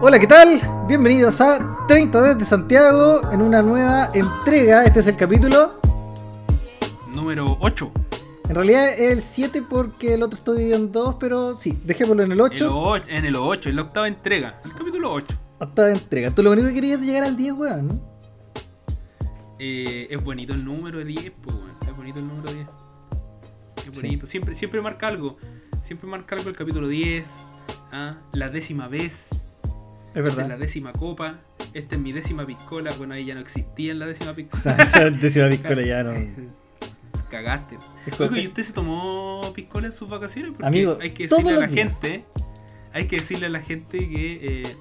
Hola, 0.00 0.20
¿qué 0.20 0.28
tal? 0.28 0.60
Bienvenidos 0.86 1.40
a 1.40 1.84
30 1.88 2.22
desde 2.22 2.44
Santiago 2.44 3.32
en 3.32 3.42
una 3.42 3.62
nueva 3.62 4.12
entrega. 4.14 4.84
Este 4.84 5.00
es 5.00 5.08
el 5.08 5.16
capítulo. 5.16 5.80
Número 7.12 7.58
8. 7.58 7.92
En 8.48 8.54
realidad 8.54 8.92
es 8.92 9.10
el 9.10 9.22
7 9.22 9.64
porque 9.68 10.14
el 10.14 10.22
otro 10.22 10.38
está 10.38 10.52
dividido 10.52 10.76
en 10.76 10.92
2, 10.92 11.16
pero 11.18 11.56
sí, 11.56 11.76
dejémoslo 11.82 12.22
en 12.22 12.30
el 12.30 12.40
8. 12.40 12.94
El 12.94 13.08
en 13.08 13.24
el 13.24 13.34
8, 13.34 13.70
en 13.70 13.74
la 13.74 13.82
octava 13.82 14.06
entrega. 14.06 14.60
El 14.64 14.72
capítulo 14.72 15.12
8. 15.12 15.34
Octava 15.58 15.90
entrega. 15.90 16.30
Tú 16.30 16.44
lo 16.44 16.52
único 16.52 16.68
que 16.68 16.74
querías 16.74 17.00
es 17.00 17.06
llegar 17.06 17.24
al 17.24 17.36
10, 17.36 17.52
weón, 17.54 17.88
¿no? 17.88 18.00
Eh, 19.58 20.06
es 20.08 20.22
bonito 20.22 20.54
el 20.54 20.64
número 20.64 21.04
10, 21.04 21.32
pues, 21.42 21.56
weón. 21.56 21.76
Es 21.88 21.96
bonito 21.96 22.20
el 22.20 22.28
número 22.28 22.52
10. 22.52 22.68
Es 23.78 24.00
bonito. 24.00 24.26
Siempre, 24.28 24.54
siempre 24.54 24.80
marca 24.80 25.08
algo. 25.08 25.38
Siempre 25.82 26.08
marca 26.08 26.36
algo 26.36 26.50
el 26.50 26.56
capítulo 26.56 26.86
10. 26.86 27.28
¿ah? 27.90 28.14
La 28.32 28.48
décima 28.48 28.86
vez. 28.86 29.30
Es 30.18 30.26
Esta 30.26 30.30
es 30.30 30.36
la 30.36 30.42
verdad. 30.54 30.58
décima 30.58 30.92
copa. 30.92 31.38
Esta 31.74 31.94
es 31.94 32.00
mi 32.00 32.12
décima 32.12 32.44
piscola. 32.46 32.92
Bueno, 32.98 33.14
ahí 33.14 33.24
ya 33.24 33.34
no 33.34 33.40
existía 33.40 33.92
en 33.92 33.98
la 33.98 34.06
décima 34.06 34.32
O 34.32 34.34
piscola. 34.34 34.62
sea, 34.62 34.76
esa 34.82 35.10
décima 35.10 35.48
piscola 35.48 35.82
ya 35.82 36.02
no. 36.02 36.12
Cagaste. 37.30 37.78
¿y 38.36 38.46
usted 38.46 38.62
se 38.62 38.72
tomó 38.72 39.52
piscola 39.54 39.86
en 39.86 39.92
sus 39.92 40.08
vacaciones? 40.08 40.52
Porque 40.52 40.66
Amigo, 40.66 40.98
hay 41.00 41.10
que 41.10 41.28
decirle 41.28 41.52
a 41.52 41.56
la 41.56 41.66
días. 41.66 42.00
gente, 42.00 42.24
hay 42.92 43.06
que 43.06 43.16
decirle 43.16 43.46
a 43.46 43.50
la 43.50 43.60
gente 43.60 43.98
que 43.98 44.62
eh, 44.62 44.76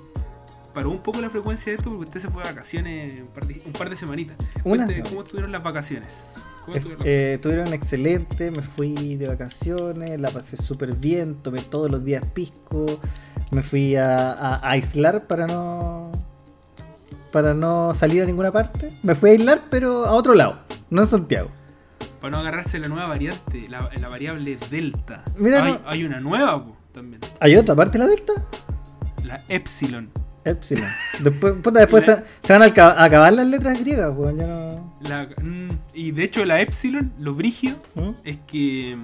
paró 0.73 0.91
un 0.91 0.99
poco 1.03 1.19
la 1.19 1.29
frecuencia 1.29 1.71
de 1.73 1.77
esto 1.77 1.89
porque 1.89 2.05
usted 2.05 2.21
se 2.21 2.29
fue 2.29 2.43
de 2.43 2.49
vacaciones 2.49 3.21
un 3.21 3.27
par 3.27 3.47
de, 3.47 3.61
un 3.65 3.73
par 3.73 3.89
de 3.89 3.97
semanitas. 3.97 4.37
Cuente. 4.63 5.03
¿Cómo 5.03 5.23
estuvieron 5.23 5.51
las 5.51 5.61
vacaciones? 5.61 6.35
¿Cómo 6.63 6.77
estuvieron 6.77 6.99
las 6.99 7.07
eh, 7.07 7.33
estuvieron 7.33 7.73
excelentes, 7.73 8.51
me 8.51 8.61
fui 8.63 9.15
de 9.17 9.27
vacaciones, 9.27 10.21
la 10.21 10.29
pasé 10.29 10.55
súper 10.55 10.95
bien, 10.95 11.35
tomé 11.43 11.61
todos 11.61 11.91
los 11.91 12.03
días 12.05 12.23
pisco, 12.33 12.85
me 13.51 13.63
fui 13.63 13.95
a, 13.95 14.31
a- 14.31 14.55
a 14.55 14.69
aislar 14.71 15.25
para 15.27 15.47
no 15.47 16.11
para 17.31 17.53
no 17.53 17.93
salir 17.93 18.23
a 18.23 18.25
ninguna 18.25 18.51
parte. 18.51 18.91
Me 19.03 19.13
fui 19.15 19.29
a 19.29 19.33
aislar 19.33 19.61
pero 19.69 20.05
a 20.05 20.11
otro 20.13 20.33
lado, 20.33 20.59
no 20.89 21.01
en 21.01 21.07
Santiago. 21.07 21.49
Para 22.21 22.31
no 22.31 22.37
agarrarse 22.39 22.79
la 22.79 22.87
nueva 22.87 23.07
variante, 23.07 23.67
la, 23.69 23.89
la 23.99 24.07
variable 24.09 24.57
delta. 24.71 25.23
Mira, 25.37 25.63
hay, 25.63 25.73
no- 25.73 25.79
hay 25.85 26.03
una 26.03 26.19
nueva 26.19 26.63
po, 26.65 26.75
también, 26.91 27.21
¿Hay 27.39 27.55
otra 27.55 27.75
parte 27.75 27.97
de 27.97 28.03
la 28.05 28.09
delta? 28.09 28.33
la 29.23 29.43
epsilon. 29.49 30.09
Epsilon. 30.45 30.87
Después, 31.19 31.55
puta, 31.61 31.81
después 31.81 32.05
se, 32.05 32.23
se 32.39 32.53
van 32.53 32.61
a 32.61 32.65
acabar 33.03 33.33
las 33.33 33.45
letras 33.47 33.77
griegas, 33.81 34.11
weón, 34.15 34.37
ya 34.37 34.47
no. 34.47 34.97
La- 35.01 35.27
mm, 35.43 35.69
y 35.93 36.11
de 36.11 36.23
hecho 36.23 36.45
la 36.45 36.61
epsilon, 36.61 37.11
lo 37.19 37.35
brigio, 37.35 37.75
¿Mm? 37.95 38.11
es 38.23 38.37
que 38.47 38.97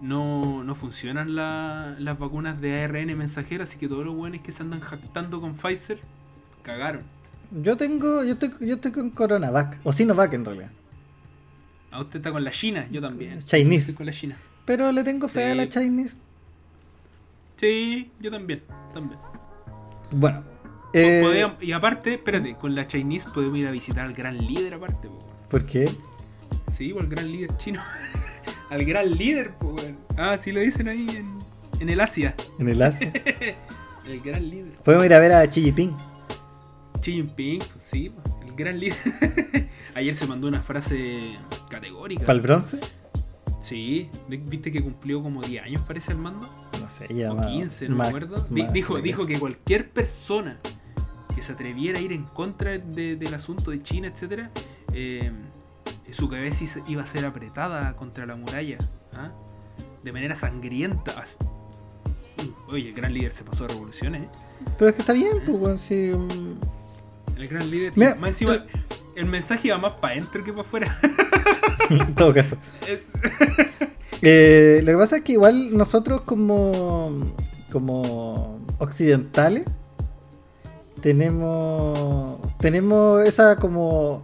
no, 0.00 0.62
no 0.64 0.74
funcionan 0.74 1.34
la- 1.34 1.96
las 1.98 2.18
vacunas 2.18 2.60
de 2.60 2.82
ARN 2.84 3.16
mensajero, 3.16 3.64
así 3.64 3.78
que 3.78 3.88
todos 3.88 4.04
los 4.04 4.14
buenos 4.14 4.40
que 4.42 4.52
se 4.52 4.62
andan 4.62 4.80
jactando 4.80 5.40
con 5.40 5.54
Pfizer 5.54 5.98
cagaron. 6.62 7.02
Yo 7.62 7.76
tengo, 7.76 8.24
yo 8.24 8.32
estoy, 8.34 8.52
yo 8.60 8.74
estoy 8.74 8.92
con 8.92 9.10
Coronavac, 9.10 9.78
o 9.84 9.92
Sinovac 9.92 10.32
en 10.34 10.44
realidad. 10.44 10.70
A 11.92 12.00
usted 12.00 12.16
está 12.16 12.32
con 12.32 12.42
la 12.44 12.50
China, 12.50 12.86
yo 12.90 13.00
también. 13.00 13.38
Chinese. 13.40 13.78
Estoy 13.92 13.94
con 13.94 14.06
la 14.06 14.12
China. 14.12 14.36
Pero 14.64 14.90
le 14.92 15.04
tengo 15.04 15.28
fe 15.28 15.52
a 15.52 15.54
la 15.54 15.68
Chinese. 15.68 16.18
Sí, 17.56 18.10
yo 18.20 18.30
también. 18.30 18.62
también. 18.92 19.18
Bueno. 20.10 20.42
eh, 20.92 21.20
Podemos- 21.22 21.62
y 21.62 21.72
aparte, 21.72 22.14
espérate, 22.14 22.56
con 22.56 22.74
la 22.74 22.86
Chinese 22.86 23.28
podemos 23.32 23.56
ir 23.58 23.66
a 23.66 23.70
visitar 23.70 24.04
al 24.04 24.12
gran 24.14 24.36
líder 24.36 24.74
aparte. 24.74 25.08
po. 25.08 25.18
¿Por 25.48 25.64
qué? 25.64 25.90
Sí, 26.70 26.92
o 26.92 27.00
al 27.00 27.06
gran 27.06 27.30
líder 27.30 27.56
chino. 27.58 27.80
al 28.70 28.84
gran 28.84 29.10
líder, 29.16 29.54
weón. 29.60 29.96
Ah, 30.16 30.38
sí 30.42 30.52
lo 30.52 30.60
dicen 30.60 30.88
ahí 30.88 31.06
en, 31.10 31.38
en 31.80 31.88
el 31.88 32.00
Asia. 32.00 32.34
En 32.58 32.68
el 32.68 32.80
Asia. 32.82 33.12
El 34.06 34.20
gran 34.20 34.48
líder. 34.48 34.74
Podemos 34.84 35.04
ir 35.04 35.14
a 35.14 35.18
ver 35.18 35.32
a 35.32 35.44
Xi 35.50 35.62
Jinping. 35.62 35.92
Xi 37.00 37.12
Jinping, 37.14 37.58
pues 37.58 37.82
sí, 37.90 38.08
pues, 38.10 38.48
el 38.48 38.54
gran 38.54 38.78
líder. 38.78 38.96
Ayer 39.96 40.14
se 40.14 40.26
mandó 40.28 40.46
una 40.46 40.62
frase 40.62 41.36
categórica. 41.68 42.20
¿Para 42.24 42.34
el 42.36 42.40
bronce? 42.40 42.78
Sí, 43.60 44.08
vi- 44.28 44.36
viste 44.36 44.70
que 44.70 44.80
cumplió 44.80 45.20
como 45.24 45.42
10 45.42 45.64
años 45.64 45.82
parece 45.82 46.12
el 46.12 46.18
mando. 46.18 46.48
No 46.80 46.88
sé, 46.88 47.12
ya 47.12 47.32
O 47.32 47.34
más- 47.34 47.48
15, 47.48 47.88
no 47.88 47.96
me 47.96 48.06
acuerdo. 48.06 48.46
Di- 48.48 48.66
dijo, 48.72 49.00
dijo 49.00 49.26
que 49.26 49.40
cualquier 49.40 49.90
persona 49.90 50.60
que 51.34 51.42
se 51.42 51.50
atreviera 51.50 51.98
a 51.98 52.02
ir 52.02 52.12
en 52.12 52.22
contra 52.22 52.78
de- 52.78 53.16
del 53.16 53.34
asunto 53.34 53.72
de 53.72 53.82
China, 53.82 54.06
etcétera, 54.06 54.52
eh, 54.92 55.32
su 56.14 56.28
cabeza 56.28 56.64
iba 56.86 57.02
a 57.02 57.06
ser 57.06 57.24
apretada 57.24 57.94
contra 57.96 58.26
la 58.26 58.36
muralla. 58.36 58.78
¿ah? 59.12 59.30
De 60.02 60.12
manera 60.12 60.36
sangrienta. 60.36 61.14
Oye, 62.68 62.88
el 62.88 62.94
gran 62.94 63.12
líder 63.14 63.32
se 63.32 63.44
pasó 63.44 63.64
a 63.64 63.68
revoluciones, 63.68 64.24
¿eh? 64.24 64.28
Pero 64.78 64.88
es 64.90 64.94
que 64.94 65.00
está 65.02 65.12
bien, 65.12 65.38
pues, 65.46 65.80
sí, 65.82 66.10
mm, 66.12 67.38
El 67.38 67.48
gran 67.48 67.70
líder. 67.70 67.92
Mira, 67.96 68.14
más 68.14 68.30
encima, 68.30 68.64
el 69.14 69.26
mensaje 69.26 69.68
iba 69.68 69.78
más 69.78 69.92
para 69.94 70.14
adentro 70.14 70.42
que 70.44 70.52
para 70.52 70.62
afuera. 70.66 70.96
en 71.90 72.14
todo 72.14 72.32
caso. 72.34 72.56
Es- 72.88 73.10
Eh, 74.22 74.80
lo 74.82 74.92
que 74.92 74.96
pasa 74.98 75.16
es 75.18 75.22
que 75.24 75.32
igual 75.32 75.76
nosotros 75.76 76.22
como, 76.22 77.20
como 77.70 78.58
occidentales 78.78 79.64
tenemos, 81.02 82.38
tenemos 82.58 83.22
esa 83.24 83.56
como 83.56 84.22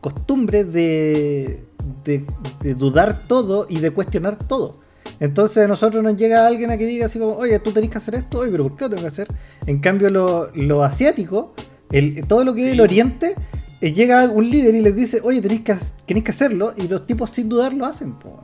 costumbre 0.00 0.64
de, 0.64 1.64
de, 2.04 2.24
de 2.60 2.74
dudar 2.74 3.26
todo 3.26 3.66
y 3.68 3.78
de 3.78 3.90
cuestionar 3.90 4.36
todo. 4.36 4.80
Entonces 5.20 5.64
a 5.64 5.68
nosotros 5.68 6.02
nos 6.02 6.16
llega 6.16 6.46
alguien 6.46 6.70
a 6.70 6.76
que 6.76 6.86
diga 6.86 7.06
así 7.06 7.18
como, 7.18 7.32
oye, 7.32 7.58
tú 7.58 7.72
tenés 7.72 7.90
que 7.90 7.98
hacer 7.98 8.14
esto, 8.16 8.38
oye, 8.38 8.50
pero 8.50 8.64
¿por 8.64 8.76
qué 8.76 8.84
lo 8.84 8.90
tengo 8.90 9.02
que 9.02 9.08
hacer? 9.08 9.28
En 9.66 9.78
cambio, 9.80 10.10
lo, 10.10 10.50
lo 10.54 10.82
asiático, 10.82 11.54
el, 11.90 12.26
todo 12.26 12.44
lo 12.44 12.54
que 12.54 12.66
es 12.66 12.72
el 12.72 12.80
oriente, 12.80 13.34
eh, 13.80 13.92
llega 13.92 14.24
un 14.24 14.48
líder 14.48 14.74
y 14.74 14.80
les 14.80 14.96
dice, 14.96 15.20
oye, 15.22 15.40
tenéis 15.40 15.60
que, 15.60 15.76
tenéis 16.06 16.24
que 16.24 16.30
hacerlo, 16.30 16.72
y 16.76 16.88
los 16.88 17.06
tipos 17.06 17.30
sin 17.30 17.48
dudar 17.48 17.74
lo 17.74 17.86
hacen. 17.86 18.14
po. 18.14 18.42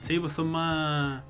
Sí, 0.00 0.18
pues 0.18 0.32
son 0.32 0.48
más. 0.48 1.24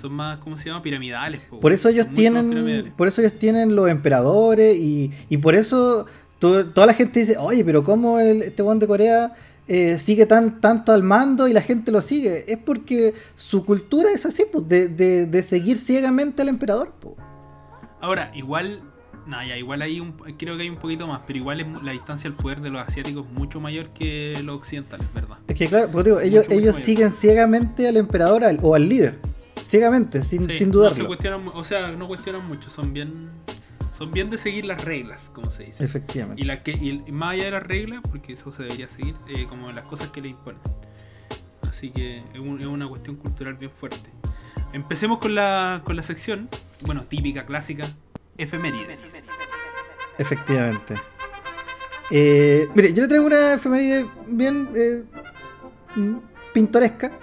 Son 0.00 0.12
más, 0.12 0.38
¿cómo 0.38 0.56
se 0.56 0.66
llama? 0.66 0.80
Piramidales. 0.80 1.40
po, 1.50 1.58
Por 1.58 1.72
eso 1.72 1.88
ellos 1.88 2.06
tienen, 2.14 2.92
por 2.96 3.08
eso 3.08 3.20
ellos 3.20 3.36
tienen 3.36 3.74
los 3.74 3.88
emperadores 3.88 4.76
y, 4.76 5.10
y 5.28 5.38
por 5.38 5.56
eso 5.56 6.06
to- 6.38 6.66
toda 6.66 6.86
la 6.86 6.94
gente 6.94 7.20
dice, 7.20 7.36
oye, 7.38 7.64
pero 7.64 7.82
cómo 7.82 8.18
el, 8.20 8.42
este 8.42 8.62
one 8.62 8.80
de 8.80 8.86
Corea 8.86 9.34
eh, 9.66 9.98
sigue 9.98 10.24
tan 10.26 10.60
tanto 10.60 10.92
al 10.92 11.02
mando 11.02 11.46
y 11.48 11.52
la 11.52 11.60
gente 11.60 11.90
lo 11.92 12.00
sigue. 12.02 12.44
Es 12.50 12.58
porque 12.58 13.14
su 13.36 13.64
cultura 13.64 14.10
es 14.12 14.24
así, 14.26 14.44
pues, 14.50 14.66
de, 14.68 14.88
de- 14.88 15.26
de 15.26 15.42
seguir 15.42 15.76
ciegamente 15.78 16.42
al 16.42 16.48
emperador. 16.48 16.92
pues. 17.00 17.14
Ahora, 18.00 18.30
igual. 18.34 18.82
No, 19.26 19.44
ya, 19.46 19.58
igual 19.58 19.82
hay 19.82 20.00
un. 20.00 20.12
Creo 20.38 20.56
que 20.56 20.62
hay 20.62 20.70
un 20.70 20.78
poquito 20.78 21.06
más, 21.06 21.20
pero 21.26 21.38
igual 21.38 21.60
es 21.60 21.66
la 21.82 21.92
distancia 21.92 22.30
al 22.30 22.36
poder 22.36 22.62
de 22.62 22.70
los 22.70 22.80
asiáticos 22.80 23.26
es 23.26 23.32
mucho 23.34 23.60
mayor 23.60 23.90
que 23.90 24.40
los 24.42 24.56
occidentales, 24.56 25.06
¿verdad? 25.12 25.36
Es 25.46 25.54
que 25.58 25.66
claro, 25.66 25.90
porque 25.92 26.08
digo, 26.10 26.20
ellos, 26.22 26.46
Mucho, 26.48 26.58
ellos 26.58 26.76
siguen 26.76 27.12
ciegamente 27.12 27.86
al 27.88 27.98
emperador 27.98 28.42
al- 28.44 28.58
o 28.62 28.74
al 28.74 28.88
líder. 28.88 29.18
Ciegamente, 29.62 30.22
sin, 30.24 30.46
Sí, 30.48 30.54
sin 30.54 30.68
No 30.68 30.72
se 30.74 30.78
dudarlo. 30.78 31.06
cuestionan, 31.08 31.42
o 31.52 31.62
sea, 31.62 31.90
no 31.92 32.08
cuestionan 32.08 32.46
mucho, 32.48 32.70
son 32.70 32.94
bien. 32.94 33.28
Son 33.98 34.12
bien 34.12 34.30
de 34.30 34.38
seguir 34.38 34.64
las 34.64 34.84
reglas, 34.84 35.28
como 35.34 35.50
se 35.50 35.64
dice. 35.64 35.82
Efectivamente. 35.84 36.40
Y, 36.40 36.44
la 36.44 36.62
que, 36.62 36.70
y 36.70 37.02
más 37.10 37.30
allá 37.32 37.46
de 37.46 37.50
las 37.50 37.64
reglas, 37.64 38.00
porque 38.08 38.34
eso 38.34 38.52
se 38.52 38.62
debería 38.62 38.88
seguir, 38.88 39.16
eh, 39.28 39.46
como 39.48 39.72
las 39.72 39.82
cosas 39.84 40.08
que 40.10 40.20
le 40.20 40.28
imponen. 40.28 40.60
Así 41.68 41.90
que 41.90 42.18
es, 42.32 42.38
un- 42.38 42.60
es 42.60 42.66
una 42.68 42.86
cuestión 42.86 43.16
cultural 43.16 43.54
bien 43.54 43.72
fuerte. 43.72 44.08
Empecemos 44.72 45.18
con 45.18 45.34
la, 45.34 45.82
con 45.84 45.96
la 45.96 46.04
sección, 46.04 46.48
bueno, 46.82 47.02
típica, 47.08 47.44
clásica, 47.44 47.86
efemérides. 48.36 49.28
Efectivamente. 50.16 50.94
Eh, 52.12 52.68
mire, 52.76 52.92
yo 52.92 53.02
le 53.02 53.08
traigo 53.08 53.26
una 53.26 53.54
efeméride 53.54 54.06
bien 54.28 54.68
eh, 54.76 55.02
pintoresca. 56.52 57.18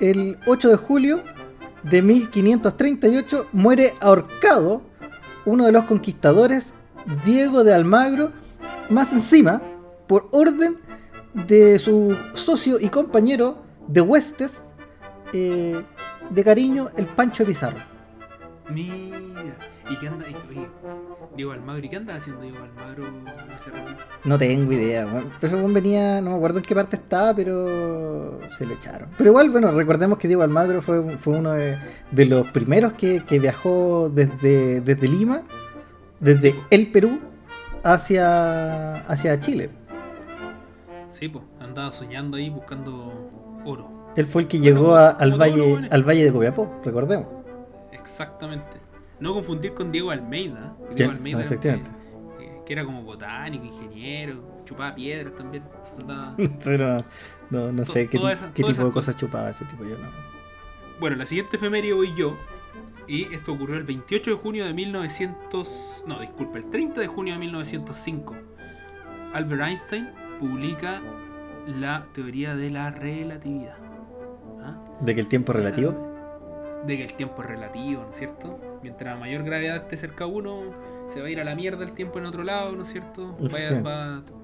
El 0.00 0.38
8 0.46 0.68
de 0.70 0.76
julio 0.76 1.22
de 1.84 2.02
1538 2.02 3.48
muere 3.52 3.92
ahorcado 4.00 4.82
uno 5.44 5.66
de 5.66 5.72
los 5.72 5.84
conquistadores, 5.84 6.74
Diego 7.24 7.64
de 7.64 7.74
Almagro, 7.74 8.32
más 8.88 9.12
encima, 9.12 9.62
por 10.06 10.28
orden 10.32 10.78
de 11.34 11.78
su 11.78 12.16
socio 12.34 12.80
y 12.80 12.88
compañero 12.88 13.62
de 13.86 14.00
huestes 14.00 14.64
eh, 15.32 15.80
de 16.30 16.44
cariño, 16.44 16.88
el 16.96 17.06
Pancho 17.06 17.44
Pizarro. 17.44 17.78
Mira, 18.68 19.56
¿y 19.90 19.96
qué 19.98 20.08
anda? 20.08 20.24
oye, 20.48 20.66
Diego 21.36 21.52
Almagro, 21.52 21.84
¿y 21.84 21.88
qué 21.88 21.96
anda 21.96 22.14
haciendo 22.16 22.42
Diego 22.42 22.58
Almagro 22.58 23.04
ese 23.60 23.70
ratito? 23.70 24.00
No 24.24 24.38
tengo 24.38 24.72
idea, 24.72 25.06
weón. 25.06 25.30
Pero 25.40 25.56
ese 25.56 25.66
venía, 25.72 26.20
no 26.20 26.30
me 26.30 26.36
acuerdo 26.36 26.58
en 26.58 26.64
qué 26.64 26.74
parte 26.74 26.96
estaba, 26.96 27.34
pero 27.34 28.40
se 28.56 28.64
lo 28.66 28.74
echaron. 28.74 29.08
Pero 29.18 29.30
igual, 29.30 29.50
bueno, 29.50 29.70
recordemos 29.72 30.18
que 30.18 30.28
Diego 30.28 30.42
Almagro 30.42 30.80
fue, 30.82 31.16
fue 31.18 31.38
uno 31.38 31.52
de, 31.52 31.76
de 32.10 32.24
los 32.26 32.50
primeros 32.50 32.92
que, 32.94 33.24
que 33.24 33.38
viajó 33.38 34.10
desde, 34.12 34.80
desde 34.80 35.08
Lima, 35.08 35.42
desde 36.18 36.54
el 36.70 36.90
Perú, 36.90 37.18
hacia, 37.82 38.94
hacia 39.06 39.40
Chile. 39.40 39.70
Sí, 41.08 41.28
pues, 41.28 41.44
andaba 41.60 41.90
soñando 41.92 42.36
ahí 42.36 42.50
buscando 42.50 43.12
oro. 43.64 44.12
Él 44.16 44.26
fue 44.26 44.42
el 44.42 44.48
que 44.48 44.58
llegó 44.58 44.96
a- 44.96 45.10
al, 45.10 45.40
valle, 45.40 45.88
al 45.90 46.02
valle 46.02 46.24
de 46.24 46.32
Copiapó, 46.32 46.80
recordemos. 46.84 47.26
Exactamente. 47.92 48.79
No 49.20 49.34
confundir 49.34 49.74
con 49.74 49.92
Diego 49.92 50.10
Almeida. 50.10 50.74
Diego 50.94 51.12
Almeida, 51.12 51.44
efectivamente. 51.44 51.90
Que, 52.38 52.62
que 52.66 52.72
era 52.72 52.84
como 52.84 53.02
botánico, 53.02 53.64
ingeniero, 53.66 54.62
chupaba 54.64 54.94
piedras 54.94 55.34
también. 55.34 55.62
andaba- 55.98 56.34
no, 56.66 57.04
no, 57.50 57.72
no 57.72 57.84
sé 57.84 58.08
qué, 58.08 58.18
tipo 58.54 58.72
de 58.72 58.90
cosas 58.92 59.16
chupaba 59.16 59.50
ese 59.50 59.64
tipo. 59.66 59.84
Yo 59.84 59.96
no. 59.98 60.08
Bueno, 60.98 61.16
la 61.16 61.26
siguiente 61.26 61.56
efeméride 61.56 61.92
voy 61.94 62.14
yo. 62.14 62.36
Y 63.06 63.32
esto 63.34 63.52
ocurrió 63.54 63.76
el 63.76 63.82
28 63.84 64.30
de 64.30 64.36
junio 64.36 64.64
de 64.64 64.72
1900. 64.72 66.04
No, 66.06 66.20
disculpa, 66.20 66.58
el 66.58 66.70
30 66.70 67.00
de 67.00 67.06
junio 67.08 67.32
de 67.34 67.40
1905. 67.40 68.36
Albert 69.34 69.62
Einstein 69.62 70.10
publica 70.38 71.00
la 71.66 72.04
teoría 72.14 72.54
de 72.54 72.70
la 72.70 72.90
relatividad. 72.90 73.76
¿Ah? 74.62 74.78
De 75.00 75.14
que 75.14 75.20
el 75.20 75.26
tiempo 75.26 75.52
es 75.52 75.56
relativo. 75.56 76.82
De 76.86 76.96
que 76.96 77.04
el 77.04 77.14
tiempo 77.14 77.42
es 77.42 77.48
relativo, 77.48 78.02
¿no 78.04 78.10
es 78.10 78.16
cierto? 78.16 78.60
Mientras 78.82 79.18
mayor 79.18 79.42
gravedad 79.44 79.76
esté 79.76 79.96
cerca 79.96 80.26
uno, 80.26 80.62
se 81.12 81.20
va 81.20 81.26
a 81.26 81.30
ir 81.30 81.40
a 81.40 81.44
la 81.44 81.54
mierda 81.54 81.84
el 81.84 81.92
tiempo 81.92 82.18
en 82.18 82.26
otro 82.26 82.42
lado, 82.44 82.72
¿no 82.72 82.82
es 82.84 82.90
cierto? 82.90 83.36
Vaya- 83.40 83.46
Efectivamente. 83.66 84.32
va- 84.32 84.40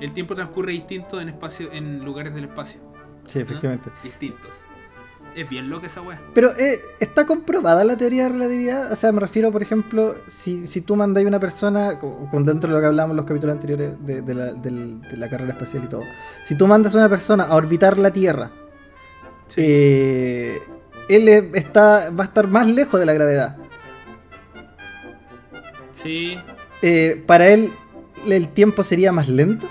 el 0.00 0.12
tiempo 0.12 0.34
transcurre 0.34 0.72
distinto 0.72 1.20
en 1.20 1.28
espacio, 1.28 1.72
en 1.72 2.04
lugares 2.04 2.34
del 2.34 2.44
espacio. 2.44 2.80
Sí, 3.24 3.38
efectivamente. 3.40 3.90
Distintos. 4.02 4.50
Es 5.34 5.48
bien 5.48 5.68
loca 5.68 5.86
esa 5.86 6.00
wea. 6.00 6.20
Pero 6.34 6.50
eh, 6.58 6.78
está 6.98 7.26
comprobada 7.26 7.84
la 7.84 7.96
teoría 7.96 8.24
de 8.24 8.30
relatividad. 8.30 8.90
O 8.90 8.96
sea, 8.96 9.12
me 9.12 9.20
refiero, 9.20 9.52
por 9.52 9.62
ejemplo, 9.62 10.14
si, 10.28 10.66
si 10.66 10.80
tú 10.80 10.96
mandas 10.96 11.22
a 11.24 11.28
una 11.28 11.38
persona, 11.40 11.98
co- 11.98 12.26
con 12.30 12.42
dentro 12.44 12.68
de 12.70 12.74
lo 12.74 12.80
que 12.80 12.86
hablamos 12.86 13.12
en 13.12 13.16
los 13.18 13.26
capítulos 13.26 13.52
anteriores 13.54 13.94
de, 14.04 14.22
de 14.22 14.34
la, 14.34 14.52
del- 14.54 15.00
de 15.02 15.16
la 15.16 15.28
carrera 15.28 15.52
espacial 15.52 15.84
y 15.84 15.88
todo, 15.88 16.02
si 16.44 16.56
tú 16.56 16.66
mandas 16.66 16.94
a 16.94 16.98
una 16.98 17.08
persona 17.10 17.44
a 17.44 17.54
orbitar 17.54 17.98
la 17.98 18.10
Tierra, 18.10 18.50
Sí. 19.48 19.60
eh, 19.64 20.58
él 21.08 21.28
es- 21.28 21.44
está, 21.54 22.10
va 22.10 22.24
a 22.24 22.26
estar 22.26 22.48
más 22.48 22.66
lejos 22.66 22.98
de 22.98 23.06
la 23.06 23.12
gravedad. 23.12 23.56
Sí, 26.02 26.38
Eh, 26.82 27.22
para 27.26 27.48
él, 27.48 27.72
el 28.28 28.48
tiempo 28.48 28.82
sería 28.84 29.12
más 29.12 29.28
lento. 29.28 29.68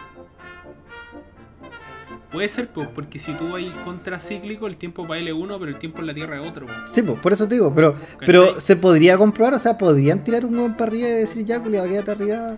puede 2.31 2.49
ser, 2.49 2.67
pues, 2.67 2.87
porque 2.89 3.17
si 3.17 3.31
tú 3.33 3.51
vas 3.51 3.63
contracíclico, 3.85 4.67
el 4.67 4.75
tiempo 4.75 5.07
para 5.07 5.19
él 5.21 5.27
es 5.29 5.33
uno, 5.33 5.57
pero 5.57 5.71
el 5.71 5.77
tiempo 5.77 5.99
en 5.99 6.07
la 6.07 6.13
Tierra 6.13 6.41
es 6.41 6.49
otro. 6.49 6.67
Sí, 6.85 7.01
pues, 7.01 7.17
por 7.21 7.31
eso 7.31 7.47
te 7.47 7.55
digo, 7.55 7.73
pero, 7.73 7.95
pero 8.25 8.59
se 8.59 8.75
podría 8.75 9.17
comprobar, 9.17 9.53
o 9.53 9.59
sea, 9.59 9.77
podrían 9.77 10.21
tirar 10.23 10.45
un 10.45 10.57
hueón 10.57 10.73
para 10.75 10.91
arriba 10.91 11.07
y 11.07 11.11
decir, 11.11 11.45
ya, 11.45 11.61
culiao, 11.63 11.87
quédate 11.87 12.11
arriba. 12.11 12.57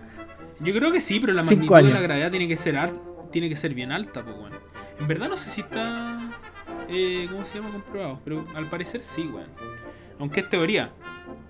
Yo 0.60 0.74
creo 0.74 0.90
que 0.90 1.00
sí, 1.00 1.20
pero 1.20 1.32
la 1.32 1.44
magnitud 1.44 1.72
años. 1.76 1.88
de 1.90 1.94
la 1.94 2.00
gravedad 2.00 2.30
tiene 2.32 2.48
que 2.48 2.56
ser 2.56 2.76
al- 2.76 3.00
tiene 3.30 3.48
que 3.48 3.54
ser 3.54 3.72
bien 3.74 3.92
alta, 3.92 4.24
pues, 4.24 4.36
bueno. 4.36 4.56
En 4.98 5.06
verdad 5.06 5.28
no 5.28 5.36
sé 5.36 5.48
si 5.48 5.60
está, 5.60 6.18
eh, 6.88 7.28
¿cómo 7.30 7.44
se 7.44 7.54
llama? 7.54 7.70
Comprobado, 7.70 8.18
pero 8.24 8.44
al 8.56 8.68
parecer 8.68 9.00
sí, 9.02 9.30
weón. 9.32 9.46
Aunque 10.18 10.40
es 10.40 10.48
teoría, 10.48 10.90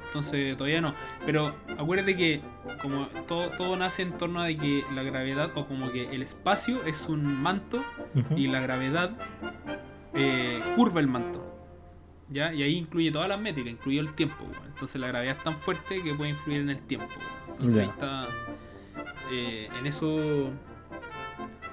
entonces 0.08 0.56
todavía 0.56 0.80
no. 0.80 0.94
Pero 1.24 1.54
acuérdate 1.78 2.16
que 2.16 2.40
como 2.82 3.06
todo, 3.28 3.50
todo 3.50 3.76
nace 3.76 4.02
en 4.02 4.12
torno 4.18 4.40
a 4.40 4.46
de 4.46 4.56
que 4.56 4.84
la 4.94 5.02
gravedad 5.02 5.50
o 5.54 5.66
como 5.66 5.90
que 5.92 6.14
el 6.14 6.22
espacio 6.22 6.82
es 6.84 7.08
un 7.08 7.40
manto 7.42 7.82
y 8.36 8.48
la 8.48 8.60
gravedad 8.60 9.12
eh, 10.14 10.60
curva 10.76 11.00
el 11.00 11.06
manto. 11.08 11.44
¿Ya? 12.30 12.52
Y 12.52 12.62
ahí 12.62 12.76
incluye 12.76 13.10
todas 13.10 13.28
las 13.28 13.40
métricas, 13.40 13.72
incluye 13.72 13.98
el 14.00 14.14
tiempo. 14.14 14.44
Entonces 14.66 15.00
la 15.00 15.06
gravedad 15.08 15.36
es 15.38 15.44
tan 15.44 15.56
fuerte 15.56 16.02
que 16.02 16.12
puede 16.14 16.30
influir 16.30 16.60
en 16.60 16.70
el 16.70 16.80
tiempo. 16.82 17.08
Entonces 17.50 17.78
ahí 17.84 17.88
está. 17.88 18.26
eh, 19.32 19.68
en 19.78 19.86
eso. 19.86 20.50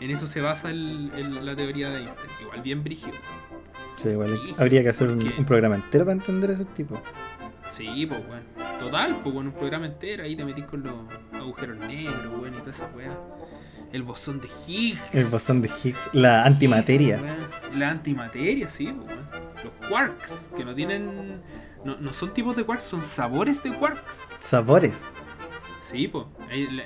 En 0.01 0.11
eso 0.11 0.27
se 0.27 0.41
basa 0.41 0.69
el- 0.71 1.09
el- 1.15 1.45
la 1.45 1.55
teoría 1.55 1.89
de 1.89 1.99
Einstein. 1.99 2.29
Igual 2.41 2.61
bien 2.61 2.83
brígido. 2.83 3.13
Sí, 3.95 4.09
igual 4.09 4.37
habría 4.57 4.83
que 4.83 4.89
hacer 4.89 5.07
un, 5.09 5.21
un 5.37 5.45
programa 5.45 5.75
entero 5.75 6.03
para 6.05 6.15
entender 6.17 6.51
ese 6.51 6.65
tipo. 6.65 7.01
Sí, 7.69 8.05
pues 8.05 8.25
bueno. 8.27 8.43
Total, 8.79 9.19
pues 9.21 9.33
bueno, 9.33 9.49
un 9.49 9.55
programa 9.55 9.85
entero, 9.87 10.23
ahí 10.23 10.35
te 10.35 10.45
metís 10.45 10.65
con 10.65 10.83
los 10.83 10.93
agujeros 11.33 11.79
negros, 11.79 12.33
weón, 12.39 12.53
y 12.55 12.57
toda 12.59 12.71
esa 12.71 12.87
weá. 12.95 13.17
El 13.91 14.03
bosón 14.03 14.41
de 14.41 14.49
Higgs. 14.67 14.99
El 15.13 15.25
bosón 15.25 15.61
de 15.61 15.69
Higgs, 15.69 16.09
la 16.13 16.43
antimateria. 16.45 17.17
Higgs, 17.17 17.23
weón. 17.23 17.79
La 17.79 17.89
antimateria, 17.91 18.69
sí, 18.69 18.91
pues 18.91 19.07
weón. 19.07 19.29
Los 19.63 19.89
quarks, 19.89 20.51
que 20.55 20.63
no 20.65 20.75
tienen. 20.75 21.41
No, 21.83 21.95
no 21.97 22.13
son 22.13 22.33
tipos 22.33 22.55
de 22.55 22.63
quarks, 22.63 22.83
son 22.83 23.03
sabores 23.03 23.61
de 23.63 23.73
quarks. 23.73 24.21
Sabores. 24.39 25.01
Sí, 25.81 26.07
pues. 26.07 26.25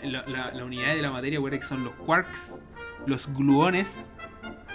La, 0.03 0.23
la- 0.27 0.51
la 0.53 0.65
unidad 0.65 0.95
de 0.95 1.01
la 1.01 1.11
materia, 1.11 1.39
weón, 1.39 1.57
que 1.59 1.65
son 1.65 1.83
los 1.83 1.93
quarks, 1.93 2.55
los 3.05 3.27
gluones, 3.33 3.97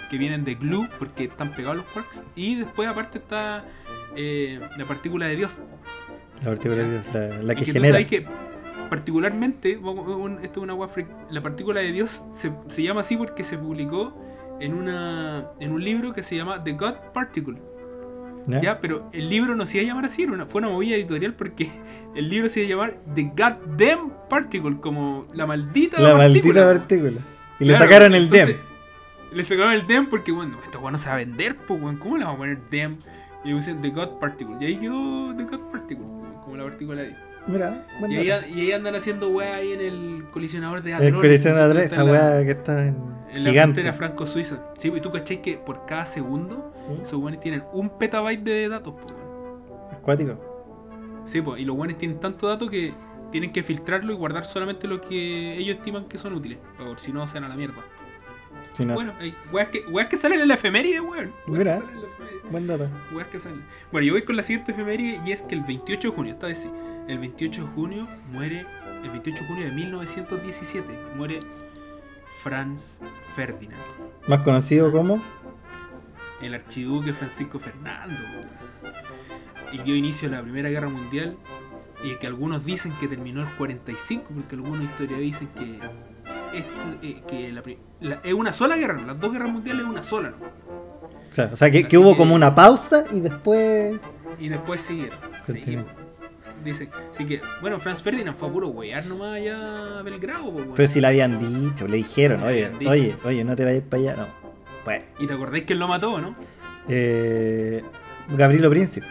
que 0.09 0.17
vienen 0.17 0.43
de 0.43 0.55
glue, 0.55 0.87
porque 0.99 1.25
están 1.25 1.51
pegados 1.51 1.77
los 1.77 1.85
quarks. 1.87 2.21
Y 2.35 2.55
después, 2.55 2.87
aparte, 2.87 3.17
está 3.19 3.65
eh, 4.15 4.59
la 4.77 4.85
partícula 4.85 5.25
de 5.27 5.35
Dios. 5.35 5.57
La 6.43 6.49
partícula 6.51 6.75
de 6.83 6.91
Dios, 6.91 7.07
la, 7.43 7.55
que 7.55 7.59
que 7.61 7.65
tú 7.67 7.71
genera. 7.73 7.93
sabes 7.93 8.07
que 8.07 8.25
particularmente, 8.89 9.77
un- 9.77 10.39
esto 10.43 10.59
es 10.59 10.63
una 10.63 10.73
agua 10.73 10.87
freak, 10.87 11.07
la 11.29 11.41
partícula 11.41 11.81
de 11.81 11.91
Dios 11.91 12.21
se, 12.31 12.51
se 12.67 12.83
llama 12.83 13.01
así 13.01 13.17
porque 13.17 13.43
se 13.43 13.57
publicó 13.57 14.13
en 14.59 14.73
una 14.73 15.47
en 15.59 15.71
un 15.71 15.83
libro 15.83 16.13
que 16.13 16.23
se 16.23 16.35
llama 16.35 16.63
The 16.63 16.73
God 16.73 16.93
Particle. 17.13 17.55
¿Ya? 18.47 18.61
¿Ya? 18.61 18.79
Pero 18.79 19.09
el 19.11 19.27
libro 19.27 19.55
no 19.55 19.65
se 19.65 19.77
iba 19.77 19.85
a 19.85 19.87
llamar 19.87 20.05
así, 20.05 20.21
era 20.23 20.33
una- 20.33 20.45
fue 20.45 20.59
una 20.59 20.69
movida 20.69 20.95
editorial 20.95 21.33
porque 21.33 21.69
el 22.15 22.29
libro 22.29 22.47
se 22.47 22.63
iba 22.63 22.67
a 22.67 22.69
llamar 22.87 22.99
The 23.15 23.23
Goddamn 23.35 24.13
Particle, 24.29 24.77
como 24.79 25.25
la 25.33 25.45
maldita 25.47 25.99
La 26.01 26.15
partícula. 26.15 26.63
maldita 26.65 26.65
partícula. 26.87 27.21
Y 27.59 27.65
le 27.65 27.77
sacaron 27.77 28.13
el 28.13 28.23
entonces, 28.23 28.47
DEM. 28.47 28.57
Le 29.33 29.43
sacaron 29.43 29.73
el 29.73 29.87
DEM 29.87 30.09
porque, 30.09 30.31
bueno, 30.31 30.57
esta 30.63 30.77
weá 30.77 30.91
no 30.91 30.97
se 30.97 31.07
va 31.09 31.15
a 31.15 31.17
vender, 31.17 31.55
pues. 31.67 31.79
¿Cómo 31.99 32.17
le 32.17 32.23
vamos 32.23 32.35
a 32.35 32.37
poner 32.37 32.59
DEM? 32.69 32.97
Y 33.43 33.49
le 33.49 33.55
pusieron 33.55 33.81
The 33.81 33.89
God 33.89 34.19
Particle. 34.19 34.55
Y 34.61 34.65
ahí 34.65 34.77
quedó 34.77 35.33
The 35.35 35.43
God 35.43 35.59
Particle, 35.71 36.05
como 36.55 36.63
la 36.63 36.69
partícula 36.69 37.03
Dios. 37.03 37.17
Mira, 37.47 37.85
Y 38.09 38.15
ahí, 38.15 38.53
y 38.55 38.59
ahí 38.61 38.71
andan 38.71 38.95
haciendo 38.95 39.29
weá 39.29 39.55
ahí 39.57 39.73
en 39.73 39.81
el 39.81 40.25
colisionador 40.31 40.81
de 40.81 40.91
El 40.91 40.95
hadrones. 40.95 41.45
Andrés, 41.45 41.85
Está 41.85 41.95
esa 41.95 42.03
weá 42.05 42.43
que 42.43 42.51
está 42.51 42.87
en 42.87 42.95
En 43.33 43.43
la 43.43 43.51
frontera 43.53 43.93
franco-suiza. 43.93 44.63
Sí, 44.77 44.91
y 44.95 44.99
tú 44.99 45.11
cachai 45.11 45.41
que 45.41 45.57
por 45.57 45.85
cada 45.85 46.05
segundo 46.07 46.73
¿Mm? 46.89 47.03
esos 47.03 47.19
weones 47.19 47.39
tienen 47.39 47.63
un 47.71 47.89
petabyte 47.97 48.43
de 48.43 48.69
datos, 48.69 48.95
pues. 48.99 49.13
Acuático. 49.91 50.39
Sí, 51.25 51.41
pues, 51.41 51.61
y 51.61 51.65
los 51.65 51.75
weones 51.75 51.97
tienen 51.97 52.19
tanto 52.19 52.47
dato 52.47 52.67
que 52.67 52.93
tienen 53.31 53.51
que 53.51 53.61
filtrarlo 53.61 54.11
y 54.11 54.15
guardar 54.15 54.45
solamente 54.45 54.87
lo 54.87 55.01
que 55.01 55.57
ellos 55.57 55.77
estiman 55.77 56.05
que 56.05 56.17
son 56.17 56.33
útiles. 56.33 56.57
Por 56.77 56.99
si 56.99 57.11
no, 57.11 57.27
se 57.27 57.37
a 57.37 57.41
la 57.41 57.55
mierda. 57.55 57.83
Bueno, 58.83 59.13
hay 59.19 59.35
weas 59.51 59.69
que, 59.69 59.85
weas 59.89 60.07
que 60.07 60.17
salen 60.17 60.41
en 60.41 60.47
la 60.47 60.55
efeméride, 60.55 60.99
weón. 61.01 61.33
Mira. 61.47 61.81
buen 62.51 62.67
dato. 62.67 62.89
Weas 63.13 63.27
que 63.27 63.39
salen. 63.39 63.63
Bueno, 63.91 64.07
yo 64.07 64.13
voy 64.13 64.23
con 64.23 64.35
la 64.35 64.43
siguiente 64.43 64.71
efeméride 64.71 65.21
y 65.25 65.31
es 65.31 65.41
que 65.41 65.55
el 65.55 65.61
28 65.61 66.09
de 66.09 66.15
junio, 66.15 66.33
esta 66.33 66.47
vez 66.47 66.59
sí, 66.59 66.69
el 67.07 67.19
28 67.19 67.61
de 67.61 67.67
junio 67.67 68.07
muere, 68.29 68.65
el 69.03 69.09
28 69.11 69.41
de 69.41 69.47
junio 69.47 69.65
de 69.65 69.71
1917, 69.71 70.99
muere 71.15 71.39
Franz 72.43 72.99
Ferdinand, 73.35 73.81
Más 74.27 74.39
conocido 74.39 74.91
como. 74.91 75.23
el 76.41 76.53
archiduque 76.53 77.13
Francisco 77.13 77.59
Fernando, 77.59 78.21
y 79.71 79.79
dio 79.79 79.95
inicio 79.95 80.27
a 80.29 80.31
la 80.31 80.41
Primera 80.41 80.69
Guerra 80.69 80.89
Mundial 80.89 81.37
y 82.03 82.15
que 82.17 82.27
algunos 82.27 82.65
dicen 82.65 82.93
que 82.99 83.07
terminó 83.07 83.41
el 83.41 83.49
45, 83.55 84.31
porque 84.35 84.55
algunos 84.55 84.83
historiadores 84.83 85.31
dicen 85.31 85.47
que, 85.47 85.79
esto, 86.59 86.71
eh, 87.01 87.21
que 87.27 87.51
la 87.51 88.19
es 88.23 88.33
una 88.33 88.53
sola 88.53 88.77
guerra, 88.77 89.01
las 89.05 89.19
dos 89.19 89.31
guerras 89.31 89.49
mundiales 89.49 89.83
es 89.83 89.89
una 89.89 90.03
sola, 90.03 90.29
¿no? 90.29 90.37
Claro, 91.33 91.51
o 91.53 91.55
sea, 91.55 91.69
que, 91.69 91.85
que 91.85 91.97
hubo 91.97 92.15
como 92.15 92.33
una 92.35 92.53
pausa 92.55 93.03
y 93.11 93.19
después. 93.19 93.99
Y 94.39 94.49
después 94.49 94.81
siguieron. 94.81 95.17
Dice, 96.63 96.89
así 97.13 97.25
que, 97.25 97.41
bueno, 97.61 97.79
Franz 97.79 98.01
Ferdinand 98.01 98.35
fue 98.35 98.47
a 98.47 98.51
puro 98.51 98.69
wear 98.69 99.05
nomás 99.05 99.35
allá 99.35 99.99
a 99.99 100.01
Belgrado, 100.01 100.45
weón. 100.45 100.71
Pero 100.75 100.87
si 100.91 100.99
le 100.99 101.07
habían 101.07 101.37
dicho, 101.37 101.87
le 101.87 101.97
dijeron, 101.97 102.41
Le 102.41 102.47
oye, 102.47 102.69
dicho. 102.79 102.91
oye, 102.91 103.15
oye, 103.23 103.43
no 103.43 103.55
te 103.55 103.63
vayas 103.65 103.83
para 103.87 104.01
allá, 104.01 104.15
no. 104.15 104.27
Pues, 104.83 105.03
Y 105.19 105.27
te 105.27 105.33
acordáis 105.33 105.65
que 105.65 105.73
él 105.73 105.79
lo 105.79 105.87
mató, 105.87 106.19
¿no? 106.19 106.35
eh, 106.87 107.83
Gabrielo 108.29 108.69
Príncipe. 108.71 109.05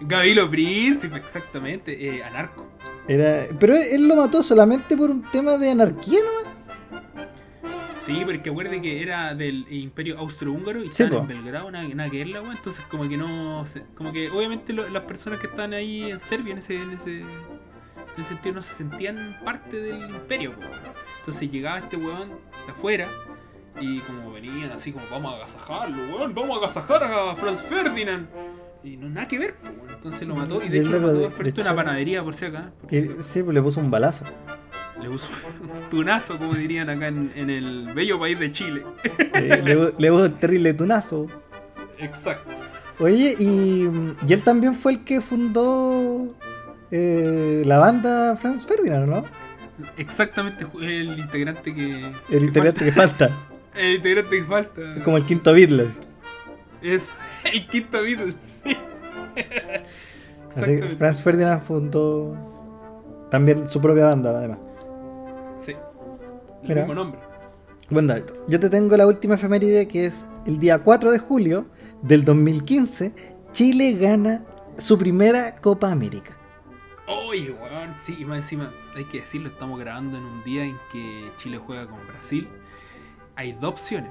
Gavilo 0.00 0.50
Príncipe, 0.50 1.16
exactamente, 1.16 1.92
eh, 2.16 2.24
anarco. 2.24 2.66
Era, 3.06 3.46
pero 3.60 3.76
él 3.76 4.08
lo 4.08 4.16
mató 4.16 4.42
solamente 4.42 4.96
por 4.96 5.08
un 5.10 5.22
tema 5.30 5.56
de 5.58 5.70
anarquía, 5.70 6.18
¿no? 6.20 6.55
Sí, 8.06 8.22
porque 8.24 8.50
acuerde 8.50 8.80
que 8.80 9.02
era 9.02 9.34
del 9.34 9.66
imperio 9.68 10.18
austrohúngaro 10.18 10.82
y 10.84 10.88
estaban 10.88 11.14
en 11.14 11.26
Belgrado, 11.28 11.70
nada, 11.70 11.88
nada 11.88 12.08
que 12.10 12.18
ver 12.18 12.28
la 12.28 12.42
weá, 12.42 12.52
entonces 12.52 12.84
como 12.86 13.08
que 13.08 13.16
no 13.16 13.64
se- 13.66 13.84
como 13.94 14.12
que 14.12 14.30
obviamente 14.30 14.72
lo- 14.72 14.88
las 14.88 15.02
personas 15.02 15.40
que 15.40 15.46
están 15.48 15.72
ahí 15.74 16.10
en 16.10 16.20
Serbia 16.20 16.52
en 16.52 16.58
ese, 16.58 16.80
en 16.82 16.92
ese, 16.92 17.20
en 17.20 17.26
ese 18.16 18.24
sentido 18.28 18.54
no 18.54 18.62
se 18.62 18.74
sentían 18.74 19.38
parte 19.44 19.80
del 19.80 20.00
imperio, 20.08 20.54
weón. 20.58 20.70
entonces 21.18 21.50
llegaba 21.50 21.78
este 21.78 21.96
weón 21.96 22.28
de 22.66 22.72
afuera 22.72 23.08
y 23.80 23.98
como 24.00 24.32
venían 24.32 24.70
así 24.70 24.92
como 24.92 25.04
vamos 25.10 25.32
a 25.32 25.36
agasajarlo, 25.36 26.16
weón, 26.16 26.34
vamos 26.34 26.56
a 26.56 26.58
agasajar 26.58 27.02
a 27.04 27.34
Franz 27.36 27.62
Ferdinand 27.62 28.28
y 28.84 28.96
no 28.96 29.08
nada 29.08 29.26
que 29.26 29.38
ver, 29.38 29.56
weón. 29.64 29.90
entonces 29.94 30.26
lo 30.28 30.34
mató 30.36 30.62
y 30.62 30.68
de 30.68 30.78
hecho 30.80 30.90
lo 30.92 31.00
mató 31.00 31.14
de- 31.18 31.30
frente 31.30 31.60
de 31.60 31.68
una 31.68 31.74
panadería 31.76 32.22
por 32.22 32.34
si 32.34 32.44
acá, 32.44 32.72
por 32.80 32.88
si 32.88 32.98
acá. 32.98 33.14
sí, 33.20 33.42
pues 33.42 33.54
le 33.54 33.60
puso 33.62 33.80
un 33.80 33.90
balazo. 33.90 34.24
Le 35.02 35.08
puso 35.10 35.28
un 35.62 35.88
tunazo 35.90 36.38
como 36.38 36.54
dirían 36.54 36.88
acá 36.90 37.08
en, 37.08 37.30
en 37.34 37.50
el 37.50 37.92
bello 37.94 38.18
país 38.18 38.38
de 38.38 38.50
Chile. 38.52 38.82
Eh, 39.34 39.62
le, 39.64 39.76
pu- 39.78 39.94
le 39.98 40.10
puso 40.10 40.24
un 40.24 40.32
terrible 40.38 40.74
tunazo. 40.74 41.26
Exacto. 41.98 42.50
Oye, 42.98 43.34
y, 43.38 43.88
y 44.26 44.32
él 44.32 44.42
también 44.42 44.74
fue 44.74 44.92
el 44.92 45.04
que 45.04 45.20
fundó 45.20 46.34
eh, 46.90 47.62
la 47.66 47.78
banda 47.78 48.36
Franz 48.36 48.64
Ferdinand, 48.66 49.06
¿no? 49.08 49.24
Exactamente 49.98 50.66
el 50.80 51.18
integrante 51.18 51.74
que. 51.74 52.10
El 52.30 52.44
integrante 52.44 52.84
que 52.84 52.92
falta. 52.92 53.30
El 53.74 53.96
integrante 53.96 54.38
que 54.38 54.44
falta. 54.44 54.80
Como 55.04 55.18
el 55.18 55.26
quinto 55.26 55.52
Beatles. 55.52 55.98
Es 56.80 57.10
el 57.52 57.66
quinto 57.66 58.00
Beatles, 58.00 58.34
sí. 58.64 58.74
Así 60.56 60.80
que. 60.80 60.88
Franz 60.96 61.20
Ferdinand 61.20 61.62
fundó 61.62 62.34
también 63.30 63.68
su 63.68 63.78
propia 63.82 64.06
banda, 64.06 64.30
además. 64.30 64.58
Sí. 66.66 66.72
El 66.72 66.78
Mira. 66.78 66.80
mismo 66.82 66.94
nombre. 66.94 67.20
Buen 67.88 68.06
dato. 68.08 68.34
Yo 68.48 68.58
te 68.58 68.68
tengo 68.68 68.96
la 68.96 69.06
última 69.06 69.36
efeméride 69.36 69.86
que 69.86 70.06
es 70.06 70.26
el 70.46 70.58
día 70.58 70.78
4 70.78 71.12
de 71.12 71.18
julio 71.18 71.66
del 72.02 72.24
2015. 72.24 73.12
Chile 73.52 73.92
gana 73.92 74.42
su 74.76 74.98
primera 74.98 75.56
Copa 75.56 75.90
América. 75.90 76.36
Oye, 77.06 77.52
weón, 77.52 77.94
sí, 78.02 78.16
y 78.18 78.24
más 78.24 78.38
encima, 78.38 78.72
hay 78.96 79.04
que 79.04 79.20
decirlo, 79.20 79.48
estamos 79.48 79.78
grabando 79.78 80.18
en 80.18 80.24
un 80.24 80.42
día 80.42 80.64
en 80.64 80.76
que 80.90 81.30
Chile 81.38 81.58
juega 81.64 81.86
con 81.86 82.04
Brasil. 82.08 82.48
Hay 83.36 83.52
dos 83.52 83.70
opciones. 83.70 84.10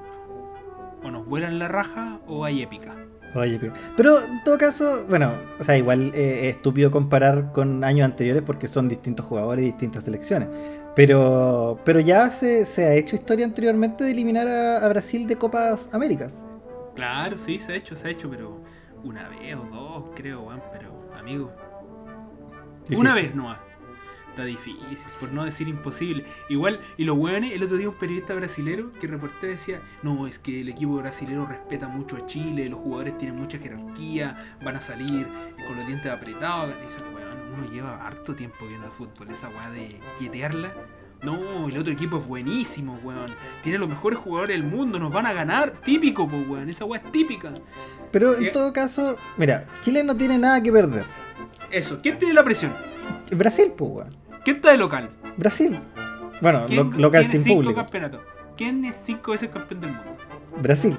O 1.03 1.11
nos 1.11 1.25
vuelan 1.25 1.59
la 1.59 1.67
raja 1.67 2.21
o 2.25 2.45
hay 2.45 2.61
épica. 2.61 2.95
Oye, 3.35 3.59
pero, 3.59 3.73
pero 3.97 4.23
en 4.23 4.41
todo 4.45 4.57
caso, 4.57 5.05
bueno, 5.09 5.33
o 5.59 5.63
sea, 5.65 5.77
igual 5.77 6.13
eh, 6.15 6.47
es 6.47 6.55
estúpido 6.55 6.89
comparar 6.89 7.51
con 7.51 7.83
años 7.83 8.05
anteriores 8.05 8.41
porque 8.43 8.69
son 8.69 8.87
distintos 8.87 9.25
jugadores 9.25 9.63
y 9.63 9.65
distintas 9.67 10.05
selecciones. 10.05 10.47
Pero, 10.95 11.79
pero 11.83 11.99
ya 11.99 12.29
se, 12.29 12.65
se 12.65 12.85
ha 12.85 12.93
hecho 12.93 13.15
historia 13.15 13.45
anteriormente 13.45 14.03
de 14.03 14.11
eliminar 14.11 14.47
a, 14.47 14.85
a 14.85 14.87
Brasil 14.87 15.27
de 15.27 15.35
Copas 15.35 15.89
Américas. 15.91 16.41
Claro, 16.95 17.37
sí, 17.37 17.59
se 17.59 17.73
ha 17.73 17.75
hecho, 17.75 17.95
se 17.95 18.07
ha 18.07 18.11
hecho, 18.11 18.29
pero 18.29 18.61
una 19.03 19.27
vez 19.27 19.55
o 19.55 19.65
dos, 19.65 20.05
creo, 20.15 20.43
weón, 20.43 20.63
pero 20.71 21.11
amigo, 21.17 21.51
una 22.89 23.13
vez 23.15 23.35
nomás. 23.35 23.59
Está 24.29 24.43
difícil, 24.43 24.97
por 25.21 25.31
no 25.31 25.45
decir 25.45 25.69
imposible. 25.69 26.25
Igual, 26.49 26.81
y 26.97 27.05
los 27.05 27.17
weones, 27.17 27.53
el 27.53 27.63
otro 27.63 27.77
día 27.77 27.87
un 27.87 27.97
periodista 27.97 28.33
brasilero 28.33 28.91
que 28.91 29.07
reporté 29.07 29.47
decía, 29.47 29.79
no, 30.03 30.27
es 30.27 30.39
que 30.39 30.59
el 30.59 30.67
equipo 30.67 30.97
brasilero 30.97 31.45
respeta 31.45 31.87
mucho 31.87 32.17
a 32.17 32.25
Chile, 32.25 32.67
los 32.67 32.81
jugadores 32.81 33.17
tienen 33.17 33.39
mucha 33.39 33.57
jerarquía, 33.57 34.35
van 34.61 34.75
a 34.75 34.81
salir 34.81 35.25
con 35.65 35.77
los 35.77 35.87
dientes 35.87 36.11
apretados. 36.11 36.69
Y 36.85 36.91
uno 37.57 37.65
lleva 37.71 38.05
harto 38.05 38.35
tiempo 38.35 38.65
viendo 38.67 38.89
fútbol, 38.91 39.29
esa 39.31 39.49
weá 39.49 39.69
de 39.71 39.99
quietearla. 40.19 40.71
No, 41.23 41.69
el 41.69 41.77
otro 41.77 41.91
equipo 41.91 42.17
es 42.17 42.27
buenísimo, 42.27 42.99
weón. 43.03 43.25
Tiene 43.63 43.77
los 43.79 43.89
mejores 43.89 44.19
jugadores 44.19 44.55
del 44.55 44.65
mundo, 44.69 44.99
nos 44.99 45.11
van 45.11 45.25
a 45.25 45.33
ganar. 45.33 45.71
Típico, 45.71 46.27
pues, 46.29 46.47
weón. 46.47 46.69
Esa 46.69 46.85
weá 46.85 47.01
es 47.03 47.11
típica. 47.11 47.51
Pero 48.11 48.35
en 48.35 48.45
Eh. 48.45 48.51
todo 48.51 48.71
caso, 48.73 49.17
mira, 49.37 49.65
Chile 49.81 50.03
no 50.03 50.15
tiene 50.15 50.37
nada 50.37 50.61
que 50.61 50.71
perder. 50.71 51.05
Eso, 51.71 51.99
¿quién 52.03 52.19
tiene 52.19 52.33
la 52.33 52.43
presión? 52.43 52.73
Brasil, 53.31 53.73
pues, 53.77 53.91
weón. 53.91 54.15
¿Quién 54.43 54.57
está 54.57 54.71
de 54.71 54.77
local? 54.77 55.09
Brasil. 55.37 55.79
Bueno, 56.41 56.61
lo- 56.61 56.65
¿Quién 56.67 57.01
local 57.01 57.25
sin 57.27 57.43
cinco 57.43 57.63
público. 57.63 57.85
¿Quién 58.57 58.85
es 58.85 58.95
cinco 58.95 59.31
veces 59.31 59.49
campeón 59.49 59.81
del 59.81 59.91
mundo? 59.93 60.17
Brasil. 60.61 60.95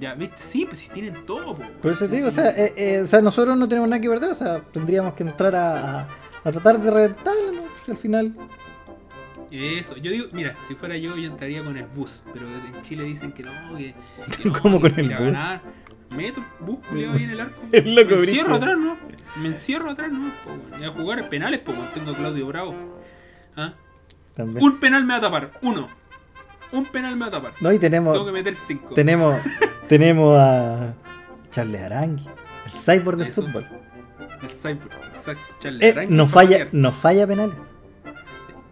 Ya, 0.00 0.14
¿viste? 0.14 0.36
Sí, 0.38 0.64
pues 0.66 0.78
si 0.80 0.88
tienen 0.90 1.24
todo, 1.26 1.54
po. 1.56 1.62
Por 1.80 1.92
eso 1.92 2.08
te 2.08 2.16
digo, 2.16 2.28
o 2.28 2.30
sea, 2.30 2.48
eh, 2.50 2.72
eh, 2.76 3.00
o 3.02 3.06
sea, 3.06 3.20
nosotros 3.20 3.56
no 3.56 3.68
tenemos 3.68 3.88
nada 3.90 4.00
que 4.00 4.08
perder, 4.08 4.30
o 4.30 4.34
sea, 4.34 4.60
tendríamos 4.72 5.14
que 5.14 5.22
entrar 5.22 5.54
a, 5.54 6.00
a- 6.00 6.08
a 6.44 6.50
tratar 6.50 6.80
de 6.80 6.90
reventarlo, 6.90 7.52
¿no? 7.52 7.62
Pues 7.62 7.88
al 7.88 7.98
final. 7.98 8.34
Eso, 9.50 9.96
yo 9.98 10.10
digo, 10.10 10.26
mira, 10.32 10.54
si 10.66 10.74
fuera 10.74 10.96
yo, 10.96 11.16
yo 11.16 11.28
entraría 11.28 11.62
con 11.62 11.76
el 11.76 11.84
bus. 11.86 12.24
Pero 12.32 12.46
en 12.48 12.80
Chile 12.82 13.04
dicen 13.04 13.32
que 13.32 13.42
no, 13.42 13.52
que. 13.76 13.94
que 14.42 14.48
no, 14.48 14.58
¿Cómo 14.60 14.80
que 14.80 14.90
con 14.90 15.00
el 15.00 15.08
bus? 15.08 15.18
ganar. 15.18 15.60
Meto 16.10 16.40
el 16.40 16.66
bus, 16.66 16.78
culiado 16.88 17.14
ahí 17.14 17.24
en 17.24 17.30
el 17.30 17.40
arco. 17.40 17.62
El 17.72 17.94
loco 17.94 18.16
Me 18.16 18.20
encierro 18.22 18.54
atrás, 18.54 18.78
¿no? 18.78 18.96
Me 19.40 19.48
encierro 19.48 19.90
atrás, 19.90 20.10
¿no? 20.12 20.30
Po. 20.44 20.78
Y 20.80 20.84
a 20.84 20.88
jugar 20.90 21.28
penales, 21.28 21.60
pues, 21.60 21.76
tengo 21.94 22.10
a 22.12 22.16
Claudio 22.16 22.46
Bravo. 22.46 22.74
¿Ah? 23.56 23.74
También. 24.34 24.62
Un 24.64 24.78
penal 24.80 25.04
me 25.04 25.12
va 25.12 25.18
a 25.18 25.20
tapar, 25.22 25.52
uno. 25.62 25.88
Un 26.72 26.86
penal 26.86 27.14
me 27.16 27.20
va 27.20 27.26
a 27.26 27.30
tapar. 27.30 27.52
No, 27.60 27.72
y 27.72 27.78
tenemos, 27.78 28.12
Tengo 28.14 28.26
que 28.26 28.32
meter 28.32 28.54
cinco. 28.54 28.94
tenemos, 28.94 29.38
tenemos 29.88 30.38
a 30.40 30.94
Charles 31.50 31.82
Arangui, 31.82 32.26
el 32.64 32.70
cyborg 32.70 33.18
del 33.18 33.28
Eso. 33.28 33.42
fútbol. 33.42 33.66
El 34.42 34.50
Cypher, 34.50 34.88
exacto. 35.14 35.42
Charles 35.60 35.82
Eh, 35.82 35.92
Arangui 35.92 36.16
no 36.16 36.24
para 36.26 36.34
falla, 36.34 36.50
patear. 36.58 36.68
no 36.72 36.92
falla 36.92 37.26
penales. 37.26 37.56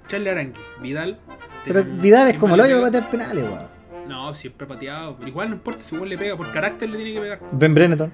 Charles 0.08 0.32
Arangui, 0.32 0.60
Vidal. 0.80 1.20
Pero 1.64 1.84
Vidal 1.84 2.22
es 2.26 2.30
¿quién 2.32 2.40
como 2.40 2.54
el 2.54 2.60
hoyo 2.62 2.80
para 2.80 2.90
pega? 2.90 3.02
patear 3.04 3.10
penales, 3.10 3.44
weón. 3.44 4.08
No, 4.08 4.34
siempre 4.34 4.66
pateado. 4.66 5.16
Pero 5.16 5.28
igual 5.28 5.50
no 5.50 5.54
importa, 5.56 5.84
si 5.84 5.94
igual 5.94 6.10
le 6.10 6.18
pega, 6.18 6.36
por 6.36 6.50
carácter 6.50 6.88
le 6.90 6.96
tiene 6.96 7.12
que 7.12 7.20
pegar. 7.20 7.40
Ben 7.52 7.74
Brenneton. 7.74 8.10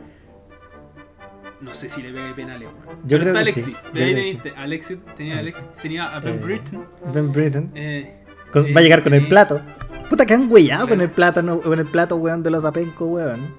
No 1.61 1.73
sé 1.73 1.89
si 1.89 2.03
le 2.03 2.13
pega 2.13 2.35
penales, 2.37 2.69
weón. 2.69 2.99
Yo 3.05 3.19
Pero 3.19 3.21
creo 3.21 3.27
está 3.33 3.33
que 3.33 3.39
Alexis. 3.41 3.65
sí, 3.65 3.75
ahí 4.03 4.15
teniste. 4.15 4.53
Alexis, 4.57 4.99
tenía, 5.17 5.39
Alexis, 5.39 5.65
tenía 5.81 6.15
a 6.15 6.21
Ben 6.21 6.35
Eh, 6.35 6.41
Britton. 6.43 6.87
Ben 7.15 7.33
Brenneton. 7.33 7.71
Eh, 7.75 8.23
eh, 8.55 8.73
va 8.75 8.81
a 8.81 8.83
llegar 8.83 9.03
con 9.03 9.15
el 9.15 9.25
eh, 9.25 9.29
plato. 9.29 9.63
Puta 10.09 10.25
que 10.27 10.35
han 10.35 10.51
huellado 10.51 10.89
con 10.89 11.01
el 11.01 11.11
plátano, 11.11 11.61
con 11.61 11.79
el 11.79 11.87
plato, 11.87 12.17
weón, 12.17 12.43
de 12.43 12.51
los 12.51 12.65
apencos, 12.65 13.09
weón. 13.09 13.55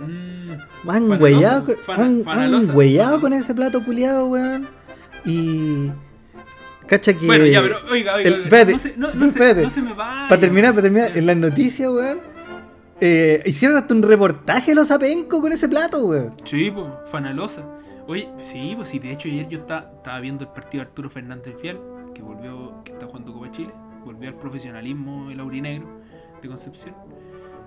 mm, 0.00 0.90
Han 0.90 1.20
huellado, 1.22 1.66
han, 1.88 2.22
han 2.28 3.20
con 3.20 3.32
ese 3.32 3.54
plato 3.54 3.82
culiado, 3.84 4.26
weón. 4.26 4.68
Y. 5.24 5.90
Cacha 6.86 7.12
que. 7.14 7.26
Bueno, 7.26 7.46
ya, 7.46 7.62
pero 7.62 7.76
oiga, 7.90 8.14
oiga. 8.14 8.28
el- 8.28 8.34
oiga, 8.34 8.44
espérate, 8.44 8.72
no, 8.72 8.78
se, 8.78 8.96
no, 8.96 9.14
no, 9.14 9.24
espérate. 9.26 9.60
se, 9.60 9.64
no 9.64 9.70
se 9.70 9.82
me 9.82 9.92
va. 9.94 10.26
Para 10.28 10.40
terminar, 10.40 10.72
para 10.72 10.82
terminar, 10.82 11.16
en 11.16 11.26
las 11.26 11.36
noticias, 11.36 11.90
weón. 11.90 12.20
eh, 13.00 13.42
hicieron 13.46 13.76
hasta 13.76 13.92
un 13.94 14.02
reportaje 14.02 14.74
los 14.74 14.90
apencos 14.90 15.40
con 15.40 15.52
ese 15.52 15.68
plato, 15.68 16.04
weón. 16.06 16.34
Sí, 16.44 16.70
pues, 16.70 16.86
fanalosa. 17.06 17.64
Oye, 18.06 18.28
sí, 18.40 18.74
pues 18.76 18.88
sí, 18.90 19.00
de 19.00 19.10
hecho 19.10 19.28
ayer 19.28 19.48
yo 19.48 19.58
estaba, 19.58 19.90
estaba 19.96 20.20
viendo 20.20 20.44
el 20.44 20.50
partido 20.50 20.84
de 20.84 20.88
Arturo 20.90 21.10
Fernández 21.10 21.56
Fial, 21.60 21.80
que 22.14 22.22
volvió, 22.22 22.74
que 22.84 22.92
está 22.92 23.06
jugando 23.06 23.32
volvió 24.16 24.30
al 24.30 24.36
profesionalismo 24.38 25.30
el 25.30 25.40
aurinegro 25.40 26.00
de 26.40 26.48
Concepción. 26.48 26.94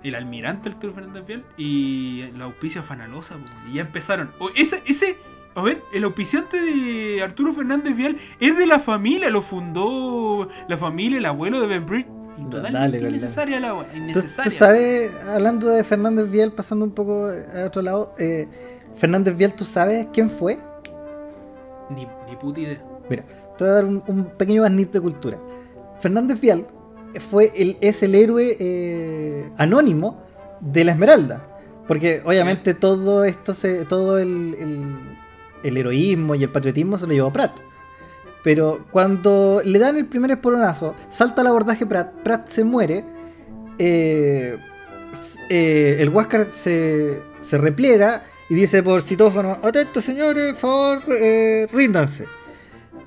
El 0.02 0.14
almirante 0.14 0.68
Arturo 0.68 0.92
Fernández 0.92 1.24
Fial 1.26 1.44
y 1.56 2.24
la 2.36 2.46
auspicia 2.46 2.82
fanalosa, 2.82 3.36
y 3.70 3.74
ya 3.74 3.82
empezaron. 3.82 4.32
O- 4.40 4.48
ese, 4.56 4.82
ese, 4.86 5.16
a 5.54 5.62
ver, 5.62 5.82
el 5.92 6.04
auspiciante 6.04 6.60
de 6.60 7.22
Arturo 7.22 7.52
Fernández 7.52 7.94
Vial 7.94 8.16
es 8.40 8.58
de 8.58 8.66
la 8.66 8.80
familia, 8.80 9.30
lo 9.30 9.42
fundó 9.42 10.48
la 10.68 10.76
familia, 10.76 11.18
el 11.18 11.26
abuelo 11.26 11.60
de 11.60 11.66
Ben 11.66 11.86
Britt. 11.86 12.06
Totalmente 12.50 12.96
dale, 12.98 13.08
innecesaria 13.10 13.58
el 13.58 13.64
agua, 13.64 13.84
¿Tú, 13.90 13.96
innecesaria. 13.98 14.50
tú 14.50 14.56
sabes, 14.56 15.14
hablando 15.26 15.68
de 15.68 15.84
Fernández 15.84 16.30
Vial, 16.30 16.52
pasando 16.52 16.84
un 16.86 16.92
poco 16.92 17.26
a 17.26 17.66
otro 17.66 17.82
lado, 17.82 18.14
eh, 18.18 18.48
Fernández 18.96 19.36
Vial, 19.36 19.54
¿tú 19.54 19.64
sabes 19.66 20.08
quién 20.12 20.30
fue? 20.30 20.56
Ni, 21.90 22.06
ni 22.26 22.36
puta 22.36 22.60
idea. 22.60 22.82
Mira, 23.10 23.24
te 23.58 23.64
voy 23.64 23.68
a 23.70 23.74
dar 23.74 23.84
un, 23.84 24.02
un 24.06 24.24
pequeño 24.38 24.62
barniz 24.62 24.90
de 24.92 25.00
cultura. 25.00 25.38
Fernández 26.00 26.40
Vial 26.40 26.66
fue 27.30 27.50
el, 27.56 27.76
es 27.80 28.02
el 28.02 28.14
héroe 28.14 28.56
eh, 28.58 29.48
anónimo 29.56 30.22
de 30.60 30.84
la 30.84 30.92
Esmeralda. 30.92 31.46
Porque 31.88 32.22
obviamente 32.24 32.74
todo 32.74 33.24
esto, 33.24 33.52
se, 33.54 33.84
todo 33.84 34.18
el, 34.18 34.56
el- 35.64 35.76
heroísmo 35.76 36.34
y 36.36 36.42
el 36.44 36.50
patriotismo 36.50 36.98
se 36.98 37.06
lo 37.06 37.12
llevó 37.12 37.32
Prat. 37.32 37.50
Pero 38.44 38.86
cuando 38.90 39.60
le 39.64 39.78
dan 39.78 39.96
el 39.96 40.06
primer 40.06 40.30
esporonazo, 40.30 40.94
salta 41.10 41.40
al 41.42 41.48
abordaje 41.48 41.84
Prat, 41.86 42.12
Prat 42.22 42.46
se 42.48 42.64
muere, 42.64 43.04
eh, 43.78 44.56
eh, 45.48 45.96
el 45.98 46.08
Huáscar 46.10 46.46
se, 46.46 47.20
se 47.40 47.58
repliega 47.58 48.22
y 48.48 48.54
dice 48.54 48.82
por 48.82 49.02
citófono, 49.02 49.58
atentos 49.62 50.04
señores, 50.04 50.52
por 50.52 51.02
favor, 51.02 51.02
ríndanse. 51.72 52.24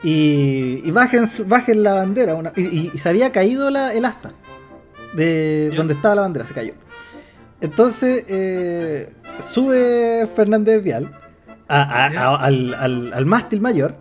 Y, 0.04 0.82
y 0.84 0.92
bajen, 0.92 1.28
bajen 1.48 1.82
la 1.84 1.94
bandera. 1.94 2.36
una- 2.36 2.52
y, 2.56 2.90
se 2.98 3.08
había 3.10 3.32
caído 3.32 3.70
la- 3.70 3.94
el 3.94 4.04
asta 4.06 4.32
de 5.16 5.72
donde 5.76 5.94
estaba 5.94 6.16
la 6.16 6.22
bandera, 6.22 6.46
se 6.46 6.54
cayó. 6.54 6.74
Entonces 7.62 8.26
eh, 8.28 9.14
sube 9.40 10.28
Fernández 10.36 10.84
Vial 10.84 11.10
a- 11.70 12.06
a- 12.06 12.12
Ya. 12.12 12.26
a- 12.26 12.36
al, 12.36 12.74
al- 12.74 13.14
al 13.14 13.26
mástil 13.26 13.62
mayor 13.62 13.96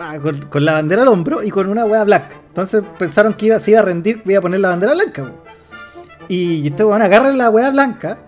va 0.00 0.18
con, 0.18 0.42
con 0.46 0.64
la 0.64 0.72
bandera 0.74 1.02
al 1.02 1.08
hombro 1.08 1.42
y 1.42 1.50
con 1.50 1.68
una 1.68 1.84
hueá 1.84 2.04
blanca. 2.04 2.36
Entonces 2.48 2.82
pensaron 2.98 3.34
que 3.34 3.46
iba, 3.46 3.58
se 3.58 3.72
iba 3.72 3.80
a 3.80 3.82
rendir, 3.82 4.22
iba 4.24 4.38
a 4.38 4.42
poner 4.42 4.60
la 4.60 4.68
bandera 4.70 4.92
blanca. 4.94 5.32
Y 6.28 6.66
este 6.68 6.84
weón 6.84 7.02
agarra 7.02 7.32
la 7.32 7.50
hueá 7.50 7.70
blanca 7.70 8.18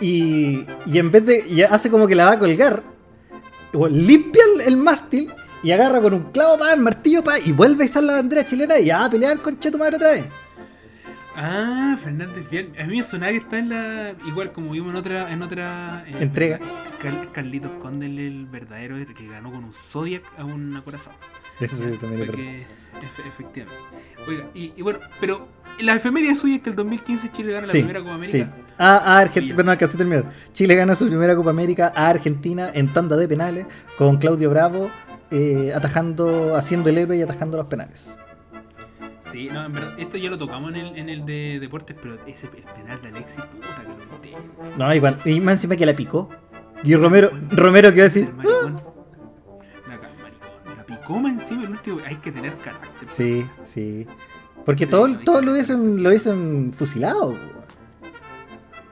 y, 0.00 0.66
y 0.86 0.98
en 0.98 1.10
vez 1.12 1.24
de. 1.24 1.44
y 1.48 1.62
hace 1.62 1.88
como 1.90 2.06
que 2.08 2.14
la 2.16 2.24
va 2.26 2.32
a 2.32 2.38
colgar, 2.38 2.82
limpia 3.90 4.42
el, 4.56 4.60
el 4.62 4.76
mástil 4.76 5.32
y 5.62 5.70
agarra 5.70 6.00
con 6.00 6.14
un 6.14 6.22
clavo 6.32 6.58
para 6.58 6.74
el 6.74 6.80
martillo 6.80 7.22
pa, 7.22 7.38
y 7.38 7.52
vuelve 7.52 7.84
a 7.84 7.86
estar 7.86 8.02
la 8.02 8.14
bandera 8.14 8.44
chilena 8.44 8.78
y 8.78 8.90
a 8.90 9.08
pelear 9.10 9.38
con 9.40 9.58
Cheto 9.58 9.78
Madre 9.78 9.96
otra 9.96 10.10
vez. 10.12 10.24
Ah, 11.34 11.96
Fernández 12.02 12.48
Vial. 12.50 12.68
A 12.78 12.84
mí 12.84 12.98
me 12.98 13.02
sonaba 13.04 13.32
que 13.32 13.38
está 13.38 13.58
en 13.58 13.70
la. 13.70 14.14
Igual 14.26 14.52
como 14.52 14.72
vimos 14.72 14.90
en 14.90 14.96
otra. 14.96 15.32
En 15.32 15.42
otra 15.42 16.04
eh, 16.06 16.16
Entrega. 16.20 16.60
Car- 17.00 17.32
Carlitos 17.32 17.70
Conde, 17.80 18.06
el- 18.06 18.46
verdadero 18.50 18.96
que 19.14 19.28
ganó 19.28 19.50
con 19.50 19.64
un 19.64 19.72
Zodiac 19.72 20.22
a 20.38 20.44
un 20.44 20.76
acorazado. 20.76 21.16
Eso 21.58 21.76
sí, 21.76 21.96
también 21.98 22.20
lo 22.20 22.26
Fue 22.26 22.34
creo. 22.34 22.36
que- 22.36 22.60
efe- 22.62 23.28
efectivamente. 23.28 23.80
Oiga, 24.28 24.44
y, 24.54 24.72
y 24.76 24.82
bueno, 24.82 24.98
pero 25.20 25.48
la 25.80 25.94
efeméride 25.94 26.34
suya 26.34 26.56
es 26.56 26.62
que 26.62 26.70
el 26.70 26.76
2015 26.76 27.32
Chile 27.32 27.52
gana 27.52 27.66
la 27.66 27.72
Sí, 27.72 27.78
primera 27.78 28.00
Copa 28.00 28.18
sí. 28.20 28.40
América. 28.42 28.56
A, 28.76 28.96
a 28.96 29.18
Argentina, 29.20 29.44
Bien. 29.46 29.56
pero 29.56 29.66
no 29.66 29.72
alcancé 29.72 29.94
a 29.94 29.98
terminar. 29.98 30.24
Chile 30.52 30.74
gana 30.74 30.94
su 30.94 31.06
primera 31.06 31.34
Copa 31.34 31.50
América 31.50 31.92
a 31.96 32.08
Argentina 32.08 32.70
en 32.74 32.92
tanda 32.92 33.16
de 33.16 33.26
penales 33.26 33.66
con 33.96 34.18
Claudio 34.18 34.50
Bravo 34.50 34.90
eh, 35.32 35.72
atajando, 35.74 36.54
haciendo 36.56 36.90
el 36.90 36.98
héroe 36.98 37.16
y 37.16 37.22
atajando 37.22 37.56
los 37.56 37.66
penales. 37.66 38.04
Sí, 39.20 39.48
no, 39.52 39.64
en 39.64 39.72
verdad, 39.72 39.94
esto 39.98 40.16
ya 40.18 40.28
lo 40.30 40.36
tocamos 40.36 40.70
en 40.72 40.76
el, 40.76 40.96
en 40.96 41.08
el 41.08 41.24
de 41.24 41.58
deportes, 41.60 41.96
pero 42.00 42.18
ese 42.26 42.46
el 42.46 42.64
penal 42.74 43.00
de 43.00 43.08
Alexis, 43.08 43.42
puta 43.44 43.82
que 43.82 43.88
lo 43.88 43.96
grité. 43.96 44.36
No, 44.76 44.94
igual, 44.94 45.18
y 45.24 45.40
más 45.40 45.54
encima 45.54 45.76
que 45.76 45.86
la 45.86 45.94
picó. 45.96 46.28
Y 46.84 46.94
Romero, 46.96 47.30
Romero 47.50 47.90
que 47.94 48.00
va 48.00 48.06
a 48.06 48.08
decir. 48.08 48.28
La, 49.88 49.98
ca- 49.98 50.08
maricón, 50.20 50.76
la 50.76 50.84
picó 50.84 51.18
más 51.20 51.32
encima 51.32 51.62
el 51.64 51.70
último. 51.70 52.00
Hay 52.04 52.16
que 52.16 52.32
tener 52.32 52.56
carácter. 52.58 52.90
pues. 53.08 53.16
sí, 53.16 53.46
sí. 53.64 54.06
Porque 54.66 54.84
Sí, 54.84 54.90
todo, 54.90 55.16
todo 55.24 55.40
lo 55.42 55.52
hubiesen, 55.52 56.02
lo 56.02 56.08
hubiesen 56.10 56.72
fusilado. 56.76 57.36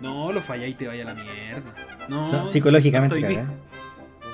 No, 0.01 0.33
lo 0.33 0.41
falláis 0.41 0.73
y 0.73 0.77
te 0.77 0.89
vaya 0.89 1.03
a 1.03 1.07
la 1.07 1.15
mierda. 1.15 1.75
No, 2.09 2.29
O 2.29 2.31
sea, 2.31 2.47
psicológicamente 2.47 3.17
estoy 3.19 3.35
cagá. 3.35 3.47
bien. 3.49 3.61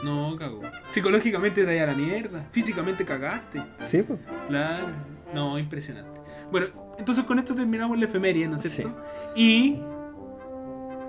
No, 0.04 0.36
cagó. 0.36 0.60
Psicológicamente 0.90 1.64
te 1.64 1.80
a 1.80 1.86
la 1.86 1.94
mierda. 1.94 2.46
Físicamente 2.50 3.04
cagaste. 3.04 3.62
Sí, 3.80 4.02
pues. 4.02 4.18
Claro. 4.48 4.88
No, 5.34 5.58
impresionante. 5.58 6.20
Bueno, 6.50 6.66
entonces 6.98 7.24
con 7.24 7.38
esto 7.38 7.54
terminamos 7.54 7.98
la 7.98 8.04
efeméride, 8.04 8.48
¿no 8.48 8.56
es 8.56 8.62
cierto? 8.62 8.96
Y. 9.34 9.80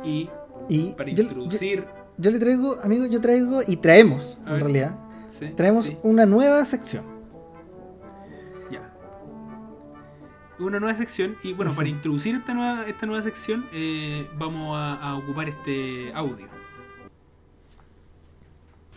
Y 0.03 0.29
Y 0.69 0.93
para 0.97 1.09
yo, 1.09 1.15
yo- 1.17 1.23
introducir. 1.23 1.85
yo 2.17 2.31
le 2.31 2.39
traigo, 2.39 2.77
amigo, 2.83 3.05
yo 3.07 3.19
traigo 3.21 3.59
y 3.67 3.77
traemos, 3.77 4.37
A 4.45 4.47
en 4.49 4.53
ver. 4.53 4.63
realidad, 4.63 4.95
sí, 5.27 5.47
traemos 5.55 5.85
sí, 5.85 5.97
una 6.03 6.25
nueva 6.25 6.63
sección. 6.65 7.03
ya. 8.71 8.93
Una 10.59 10.79
nueva 10.79 10.95
sección. 10.97 11.35
Y 11.43 11.53
bueno, 11.53 11.71
Sí. 11.71 11.77
para 11.77 11.89
introducir 11.89 12.35
esta 12.35 12.53
nueva, 12.53 12.83
esta 12.87 13.05
nueva 13.05 13.23
sección, 13.23 13.65
eh, 13.73 14.27
vamos 14.37 14.75
a, 14.75 14.93
a 14.95 15.15
ocupar 15.17 15.49
este 15.49 16.11
audio. 16.13 16.47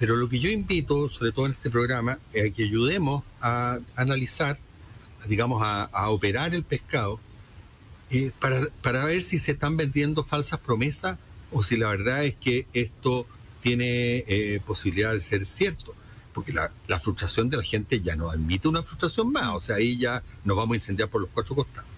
Pero 0.00 0.16
lo 0.16 0.30
que 0.30 0.40
yo 0.40 0.49
invito, 0.49 1.11
sobre 1.11 1.30
todo 1.30 1.45
en 1.45 1.52
este 1.52 1.69
programa, 1.69 2.19
es 2.33 2.50
a 2.50 2.54
que 2.54 2.64
ayudemos 2.64 3.23
a 3.42 3.80
analizar, 3.97 4.59
digamos, 5.28 5.61
a, 5.62 6.09
operar 6.09 6.54
el 6.54 6.64
pescado 6.64 7.21
eh, 8.11 8.33
para, 8.40 8.59
para 8.80 9.04
ver 9.04 9.21
si 9.21 9.38
se 9.38 9.52
están 9.52 9.76
vendiendo 9.76 10.25
falsas 10.25 10.59
promesas 10.59 11.19
o 11.52 11.62
si 11.62 11.76
la 11.76 11.90
verdad 11.90 12.25
es 12.25 12.35
que 12.35 12.66
esto 12.73 13.26
tiene 13.62 14.25
eh, 14.26 14.62
posibilidad 14.66 15.12
de 15.12 15.21
ser 15.21 15.45
cierto. 15.45 15.95
Porque 16.33 16.54
la, 16.54 16.71
frustración 17.00 17.50
de 17.50 17.59
la 17.59 17.62
gente 17.62 18.00
ya 18.00 18.16
no 18.16 18.30
admite 18.30 18.69
una 18.69 18.83
frustración 18.83 19.30
más, 19.30 19.49
o 19.54 19.61
sea, 19.61 19.76
ahí 19.76 19.99
ya 19.99 20.23
nos 20.45 20.57
vamos 20.57 20.75
a 20.75 20.76
incendiar 20.76 21.11
por 21.11 21.21
los 21.21 21.28
cuatro 21.28 21.54
costados. 21.54 21.90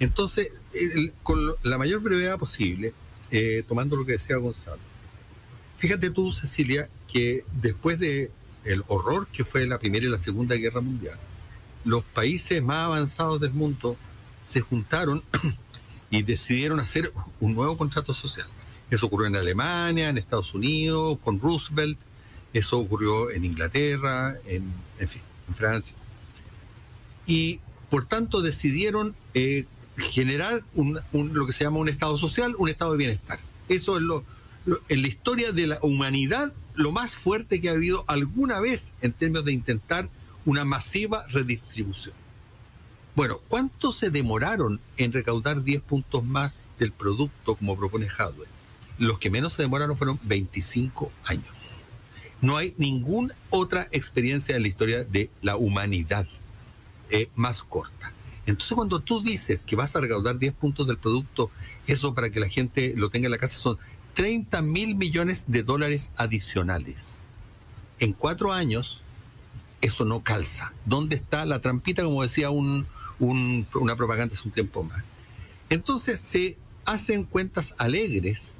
Entonces, 0.00 0.50
con 1.22 1.38
la 1.62 1.78
mayor 1.78 2.00
brevedad 2.00 2.36
posible, 2.36 2.94
eh, 3.30 3.62
tomando 3.68 3.94
lo 3.94 4.04
que 4.04 4.12
decía 4.12 4.38
Gonzalo, 4.38 4.80
Fíjate 5.78 6.08
tú, 6.08 6.32
Cecilia, 6.32 6.88
que 7.14 7.44
después 7.62 7.98
de 8.00 8.32
el 8.64 8.82
horror 8.88 9.28
que 9.28 9.44
fue 9.44 9.64
la 9.66 9.78
Primera 9.78 10.04
y 10.04 10.08
la 10.08 10.18
Segunda 10.18 10.56
Guerra 10.56 10.80
Mundial, 10.80 11.16
los 11.84 12.02
países 12.02 12.60
más 12.60 12.78
avanzados 12.86 13.38
del 13.40 13.52
mundo 13.52 13.96
se 14.44 14.60
juntaron 14.60 15.22
y 16.10 16.22
decidieron 16.22 16.80
hacer 16.80 17.12
un 17.38 17.54
nuevo 17.54 17.76
contrato 17.78 18.12
social. 18.14 18.48
Eso 18.90 19.06
ocurrió 19.06 19.28
en 19.28 19.36
Alemania, 19.36 20.08
en 20.08 20.18
Estados 20.18 20.54
Unidos, 20.54 21.18
con 21.22 21.40
Roosevelt, 21.40 21.98
eso 22.52 22.78
ocurrió 22.78 23.30
en 23.30 23.44
Inglaterra, 23.44 24.34
en, 24.46 24.72
fin, 25.08 25.22
en 25.48 25.54
Francia. 25.54 25.96
Y 27.26 27.60
por 27.90 28.06
tanto 28.06 28.42
decidieron 28.42 29.14
eh, 29.34 29.66
generar 29.96 30.64
un- 30.74 30.98
lo 31.12 31.46
que 31.46 31.52
se 31.52 31.62
llama 31.64 31.78
un 31.78 31.88
Estado 31.88 32.18
social, 32.18 32.54
un 32.58 32.68
Estado 32.68 32.90
de 32.92 32.98
bienestar. 32.98 33.38
Eso 33.68 33.96
es 33.98 34.02
lo, 34.02 34.24
lo- 34.66 34.80
en 34.88 35.02
la 35.02 35.08
historia 35.08 35.52
de 35.52 35.66
la 35.68 35.78
humanidad 35.82 36.52
lo 36.74 36.92
más 36.92 37.16
fuerte 37.16 37.60
que 37.60 37.68
ha 37.68 37.72
habido 37.72 38.04
alguna 38.08 38.60
vez 38.60 38.92
en 39.00 39.12
términos 39.12 39.44
de 39.44 39.52
intentar 39.52 40.08
una 40.44 40.64
masiva 40.64 41.26
redistribución. 41.28 42.14
Bueno, 43.14 43.38
¿cuánto 43.48 43.92
se 43.92 44.10
demoraron 44.10 44.80
en 44.96 45.12
recaudar 45.12 45.62
10 45.62 45.82
puntos 45.82 46.24
más 46.24 46.68
del 46.78 46.90
producto 46.90 47.54
como 47.54 47.76
propone 47.76 48.08
Hadwe? 48.08 48.46
Los 48.98 49.18
que 49.18 49.30
menos 49.30 49.52
se 49.52 49.62
demoraron 49.62 49.96
fueron 49.96 50.18
25 50.24 51.12
años. 51.26 51.54
No 52.40 52.56
hay 52.56 52.74
ninguna 52.76 53.34
otra 53.50 53.86
experiencia 53.92 54.56
en 54.56 54.62
la 54.62 54.68
historia 54.68 55.04
de 55.04 55.30
la 55.42 55.56
humanidad 55.56 56.26
eh, 57.10 57.28
más 57.36 57.62
corta. 57.62 58.12
Entonces, 58.46 58.74
cuando 58.74 59.00
tú 59.00 59.22
dices 59.22 59.62
que 59.64 59.76
vas 59.76 59.94
a 59.94 60.00
recaudar 60.00 60.38
10 60.38 60.52
puntos 60.54 60.86
del 60.86 60.98
producto, 60.98 61.50
eso 61.86 62.14
para 62.14 62.30
que 62.30 62.40
la 62.40 62.48
gente 62.48 62.94
lo 62.96 63.10
tenga 63.10 63.26
en 63.26 63.32
la 63.32 63.38
casa 63.38 63.56
son 63.56 63.78
30 64.14 64.62
mil 64.62 64.94
millones 64.94 65.44
de 65.48 65.62
dólares 65.62 66.10
adicionales. 66.16 67.14
En 67.98 68.12
cuatro 68.12 68.52
años, 68.52 69.00
eso 69.80 70.04
no 70.04 70.22
calza. 70.22 70.72
¿Dónde 70.84 71.16
está 71.16 71.44
la 71.44 71.60
trampita, 71.60 72.02
como 72.04 72.22
decía 72.22 72.50
un, 72.50 72.86
un- 73.18 73.66
una 73.74 73.96
propaganda 73.96 74.34
hace 74.34 74.46
un 74.48 74.52
tiempo 74.54 74.82
más? 74.82 75.02
Entonces 75.70 76.20
se 76.20 76.56
hacen 76.84 77.24
cuentas 77.24 77.74
alegres 77.78 78.54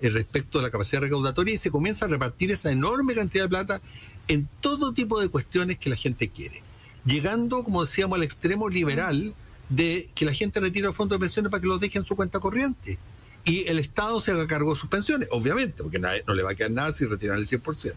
eh, 0.00 0.10
respecto 0.10 0.58
a 0.58 0.62
la 0.62 0.70
capacidad 0.70 1.00
recaudatoria 1.02 1.54
y 1.54 1.58
se 1.58 1.70
comienza 1.70 2.04
a 2.04 2.08
repartir 2.08 2.50
esa 2.50 2.70
enorme 2.70 3.14
cantidad 3.14 3.44
de 3.44 3.48
plata 3.48 3.80
en 4.28 4.48
todo 4.60 4.92
tipo 4.92 5.20
de 5.20 5.28
cuestiones 5.28 5.78
que 5.78 5.90
la 5.90 5.96
gente 5.96 6.28
quiere. 6.28 6.62
Llegando, 7.04 7.64
como 7.64 7.82
decíamos, 7.84 8.16
al 8.16 8.22
extremo 8.22 8.68
liberal 8.68 9.34
de 9.68 10.08
que 10.14 10.24
la 10.24 10.32
gente 10.32 10.60
retira 10.60 10.88
el 10.88 10.94
fondo 10.94 11.14
de 11.14 11.20
pensiones 11.20 11.50
para 11.50 11.60
que 11.60 11.66
los 11.66 11.80
deje 11.80 11.98
en 11.98 12.04
su 12.04 12.16
cuenta 12.16 12.40
corriente. 12.40 12.98
Y 13.44 13.66
el 13.68 13.78
Estado 13.78 14.20
se 14.20 14.32
haga 14.32 14.46
cargo 14.46 14.74
de 14.74 14.80
sus 14.80 14.90
pensiones, 14.90 15.28
obviamente, 15.32 15.82
porque 15.82 15.98
nadie- 15.98 16.22
no 16.26 16.34
le 16.34 16.42
va 16.42 16.50
a 16.50 16.54
quedar 16.54 16.70
nada 16.70 16.92
si 16.94 17.04
retiran 17.06 17.38
el 17.38 17.46
100%. 17.46 17.94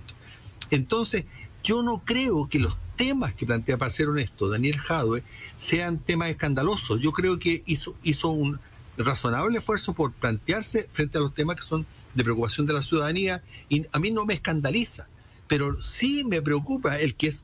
Entonces, 0.70 1.26
yo 1.64 1.84
no 1.84 2.00
creo 2.06 2.48
que 2.50 2.60
los 2.60 2.78
temas 2.96 3.34
que 3.34 3.46
plantea, 3.46 3.78
para 3.78 3.92
ser 3.92 4.08
honesto, 4.10 4.48
Daniel 4.50 4.78
Jadwe, 4.80 5.24
sean 5.58 6.00
temas 6.00 6.30
escandalosos. 6.30 7.00
Yo 7.00 7.12
creo 7.12 7.38
que 7.40 7.64
hizo, 7.66 7.96
hizo 8.04 8.30
un 8.30 8.60
razonable 8.98 9.60
esfuerzo 9.60 9.94
por 9.94 10.12
plantearse 10.14 10.88
frente 10.92 11.18
a 11.18 11.22
los 11.22 11.34
temas 11.34 11.58
que 11.60 11.66
son 11.66 11.86
de 12.14 12.24
preocupación 12.24 12.66
de 12.66 12.74
la 12.74 12.82
ciudadanía 12.82 13.42
y 13.70 13.86
a 13.92 14.00
mí 14.00 14.12
no 14.12 14.26
me 14.26 14.34
escandaliza, 14.34 15.08
pero 15.48 15.82
sí 15.82 16.24
me 16.24 16.42
preocupa 16.42 17.00
el 17.00 17.16
que 17.16 17.28
es 17.28 17.44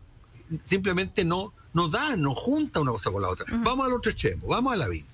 simplemente 0.66 1.26
no, 1.26 1.54
no 1.74 1.88
da, 1.90 2.16
no 2.16 2.34
junta 2.34 2.80
una 2.80 2.92
cosa 2.92 3.12
con 3.12 3.22
la 3.22 3.30
otra. 3.30 3.46
Vamos 3.64 3.86
al 3.88 3.94
otro 3.94 4.12
extremo, 4.12 4.48
vamos 4.48 4.74
a 4.74 4.78
la 4.78 4.88
vida. 4.88 5.06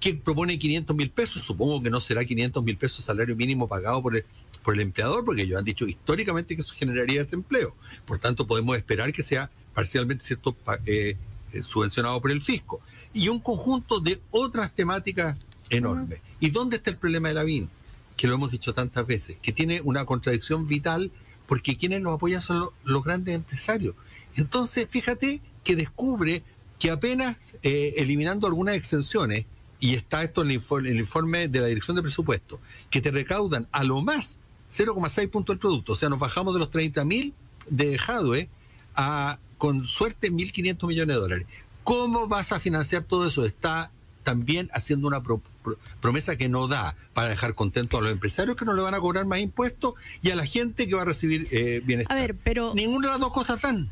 Que 0.00 0.14
propone 0.14 0.58
500 0.58 0.94
mil 0.96 1.10
pesos, 1.10 1.42
supongo 1.42 1.82
que 1.82 1.90
no 1.90 2.00
será 2.00 2.24
500 2.24 2.62
mil 2.62 2.76
pesos 2.76 3.04
salario 3.04 3.34
mínimo 3.34 3.66
pagado 3.66 4.00
por 4.02 4.16
el, 4.16 4.24
por 4.62 4.74
el 4.74 4.80
empleador, 4.80 5.24
porque 5.24 5.42
ellos 5.42 5.58
han 5.58 5.64
dicho 5.64 5.86
históricamente 5.88 6.54
que 6.54 6.62
eso 6.62 6.74
generaría 6.76 7.20
desempleo. 7.22 7.74
Por 8.06 8.18
tanto, 8.18 8.46
podemos 8.46 8.76
esperar 8.76 9.12
que 9.12 9.22
sea 9.22 9.50
parcialmente 9.74 10.24
cierto 10.24 10.56
eh, 10.86 11.16
eh, 11.52 11.62
subvencionado 11.62 12.20
por 12.20 12.30
el 12.30 12.42
fisco. 12.42 12.80
Y 13.14 13.28
un 13.28 13.40
conjunto 13.40 13.98
de 14.00 14.20
otras 14.30 14.72
temáticas 14.72 15.36
enormes. 15.70 16.20
¿Y 16.40 16.50
dónde 16.50 16.76
está 16.76 16.90
el 16.90 16.96
problema 16.96 17.28
de 17.28 17.34
la 17.34 17.42
BIN? 17.42 17.68
Que 18.16 18.28
lo 18.28 18.34
hemos 18.34 18.50
dicho 18.50 18.74
tantas 18.74 19.06
veces, 19.06 19.36
que 19.42 19.52
tiene 19.52 19.80
una 19.80 20.04
contradicción 20.04 20.66
vital 20.68 21.10
porque 21.46 21.76
quienes 21.76 22.02
nos 22.02 22.14
apoyan 22.14 22.42
son 22.42 22.60
lo- 22.60 22.72
los 22.84 23.02
grandes 23.02 23.34
empresarios. 23.34 23.94
Entonces, 24.36 24.86
fíjate 24.88 25.40
que 25.64 25.74
descubre 25.76 26.42
que 26.78 26.90
apenas 26.90 27.36
eh, 27.62 27.94
eliminando 27.96 28.46
algunas 28.46 28.74
exenciones, 28.76 29.46
y 29.80 29.94
está 29.94 30.22
esto 30.22 30.42
en 30.42 30.48
el, 30.48 30.54
informe, 30.54 30.88
en 30.88 30.94
el 30.96 31.00
informe 31.00 31.48
de 31.48 31.60
la 31.60 31.66
Dirección 31.66 31.96
de 31.96 32.02
Presupuesto, 32.02 32.60
que 32.90 33.00
te 33.00 33.10
recaudan 33.10 33.66
a 33.72 33.84
lo 33.84 34.00
más 34.02 34.38
0,6 34.72 35.30
puntos 35.30 35.54
del 35.54 35.60
producto, 35.60 35.92
o 35.92 35.96
sea, 35.96 36.08
nos 36.08 36.18
bajamos 36.18 36.52
de 36.54 36.60
los 36.60 36.70
30 36.70 37.04
mil 37.04 37.32
de 37.68 37.96
Jadwe 37.98 38.48
a, 38.94 39.38
con 39.56 39.86
suerte, 39.86 40.30
1.500 40.32 40.86
millones 40.86 41.14
de 41.16 41.20
dólares. 41.20 41.46
¿Cómo 41.84 42.26
vas 42.28 42.52
a 42.52 42.60
financiar 42.60 43.04
todo 43.04 43.26
eso? 43.26 43.44
Está 43.46 43.90
también 44.24 44.68
haciendo 44.74 45.06
una 45.08 45.22
pro- 45.22 45.40
pro- 45.62 45.78
promesa 46.02 46.36
que 46.36 46.48
no 46.50 46.68
da 46.68 46.94
para 47.14 47.28
dejar 47.28 47.54
contentos 47.54 47.98
a 47.98 48.02
los 48.02 48.12
empresarios 48.12 48.56
que 48.56 48.64
no 48.66 48.74
le 48.74 48.82
van 48.82 48.94
a 48.94 49.00
cobrar 49.00 49.24
más 49.24 49.38
impuestos 49.38 49.94
y 50.20 50.30
a 50.30 50.36
la 50.36 50.44
gente 50.44 50.86
que 50.86 50.94
va 50.94 51.02
a 51.02 51.04
recibir 51.06 51.48
eh, 51.50 51.80
bienestar. 51.84 52.14
A 52.16 52.20
ver, 52.20 52.34
pero. 52.34 52.74
Ninguna 52.74 53.06
de 53.08 53.12
las 53.12 53.20
dos 53.20 53.32
cosas 53.32 53.62
dan. 53.62 53.88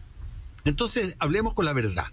Entonces, 0.67 1.15
hablemos 1.21 1.55
con 1.55 1.65
la 1.65 1.73
verdad. 1.73 2.07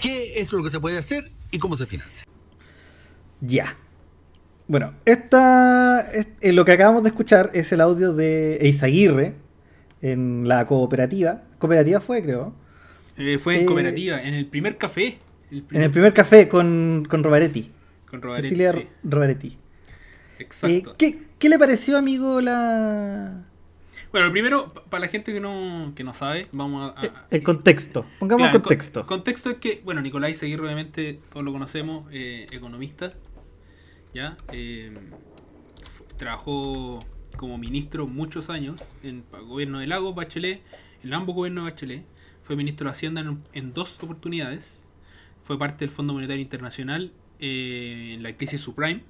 ¿Qué 0.00 0.40
es 0.40 0.52
lo 0.52 0.62
que 0.62 0.70
se 0.70 0.78
puede 0.80 0.98
hacer 0.98 1.30
y 1.50 1.58
cómo 1.58 1.76
se 1.76 1.86
financia? 1.86 2.24
Ya. 3.40 3.76
Bueno, 4.66 4.94
esta, 5.04 6.00
es- 6.12 6.28
eh, 6.40 6.52
lo 6.52 6.64
que 6.64 6.72
acabamos 6.72 7.02
de 7.02 7.08
escuchar 7.10 7.50
es 7.54 7.72
el 7.72 7.80
audio 7.80 8.12
de 8.12 8.56
Eizaguirre 8.56 9.34
en 10.02 10.46
la 10.46 10.66
cooperativa. 10.66 11.42
Cooperativa 11.58 12.00
fue, 12.00 12.22
creo. 12.22 12.54
Eh, 13.16 13.38
fue 13.38 13.56
en 13.56 13.62
Eh, 13.62 13.66
cooperativa, 13.66 14.22
en 14.22 14.34
el 14.34 14.46
primer 14.46 14.76
café. 14.76 15.18
El 15.50 15.64
En 15.72 15.82
el 15.82 15.90
primer 15.90 16.12
café 16.12 16.48
con, 16.48 17.06
con 17.08 17.24
Rovaretti. 17.24 17.72
Con 18.10 18.20
Rovaretti, 18.22 18.48
Cecilia 18.48 18.72
sí. 18.72 18.78
Eh, 18.80 19.56
Exacto. 20.40 20.94
¿qué, 20.98 21.18
qué 21.38 21.48
le 21.48 21.58
pareció, 21.58 21.96
amigo, 21.98 22.40
la 22.40 23.42
Bueno, 24.12 24.30
primero, 24.30 24.72
pa- 24.72 24.84
para 24.84 25.00
la 25.06 25.08
gente 25.08 25.32
que 25.32 25.40
no, 25.40 25.92
que 25.96 26.04
no 26.04 26.14
sabe, 26.14 26.46
vamos 26.52 26.92
a... 26.96 27.00
a- 27.00 27.26
el 27.30 27.42
contexto? 27.42 28.04
Pongamos 28.20 28.44
Claro, 28.44 28.56
el 28.58 28.62
contexto. 28.62 29.00
con- 29.00 29.18
contexto 29.18 29.50
es 29.50 29.56
que, 29.56 29.80
bueno, 29.84 30.00
Nicolás 30.00 30.36
Seguir, 30.36 30.60
obviamente, 30.60 31.18
todos 31.32 31.44
lo 31.44 31.52
conocemos, 31.52 32.06
economista, 32.12 33.14
¿ya? 34.18 34.36
Eh, 34.52 34.92
fu- 35.90 36.04
trabajó 36.16 37.04
como 37.36 37.56
ministro 37.58 38.06
muchos 38.06 38.50
años 38.50 38.80
en 39.02 39.24
el 39.32 39.44
gobierno 39.46 39.78
de 39.78 39.86
Lagos, 39.86 40.14
Bachelet, 40.14 40.60
en 41.04 41.14
ambos 41.14 41.34
gobiernos 41.34 41.64
de 41.64 41.70
Bachelet. 41.70 42.04
Fue 42.42 42.56
ministro 42.56 42.86
de 42.86 42.92
Hacienda 42.92 43.20
en, 43.20 43.42
en 43.52 43.72
dos 43.74 43.96
oportunidades. 44.02 44.72
Fue 45.40 45.58
parte 45.58 45.84
del 45.84 45.94
Fondo 45.94 46.14
Monetario 46.14 46.42
Internacional 46.42 47.12
eh, 47.40 48.12
en 48.14 48.22
la 48.22 48.36
crisis 48.36 48.60
subprime. 48.60 49.02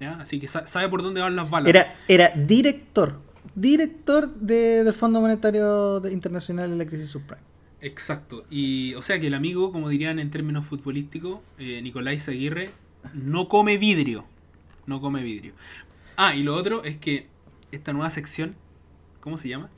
¿ya? 0.00 0.14
Así 0.20 0.38
que 0.40 0.48
sa- 0.48 0.66
sabe 0.66 0.88
por 0.88 1.02
dónde 1.02 1.20
van 1.20 1.36
las 1.36 1.48
balas. 1.50 1.68
Era, 1.70 1.94
era 2.08 2.28
director, 2.36 3.20
director 3.54 4.32
de- 4.34 4.84
del 4.84 4.92
Fondo 4.92 5.20
Monetario 5.20 6.02
Internacional 6.10 6.70
en 6.70 6.78
la 6.78 6.84
crisis 6.86 7.08
subprime. 7.08 7.42
Exacto. 7.80 8.44
Y 8.50 8.94
o 8.94 9.02
sea 9.02 9.20
que 9.20 9.26
el 9.28 9.34
amigo, 9.34 9.70
como 9.72 9.88
dirían 9.88 10.18
en 10.18 10.30
términos 10.30 10.66
futbolísticos, 10.66 11.40
eh, 11.58 11.80
Nicolás 11.82 12.28
Aguirre, 12.28 12.70
no 13.14 13.48
come 13.48 13.76
vidrio. 13.78 14.24
No 14.86 15.00
come 15.00 15.22
vidrio. 15.22 15.52
Ah, 16.16 16.34
y 16.34 16.42
lo 16.42 16.54
otro 16.54 16.84
es 16.84 16.96
que 16.96 17.26
esta 17.72 17.92
nueva 17.92 18.10
sección, 18.10 18.54
¿cómo 19.20 19.38
se 19.38 19.48
llama? 19.48 19.70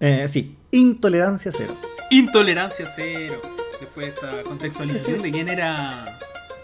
Eh, 0.00 0.26
sí, 0.28 0.56
intolerancia 0.70 1.52
cero. 1.56 1.74
Intolerancia 2.10 2.86
cero. 2.94 3.40
Después 3.80 4.06
de 4.06 4.12
esta 4.12 4.42
contextualización 4.42 5.22
de 5.22 5.30
quién 5.30 5.48
era 5.48 6.04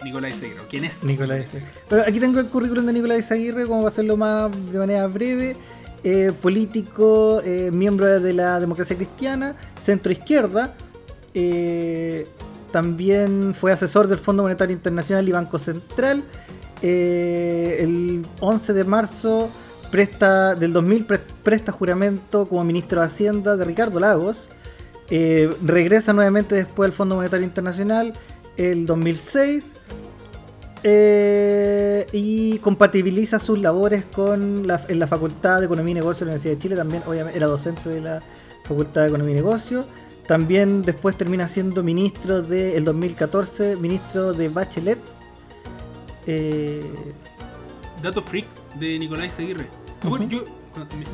Nicolás 0.05 0.35
Aguirre. 0.35 0.61
¿Quién 0.69 0.85
es? 0.85 1.03
Nicolás. 1.05 1.47
Pero 1.89 2.03
aquí 2.03 2.21
tengo 2.21 2.41
el 2.41 2.47
currículum 2.47 2.87
de 2.87 2.93
Nicolás 2.93 3.19
Izaguirre, 3.21 3.67
como 3.67 3.81
va 3.81 3.87
a 3.87 3.89
hacerlo 3.89 4.17
más 4.17 4.51
de 4.73 4.79
manera 4.79 5.07
breve. 5.07 5.57
Eh, 6.05 6.33
político, 6.43 7.41
eh, 7.45 7.71
miembro 7.73 8.07
de 8.21 8.33
la 8.33 8.59
democracia 8.59 8.97
cristiana, 8.97 9.55
centro 9.81 10.11
izquierda. 10.11 10.75
eh, 11.35 12.27
también 12.73 13.55
fue 13.55 13.71
asesor 13.71 14.09
del 14.09 14.19
Fondo 14.19 14.43
Monetario 14.43 14.75
Internacional 14.75 15.29
y 15.29 15.33
Banco 15.33 15.59
Central. 15.59 16.25
Eh, 16.83 17.79
el 17.81 18.27
11 18.41 18.73
de 18.73 18.85
marzo 18.85 19.49
presta, 19.91 20.55
del 20.55 20.73
2000 20.73 21.05
pre- 21.07 21.21
presta 21.43 21.71
juramento 21.73 22.47
como 22.47 22.65
ministro 22.65 23.01
de 23.01 23.07
Hacienda 23.07 23.57
de 23.57 23.65
Ricardo 23.65 24.01
Lagos. 24.01 24.49
Eh, 25.11 25.51
regresa 25.65 26.13
nuevamente 26.13 26.55
después 26.55 26.87
al 26.89 26.93
Fondo 26.93 27.17
Monetario 27.17 27.45
Internacional 27.45 28.15
el 28.57 28.87
2006 28.87 29.73
eh, 30.85 32.07
y 32.13 32.59
compatibiliza 32.59 33.39
sus 33.39 33.59
labores 33.59 34.05
con 34.05 34.67
la, 34.67 34.81
en 34.89 34.99
la 34.99 35.07
Facultad 35.07 35.61
de 35.61 35.67
Economía 35.67 35.93
y 35.93 35.95
Negocio 35.95 36.21
de 36.21 36.27
la 36.27 36.33
Universidad 36.33 36.55
de 36.55 36.59
Chile. 36.59 36.77
También, 36.77 37.03
obviamente, 37.07 37.37
era 37.37 37.47
docente 37.47 37.89
de 37.89 38.01
la 38.01 38.21
Facultad 38.65 39.03
de 39.03 39.09
Economía 39.09 39.33
y 39.33 39.37
Negocio. 39.37 39.85
También 40.27 40.83
después 40.83 41.17
termina 41.17 41.47
siendo 41.47 41.83
ministro 41.83 42.43
del 42.43 42.77
el 42.77 42.85
2014, 42.85 43.77
ministro 43.77 44.33
de 44.33 44.49
Bachelet. 44.49 44.99
Eh, 46.27 46.83
Dato 48.03 48.23
freak 48.23 48.47
de 48.79 48.99
Nicolás 48.99 49.39
Aguirre. 49.39 49.67
Ah, 50.03 50.19
yo, 50.29 50.45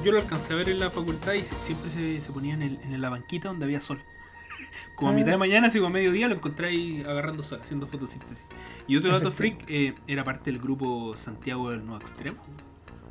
yo 0.05 0.13
lo 0.13 0.19
alcancé 0.19 0.53
a 0.55 0.57
ver 0.57 0.69
en 0.71 0.79
la 0.79 0.91
facultad 0.91 1.35
y 1.35 1.43
siempre 1.43 1.91
se, 1.91 2.21
se 2.21 2.33
ponía 2.33 2.55
en, 2.55 2.63
el- 2.63 2.79
en 2.83 3.01
la 3.01 3.11
banquita 3.11 3.49
donde 3.49 3.65
había 3.67 3.81
sol. 3.81 4.01
Como 4.97 5.11
a 5.11 5.13
Ah. 5.13 5.17
mitad 5.17 5.33
de 5.33 5.37
mañana, 5.39 5.67
así 5.69 5.79
como 5.79 5.91
a 5.91 5.93
mediodía, 5.93 6.29
lo 6.29 6.35
encontré 6.35 6.69
ahí 6.69 7.03
agarrando 7.07 7.43
sol, 7.43 7.61
haciendo 7.63 7.87
fotosíntesis. 7.87 8.45
Y 8.87 8.97
otro 8.97 9.13
dato 9.13 9.31
freak, 9.31 9.65
eh, 9.69 9.95
era 10.07 10.25
parte 10.25 10.51
del 10.51 10.61
grupo 10.61 11.15
Santiago 11.15 11.71
del 11.71 11.85
Nuevo 11.85 12.01
Extremo. 12.01 12.39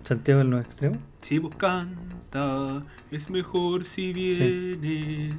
Santiago 0.03 0.39
del 0.39 0.49
Nuevo 0.49 0.65
Extremo. 0.65 0.97
Si 1.21 1.37
vos 1.39 1.55
canta, 1.55 2.83
es 3.11 3.29
mejor 3.29 3.85
si 3.85 4.11
vienes. 4.13 5.35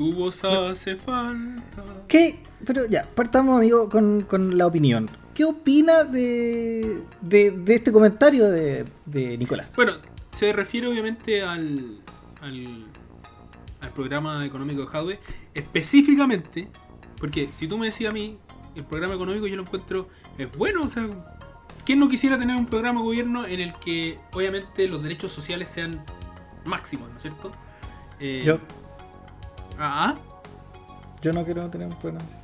Tu 0.00 0.14
voz 0.14 0.42
hace 0.44 0.96
falta. 0.96 1.84
¿Qué? 2.08 2.40
Pero 2.64 2.86
ya, 2.88 3.06
partamos, 3.14 3.58
amigo, 3.58 3.90
con, 3.90 4.22
con 4.22 4.56
la 4.56 4.66
opinión. 4.66 5.10
¿Qué 5.34 5.44
opina 5.44 6.04
de, 6.04 7.02
de, 7.20 7.50
de 7.50 7.74
este 7.74 7.92
comentario 7.92 8.50
de, 8.50 8.86
de 9.04 9.36
Nicolás? 9.36 9.76
Bueno, 9.76 9.92
se 10.32 10.54
refiere 10.54 10.86
obviamente 10.86 11.42
al, 11.42 11.98
al, 12.40 12.86
al 13.82 13.90
programa 13.90 14.42
económico 14.46 14.80
de 14.80 14.86
Jadwe, 14.86 15.18
específicamente, 15.52 16.70
porque 17.18 17.50
si 17.52 17.68
tú 17.68 17.76
me 17.76 17.84
decías 17.84 18.10
a 18.10 18.14
mí, 18.14 18.38
el 18.76 18.84
programa 18.84 19.14
económico 19.14 19.46
yo 19.48 19.56
lo 19.56 19.64
encuentro 19.64 20.08
es 20.38 20.56
bueno, 20.56 20.80
o 20.80 20.88
sea, 20.88 21.10
¿quién 21.84 21.98
no 21.98 22.08
quisiera 22.08 22.38
tener 22.38 22.56
un 22.56 22.64
programa 22.64 23.00
de 23.00 23.04
gobierno 23.06 23.44
en 23.44 23.60
el 23.60 23.74
que 23.74 24.16
obviamente 24.32 24.88
los 24.88 25.02
derechos 25.02 25.30
sociales 25.30 25.68
sean 25.68 26.02
máximos, 26.64 27.10
¿no 27.10 27.16
es 27.16 27.22
cierto? 27.22 27.52
Eh, 28.18 28.44
Yo, 28.46 28.58
Ah, 29.80 30.14
yo 31.22 31.32
no 31.32 31.44
quiero 31.44 31.68
tener 31.70 31.88
un 31.88 31.94
programa 31.98 32.24
así. 32.26 32.36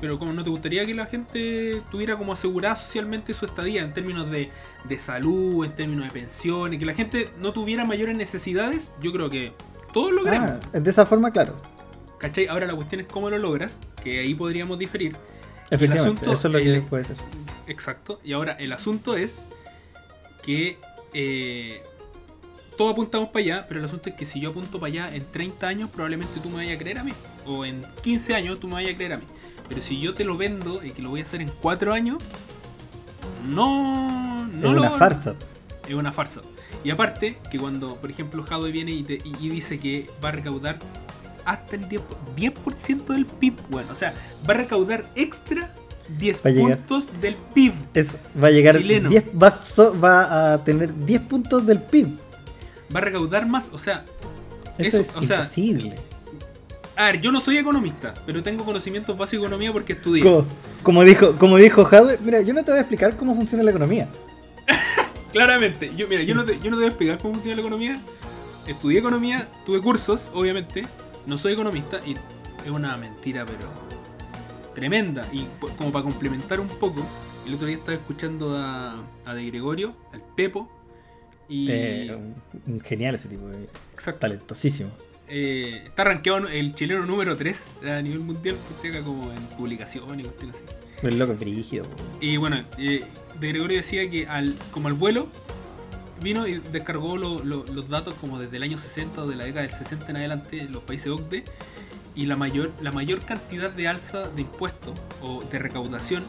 pero 0.00 0.18
como 0.18 0.32
no 0.32 0.42
te 0.44 0.50
gustaría 0.50 0.86
que 0.86 0.94
la 0.94 1.06
gente 1.06 1.82
tuviera 1.90 2.16
como 2.16 2.32
asegurada 2.32 2.74
socialmente 2.76 3.34
su 3.34 3.44
estadía 3.44 3.82
en 3.82 3.92
términos 3.92 4.30
de, 4.30 4.50
de 4.88 4.98
salud, 4.98 5.64
en 5.64 5.72
términos 5.72 6.04
de 6.06 6.10
pensiones, 6.12 6.78
que 6.78 6.86
la 6.86 6.94
gente 6.94 7.28
no 7.38 7.52
tuviera 7.52 7.84
mayores 7.84 8.16
necesidades, 8.16 8.92
yo 9.02 9.12
creo 9.12 9.28
que 9.28 9.52
todos 9.92 10.12
lo 10.12 10.22
queremos. 10.24 10.52
Ah, 10.72 10.78
de 10.80 10.90
esa 10.90 11.04
forma, 11.06 11.30
claro. 11.32 11.54
¿Cachai? 12.18 12.46
Ahora 12.46 12.66
la 12.66 12.74
cuestión 12.74 13.00
es 13.00 13.06
cómo 13.08 13.28
lo 13.30 13.38
logras, 13.38 13.78
que 14.02 14.20
ahí 14.20 14.34
podríamos 14.34 14.78
diferir. 14.78 15.16
Efectivamente, 15.70 16.20
asunto- 16.26 16.32
eso 16.32 16.48
es 16.48 16.54
lo 16.54 16.60
que 16.60 16.80
puede 16.88 17.04
ser. 17.04 17.16
Exacto. 17.66 18.20
Y 18.24 18.32
ahora 18.32 18.52
el 18.52 18.72
asunto 18.72 19.16
es 19.16 19.42
que 20.42 20.78
eh, 21.14 21.82
todos 22.80 22.92
apuntamos 22.94 23.28
para 23.28 23.44
allá, 23.44 23.66
pero 23.68 23.78
el 23.80 23.84
asunto 23.84 24.08
es 24.08 24.14
que 24.14 24.24
si 24.24 24.40
yo 24.40 24.48
apunto 24.50 24.80
para 24.80 24.90
allá 24.90 25.10
en 25.14 25.22
30 25.30 25.68
años, 25.68 25.90
probablemente 25.90 26.40
tú 26.40 26.48
me 26.48 26.56
vayas 26.56 26.76
a 26.76 26.78
creer 26.78 26.96
a 27.00 27.04
mí. 27.04 27.12
O 27.44 27.66
en 27.66 27.84
15 28.00 28.34
años 28.34 28.58
tú 28.58 28.68
me 28.68 28.72
vayas 28.72 28.94
a 28.94 28.96
creer 28.96 29.12
a 29.12 29.16
mí. 29.18 29.24
Pero 29.68 29.82
si 29.82 30.00
yo 30.00 30.14
te 30.14 30.24
lo 30.24 30.38
vendo 30.38 30.82
y 30.82 30.92
que 30.92 31.02
lo 31.02 31.10
voy 31.10 31.20
a 31.20 31.24
hacer 31.24 31.42
en 31.42 31.50
4 31.60 31.92
años, 31.92 32.16
no... 33.46 34.46
no 34.46 34.68
es 34.68 34.74
lo- 34.74 34.80
una 34.80 34.90
farsa. 34.92 35.34
Es 35.86 35.94
una 35.94 36.10
farsa. 36.10 36.40
Y 36.82 36.88
aparte, 36.88 37.36
que 37.50 37.58
cuando, 37.58 37.96
por 37.96 38.10
ejemplo, 38.10 38.42
Jadwe 38.44 38.70
viene 38.70 38.92
y, 38.92 39.02
te- 39.02 39.18
y- 39.24 39.48
dice 39.50 39.78
que 39.78 40.08
va 40.24 40.30
a 40.30 40.32
recaudar 40.32 40.78
hasta 41.44 41.76
el 41.76 41.86
10%, 41.86 42.00
10% 42.34 43.06
del 43.08 43.26
PIB, 43.26 43.56
bueno, 43.68 43.92
o 43.92 43.94
sea, 43.94 44.14
va 44.48 44.54
a 44.54 44.56
recaudar 44.56 45.04
extra 45.16 45.74
10 46.18 46.38
Va 46.46 46.48
a 46.48 46.52
llegar. 46.54 46.78
puntos 46.78 47.20
del 47.20 47.34
PIB. 47.34 47.74
Es, 47.92 48.14
va 48.42 48.48
a 48.48 48.50
llegar 48.50 48.78
Chileno. 48.78 49.10
10, 49.10 49.24
va, 49.40 49.48
a 49.48 49.50
so- 49.50 50.00
va 50.00 50.54
a 50.54 50.64
tener 50.64 50.94
10 51.04 51.20
puntos 51.22 51.66
del 51.66 51.80
PIB. 51.82 52.08
Va 52.94 52.98
a 52.98 53.02
recaudar 53.02 53.46
más, 53.46 53.68
o 53.72 53.78
sea, 53.78 54.04
Eso, 54.78 54.98
Eso, 54.98 55.00
es 55.00 55.16
o 55.16 55.22
sea, 55.22 55.36
imposible. 55.38 55.94
a 56.96 57.04
ver, 57.06 57.20
yo 57.20 57.30
no 57.32 57.40
soy 57.40 57.58
economista, 57.58 58.14
pero 58.26 58.42
tengo 58.42 58.64
conocimientos 58.64 59.16
básicos 59.16 59.42
de 59.42 59.46
economía 59.46 59.72
porque 59.72 59.92
estudié. 59.94 60.22
Como, 60.22 60.44
como 60.82 61.04
dijo, 61.04 61.32
como 61.36 61.56
dijo 61.56 61.84
Jadwe, 61.84 62.18
mira, 62.22 62.40
yo 62.40 62.52
no 62.54 62.64
te 62.64 62.70
voy 62.70 62.78
a 62.78 62.80
explicar 62.80 63.16
cómo 63.16 63.34
funciona 63.34 63.62
la 63.62 63.70
economía. 63.70 64.08
Claramente, 65.32 65.92
yo, 65.96 66.08
mira, 66.08 66.22
yo 66.22 66.34
no, 66.34 66.44
te, 66.44 66.58
yo 66.58 66.70
no 66.70 66.70
te 66.70 66.76
voy 66.76 66.84
a 66.84 66.88
explicar 66.88 67.18
cómo 67.18 67.34
funciona 67.34 67.56
la 67.56 67.62
economía. 67.62 68.00
Estudié 68.66 68.98
economía, 68.98 69.48
tuve 69.64 69.80
cursos, 69.80 70.30
obviamente. 70.34 70.82
No 71.26 71.38
soy 71.38 71.52
economista 71.52 72.00
y 72.04 72.14
es 72.64 72.70
una 72.70 72.96
mentira, 72.96 73.44
pero 73.46 73.68
tremenda. 74.74 75.26
Y 75.32 75.46
como 75.76 75.92
para 75.92 76.02
complementar 76.04 76.60
un 76.60 76.68
poco, 76.68 77.06
el 77.46 77.54
otro 77.54 77.66
día 77.66 77.76
estaba 77.76 77.94
escuchando 77.94 78.56
a, 78.56 78.96
a 79.24 79.34
De 79.34 79.44
Gregorio, 79.46 79.94
al 80.12 80.22
Pepo. 80.36 80.68
Y. 81.50 81.66
Eh, 81.70 82.14
un- 82.16 82.34
un 82.74 82.80
genial 82.80 83.16
ese 83.16 83.28
tipo 83.28 83.46
de 83.48 83.64
exacto. 83.92 84.20
talentosísimo. 84.20 84.88
Eh, 85.28 85.82
está 85.84 86.04
rankeado 86.04 86.48
el 86.48 86.74
chileno 86.74 87.04
número 87.04 87.36
3 87.36 87.74
a 87.86 88.00
nivel 88.02 88.20
mundial, 88.20 88.56
si 88.80 88.88
acá 88.88 89.02
como 89.02 89.30
en 89.32 89.42
publicación 89.58 90.18
y 90.18 90.22
cuestiones 90.24 90.56
así. 90.56 91.06
El 91.06 91.18
loco 91.18 91.34
brígido. 91.34 91.86
Y 92.20 92.36
bueno, 92.38 92.64
eh, 92.78 93.04
De 93.38 93.48
Gregorio 93.48 93.76
decía 93.78 94.08
que 94.10 94.26
al, 94.26 94.54
como 94.70 94.88
al 94.88 94.94
vuelo 94.94 95.28
vino 96.22 96.46
y 96.46 96.58
descargó 96.72 97.16
lo- 97.16 97.42
lo- 97.44 97.64
los 97.64 97.88
datos 97.88 98.14
como 98.14 98.38
desde 98.38 98.56
el 98.58 98.62
año 98.64 98.76
60 98.76 99.22
o 99.22 99.26
de 99.28 99.36
la 99.36 99.44
década 99.44 99.62
del 99.66 99.70
60 99.74 100.10
en 100.10 100.16
adelante 100.16 100.60
en 100.60 100.72
los 100.72 100.82
países 100.82 101.08
OCDE 101.08 101.44
y 102.14 102.26
la 102.26 102.36
mayor, 102.36 102.70
la 102.82 102.92
mayor 102.92 103.20
cantidad 103.20 103.70
de 103.70 103.88
alza 103.88 104.28
de 104.28 104.42
impuestos 104.42 104.92
o 105.22 105.42
de 105.50 105.58
recaudación 105.58 106.22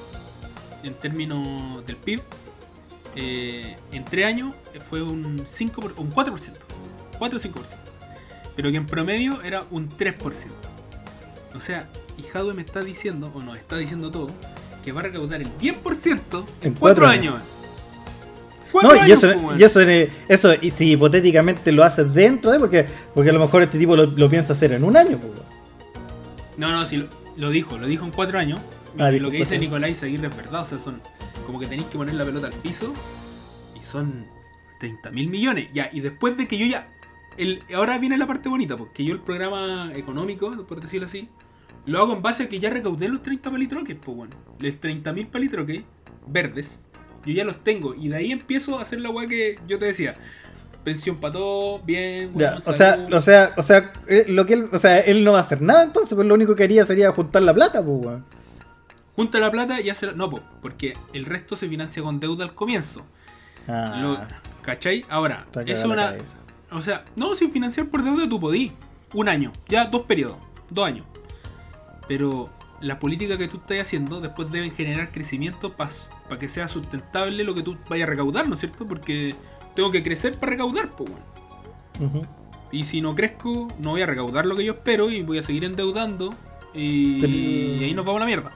en 0.83 0.93
términos 0.93 1.85
del 1.85 1.97
PIB 1.97 2.21
eh, 3.15 3.75
en 3.91 4.05
tres 4.05 4.25
años 4.25 4.53
fue 4.89 5.01
un 5.01 5.43
5 5.51 5.81
por- 5.81 5.93
un 5.97 6.11
4%, 6.11 6.51
4 7.17 7.37
o 7.37 7.41
5%, 7.41 7.53
pero 8.55 8.71
que 8.71 8.77
en 8.77 8.85
promedio 8.85 9.41
era 9.43 9.63
un 9.71 9.89
3%. 9.89 10.15
O 11.55 11.59
sea, 11.59 11.87
y 12.17 12.23
Jadwe 12.23 12.53
me 12.53 12.61
está 12.61 12.81
diciendo, 12.81 13.31
o 13.33 13.41
nos 13.41 13.57
está 13.57 13.77
diciendo 13.77 14.09
todo, 14.11 14.31
que 14.85 14.91
va 14.91 15.01
a 15.01 15.03
recaudar 15.03 15.41
el 15.41 15.49
10% 15.57 16.45
en 16.61 16.67
En 16.67 16.73
4 16.73 16.77
cuatro 16.79 17.07
años. 17.07 17.35
años. 17.35 17.45
Cuatro 18.71 18.91
No, 18.91 18.95
y 18.95 18.99
años, 18.99 19.17
eso, 19.23 19.33
y 19.57 19.63
eso, 19.63 19.79
eso, 20.29 20.53
y 20.61 20.71
si 20.71 20.91
hipotéticamente 20.91 21.73
lo 21.73 21.83
haces 21.83 22.13
dentro 22.13 22.51
de, 22.51 22.59
porque, 22.59 22.85
porque 23.13 23.29
a 23.29 23.33
lo 23.33 23.39
mejor 23.41 23.63
este 23.63 23.77
tipo 23.77 23.97
lo, 23.97 24.05
lo 24.05 24.29
piensa 24.29 24.53
hacer 24.53 24.71
en 24.71 24.85
un 24.85 24.95
año. 24.95 25.17
po. 25.17 25.27
No, 26.57 26.71
no, 26.71 26.85
sí, 26.85 26.95
lo, 26.97 27.07
lo 27.35 27.49
dijo, 27.49 27.77
lo 27.77 27.85
dijo 27.87 28.05
en 28.05 28.11
4 28.11 28.39
años. 28.39 28.61
Ah, 28.97 29.09
y 29.09 29.13
dijo 29.15 29.23
lo 29.25 29.31
que 29.31 29.37
cuatro 29.39 29.55
dice. 29.55 29.57
Nicolás 29.59 30.03
Aguirre 30.03 30.27
es 30.27 30.37
verdad, 30.37 30.61
o 30.61 30.65
sea, 30.65 30.77
son 30.77 31.01
como 31.51 31.59
que 31.59 31.67
tenéis 31.67 31.89
que 31.89 31.97
poner 31.97 32.15
la 32.15 32.23
pelota 32.23 32.47
al 32.47 32.53
piso 32.53 32.93
y 33.75 33.83
son 33.83 34.25
30 34.79 35.11
mil 35.11 35.29
millones. 35.29 35.67
Ya, 35.73 35.89
y 35.91 35.99
después 35.99 36.37
de 36.37 36.47
que 36.47 36.57
yo 36.57 36.65
ya. 36.65 36.89
El, 37.37 37.61
ahora 37.75 37.97
viene 37.97 38.17
la 38.17 38.25
parte 38.25 38.47
bonita, 38.47 38.77
porque 38.77 39.03
yo 39.03 39.13
el 39.13 39.19
programa 39.19 39.91
económico, 39.95 40.49
por 40.65 40.79
decirlo 40.79 41.07
así, 41.07 41.27
lo 41.85 41.99
hago 41.99 42.13
en 42.13 42.21
base 42.21 42.43
a 42.43 42.49
que 42.49 42.61
ya 42.61 42.69
recaudé 42.69 43.09
los 43.09 43.21
30 43.21 43.51
palitroques, 43.51 43.97
pues 44.01 44.15
bueno. 44.15 44.33
Los 44.59 44.79
30 44.79 45.11
mil 45.11 45.27
palitroques 45.27 45.83
verdes, 46.25 46.85
yo 47.25 47.33
ya 47.33 47.43
los 47.43 47.61
tengo. 47.65 47.95
Y 47.95 48.07
de 48.07 48.15
ahí 48.15 48.31
empiezo 48.31 48.79
a 48.79 48.83
hacer 48.83 49.01
la 49.01 49.09
weá 49.09 49.27
que 49.27 49.59
yo 49.67 49.77
te 49.77 49.87
decía. 49.87 50.15
pensión 50.85 51.17
para 51.17 51.33
todos, 51.33 51.85
bien, 51.85 52.31
Ya, 52.33 52.59
o 52.65 52.71
sea, 52.71 53.07
o 53.11 53.19
sea, 53.19 53.53
o 53.57 53.61
sea, 53.61 53.91
eh, 54.07 54.23
lo 54.29 54.45
que 54.45 54.53
él, 54.53 54.69
o 54.71 54.79
sea, 54.79 54.99
él 54.99 55.25
no 55.25 55.33
va 55.33 55.39
a 55.39 55.41
hacer 55.41 55.61
nada 55.61 55.83
entonces, 55.83 56.15
pues 56.15 56.25
lo 56.25 56.33
único 56.33 56.55
que 56.55 56.63
haría 56.63 56.85
sería 56.85 57.11
juntar 57.11 57.41
la 57.41 57.53
plata, 57.53 57.83
pues, 57.83 58.05
weón. 58.05 58.40
Junta 59.15 59.39
la 59.39 59.51
plata 59.51 59.81
y 59.81 59.89
hace 59.89 60.07
la- 60.07 60.13
No, 60.13 60.29
po, 60.29 60.41
porque 60.61 60.93
el 61.13 61.25
resto 61.25 61.55
se 61.55 61.67
financia 61.67 62.01
con 62.03 62.19
deuda 62.19 62.45
al 62.45 62.53
comienzo. 62.53 63.03
Ah, 63.67 63.99
Lo- 64.01 64.19
¿Cachai? 64.63 65.05
Ahora, 65.09 65.45
es 65.73 65.79
una. 65.93 66.11
O 66.71 66.81
sea, 66.81 67.03
no, 67.15 67.35
sin 67.35 67.51
financiar 67.51 67.87
por 67.87 68.03
deuda 68.03 68.27
tú 68.29 68.39
podí. 68.39 68.71
Un 69.13 69.27
año, 69.27 69.51
ya 69.67 69.85
dos 69.85 70.03
periodos, 70.03 70.37
dos 70.69 70.85
años. 70.85 71.05
Pero 72.07 72.49
la 72.79 72.97
política 72.99 73.37
que 73.37 73.47
tú 73.47 73.57
estás 73.57 73.79
haciendo 73.81 74.21
después 74.21 74.49
deben 74.51 74.71
generar 74.73 75.11
crecimiento 75.11 75.73
para 75.73 75.89
que 76.39 76.47
sea 76.49 76.67
sustentable 76.67 77.43
lo 77.43 77.53
que 77.53 77.61
tú 77.61 77.77
vayas 77.89 78.07
a 78.07 78.11
recaudar, 78.11 78.47
¿no 78.47 78.53
es 78.55 78.59
cierto? 78.61 78.85
Porque 78.87 79.35
tengo 79.75 79.91
que 79.91 80.01
crecer 80.01 80.37
para 80.39 80.51
recaudar, 80.53 80.89
pues 80.91 81.09
bueno. 81.11 81.25
Y 82.71 82.85
si 82.85 83.01
no 83.01 83.15
crezco, 83.15 83.67
no 83.79 83.91
voy 83.91 84.01
a 84.01 84.05
recaudar 84.05 84.45
lo 84.45 84.55
que 84.55 84.63
yo 84.63 84.73
espero 84.73 85.09
y 85.11 85.21
voy 85.23 85.37
a 85.39 85.43
seguir 85.43 85.63
endeudando. 85.65 86.33
Y, 86.73 87.19
Pero- 87.19 87.33
y 87.33 87.83
ahí 87.83 87.93
nos 87.93 88.05
vamos 88.05 88.21
a 88.21 88.25
la 88.25 88.27
mierda. 88.27 88.49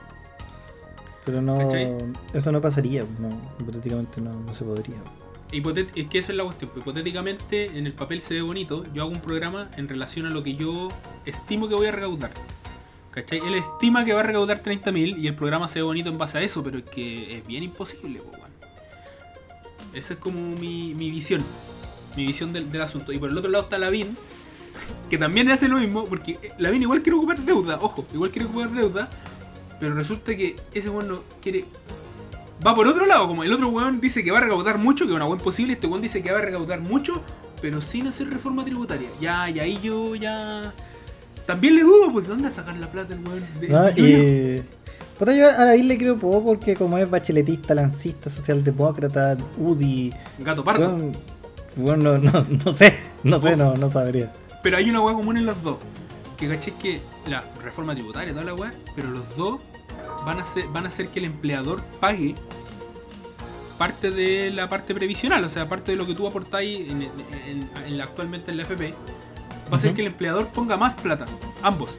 Pero 1.26 1.42
no, 1.42 1.58
¿Cachai? 1.58 1.92
eso 2.32 2.52
no 2.52 2.62
pasaría, 2.62 3.04
no, 3.18 3.28
prácticamente 3.66 4.20
no, 4.20 4.32
no 4.32 4.54
se 4.54 4.64
podría. 4.64 4.96
Hipotet- 5.52 5.90
es 5.94 6.06
que 6.08 6.18
esa 6.18 6.32
es 6.32 6.38
la 6.38 6.44
cuestión. 6.44 6.70
pues, 6.72 6.82
Hipotéticamente, 6.84 7.76
en 7.78 7.86
el 7.86 7.92
papel 7.92 8.20
se 8.22 8.34
ve 8.34 8.42
bonito. 8.42 8.84
Yo 8.94 9.02
hago 9.02 9.10
un 9.12 9.20
programa 9.20 9.68
en 9.76 9.86
relación 9.88 10.26
a 10.26 10.30
lo 10.30 10.42
que 10.42 10.54
yo 10.54 10.88
estimo 11.24 11.68
que 11.68 11.74
voy 11.74 11.88
a 11.88 11.92
recaudar. 11.92 12.30
¿Cachai? 13.10 13.38
Él 13.38 13.54
estima 13.54 14.04
que 14.04 14.12
va 14.12 14.20
a 14.20 14.24
recaudar 14.24 14.62
30.000 14.62 15.18
y 15.18 15.26
el 15.26 15.34
programa 15.34 15.68
se 15.68 15.78
ve 15.80 15.82
bonito 15.84 16.10
en 16.10 16.18
base 16.18 16.38
a 16.38 16.42
eso, 16.42 16.62
pero 16.62 16.78
es 16.78 16.84
que 16.84 17.38
es 17.38 17.46
bien 17.46 17.62
imposible, 17.64 18.20
po, 18.20 18.30
weón. 18.38 18.50
Esa 19.94 20.14
es 20.14 20.18
como 20.20 20.38
mi, 20.40 20.94
mi 20.94 21.10
visión. 21.10 21.42
Mi 22.16 22.26
visión 22.26 22.52
del, 22.52 22.70
del 22.70 22.82
asunto. 22.82 23.12
Y 23.12 23.18
por 23.18 23.30
el 23.30 23.36
otro 23.38 23.50
lado 23.50 23.64
está 23.64 23.78
Lavín, 23.78 24.16
que 25.10 25.16
también 25.18 25.50
hace 25.50 25.66
lo 25.68 25.78
mismo, 25.78 26.04
porque 26.06 26.38
Lavín 26.58 26.82
igual 26.82 27.02
quiere 27.02 27.16
ocupar 27.18 27.40
deuda, 27.40 27.78
ojo, 27.80 28.04
igual 28.12 28.30
quiere 28.30 28.46
ocupar 28.46 28.70
deuda, 28.70 29.08
pero 29.80 29.94
resulta 29.94 30.36
que 30.36 30.56
ese 30.74 30.88
weón 30.90 31.08
no 31.08 31.20
quiere 31.42 31.64
va 32.66 32.74
por 32.74 32.86
otro 32.88 33.04
lado, 33.06 33.28
como 33.28 33.44
el 33.44 33.52
otro 33.52 33.68
weón 33.68 34.00
dice 34.00 34.24
que 34.24 34.30
va 34.30 34.38
a 34.38 34.42
recaudar 34.42 34.78
mucho, 34.78 35.04
que 35.04 35.10
es 35.10 35.16
una 35.16 35.26
weón 35.26 35.38
posible, 35.40 35.74
este 35.74 35.86
weón 35.86 36.02
dice 36.02 36.22
que 36.22 36.32
va 36.32 36.38
a 36.38 36.42
recaudar 36.42 36.80
mucho, 36.80 37.20
pero 37.60 37.80
sin 37.80 38.06
hacer 38.06 38.28
reforma 38.30 38.64
tributaria. 38.64 39.08
Ya, 39.20 39.48
y 39.50 39.60
ahí 39.60 39.78
yo 39.82 40.14
ya. 40.14 40.72
También 41.46 41.76
le 41.76 41.82
dudo, 41.82 42.10
pues, 42.12 42.24
¿de 42.24 42.30
dónde 42.30 42.44
va 42.44 42.48
a 42.48 42.52
sacar 42.52 42.76
la 42.76 42.90
plata 42.90 43.14
el 43.14 43.20
weón? 43.20 43.44
De- 43.60 43.68
No, 43.68 43.90
y. 43.90 44.62
Puta, 45.18 45.32
yo 45.34 45.46
a 45.48 45.64
David 45.64 45.84
le 45.84 45.96
creo 45.98 46.18
poco 46.18 46.44
porque 46.44 46.74
como 46.74 46.98
es 46.98 47.08
bacheletista, 47.08 47.74
lancista, 47.74 48.28
socialdemócrata, 48.28 49.36
UDI, 49.58 50.12
Gato 50.40 50.62
pardo. 50.64 50.88
weón, 50.88 51.12
weón, 51.76 52.02
no, 52.02 52.18
no, 52.18 52.46
no 52.64 52.72
sé, 52.72 52.96
no 53.22 53.40
sé, 53.40 53.56
no, 53.56 53.74
no 53.76 53.90
sabría. 53.90 54.30
Pero 54.62 54.76
hay 54.76 54.90
una 54.90 55.00
weá 55.00 55.14
común 55.14 55.36
en 55.38 55.46
los 55.46 55.62
dos. 55.62 55.76
Que 56.36 56.48
caché 56.48 56.72
que 56.72 57.00
la 57.28 57.42
reforma 57.62 57.94
tributaria, 57.94 58.32
toda 58.32 58.44
la 58.44 58.54
weá, 58.54 58.72
pero 58.94 59.10
los 59.10 59.36
dos 59.36 59.60
van 60.24 60.38
a, 60.38 60.42
hacer, 60.42 60.64
van 60.72 60.84
a 60.84 60.88
hacer 60.88 61.08
que 61.08 61.18
el 61.20 61.24
empleador 61.26 61.82
pague 62.00 62.34
parte 63.78 64.10
de 64.10 64.50
la 64.50 64.68
parte 64.68 64.94
previsional, 64.94 65.44
o 65.44 65.48
sea, 65.48 65.68
parte 65.68 65.92
de 65.92 65.98
lo 65.98 66.06
que 66.06 66.14
tú 66.14 66.26
aportáis 66.26 66.88
en, 66.90 67.02
en- 67.02 67.10
en 67.86 67.98
la- 67.98 68.04
actualmente 68.04 68.50
en 68.50 68.56
la 68.56 68.62
FP, 68.62 68.90
va 68.90 69.72
a 69.72 69.76
hacer 69.76 69.90
Ujú. 69.90 69.96
que 69.96 70.02
el 70.02 70.08
empleador 70.08 70.46
ponga 70.48 70.76
más 70.76 70.94
plata, 70.96 71.26
ambos. 71.62 71.90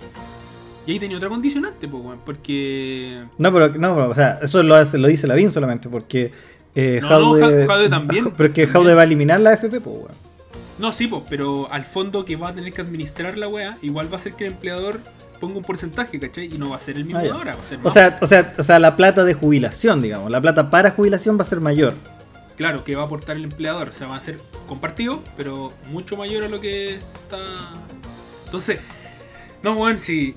Y 0.85 0.91
ahí 0.93 0.99
tenía 0.99 1.17
otra 1.17 1.29
condicionante, 1.29 1.87
pues, 1.87 2.01
weón, 2.03 2.19
porque. 2.25 3.25
No, 3.37 3.51
pero, 3.51 3.67
no, 3.69 3.93
pero, 3.95 4.09
o 4.09 4.15
sea, 4.15 4.39
eso 4.41 4.63
lo, 4.63 4.73
hace, 4.75 4.97
lo 4.97 5.07
dice 5.09 5.27
Lavín 5.27 5.51
solamente 5.51 5.89
porque 5.89 6.31
eh, 6.73 6.99
No, 7.01 7.09
no, 7.09 7.15
Jaude, 7.35 7.65
Ja- 7.67 7.73
Jaude 7.73 7.89
también. 7.89 8.31
Pero 8.37 8.47
es 8.49 8.55
que 8.55 8.61
También. 8.63 8.69
Jaude 8.73 8.93
va 8.95 9.01
a 9.01 9.03
eliminar 9.03 9.39
la 9.41 9.53
FP, 9.53 9.81
pues, 9.81 9.95
weón. 9.97 10.26
No, 10.79 10.91
sí, 10.91 11.07
pues, 11.07 11.23
pero 11.29 11.67
al 11.71 11.85
fondo 11.85 12.23
que 12.25 12.35
va 12.35 12.49
a 12.49 12.53
tener 12.55 12.71
que 12.73 12.81
administrar 12.81 13.37
la 13.37 13.47
weá, 13.47 13.77
igual 13.81 14.11
va 14.11 14.17
a 14.17 14.19
ser 14.19 14.33
que 14.33 14.45
el 14.45 14.53
empleador 14.53 14.99
ponga 15.39 15.57
un 15.57 15.63
porcentaje, 15.63 16.19
¿cachai? 16.19 16.53
Y 16.53 16.57
no 16.57 16.69
va 16.69 16.75
a 16.75 16.79
ser 16.79 16.97
el 16.97 17.05
mismo 17.05 17.19
Ah, 17.19 17.23
de 17.23 17.29
ya. 17.29 17.33
ahora, 17.35 17.55
va 17.55 17.61
a 17.61 17.65
ser 17.67 17.79
O 17.83 17.89
sea, 17.89 18.17
o, 18.21 18.27
sea, 18.27 18.53
o 18.57 18.63
sea, 18.63 18.79
la 18.79 18.95
plata 18.95 19.23
de 19.23 19.33
jubilación, 19.33 20.01
digamos, 20.01 20.29
la 20.31 20.41
plata 20.41 20.69
para 20.69 20.91
jubilación 20.91 21.37
va 21.37 21.43
a 21.43 21.45
ser 21.45 21.61
mayor. 21.61 21.93
Claro, 22.57 22.83
que 22.83 22.95
va 22.95 23.03
a 23.03 23.05
aportar 23.05 23.35
el 23.37 23.43
empleador. 23.43 23.89
O 23.89 23.93
sea, 23.93 24.07
va 24.07 24.17
a 24.17 24.21
ser 24.21 24.39
compartido, 24.67 25.21
pero 25.35 25.71
mucho 25.91 26.17
mayor 26.17 26.43
a 26.43 26.47
lo 26.47 26.59
que 26.59 26.95
está. 26.95 27.37
Entonces, 28.45 28.79
no, 29.63 29.75
bueno, 29.75 29.99
sí. 29.99 30.33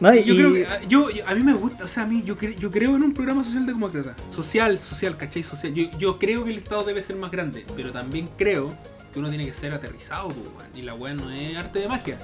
¿no? 0.00 0.12
Yo 0.14 0.34
Y- 0.34 0.36
creo 0.36 0.52
que. 0.52 0.66
a- 0.66 0.82
Yo, 0.82 1.06
a 1.26 1.34
mí 1.34 1.42
me 1.42 1.54
gusta, 1.54 1.84
o 1.84 1.88
sea, 1.88 2.02
a 2.02 2.06
mí 2.06 2.22
yo, 2.26 2.36
cre- 2.36 2.56
yo 2.58 2.70
creo 2.70 2.96
en 2.96 3.02
un 3.02 3.14
programa 3.14 3.44
social 3.44 3.64
demócrata. 3.66 4.16
Social, 4.30 4.78
social, 4.78 5.16
¿cachai? 5.16 5.42
Social. 5.42 5.72
Yo, 5.72 5.84
yo 5.98 6.18
creo 6.18 6.44
que 6.44 6.50
el 6.50 6.58
Estado 6.58 6.84
debe 6.84 7.00
ser 7.02 7.16
más 7.16 7.30
grande, 7.30 7.64
pero 7.76 7.92
también 7.92 8.28
creo 8.36 8.74
que 9.12 9.18
uno 9.18 9.28
tiene 9.28 9.44
que 9.46 9.52
ser 9.52 9.72
aterrizado, 9.72 10.28
pues, 10.28 10.38
weón. 10.56 10.70
Y 10.74 10.82
la 10.82 10.94
weá 10.94 11.14
no 11.14 11.30
es 11.30 11.56
arte 11.56 11.80
de 11.80 11.88
magia. 11.88 12.18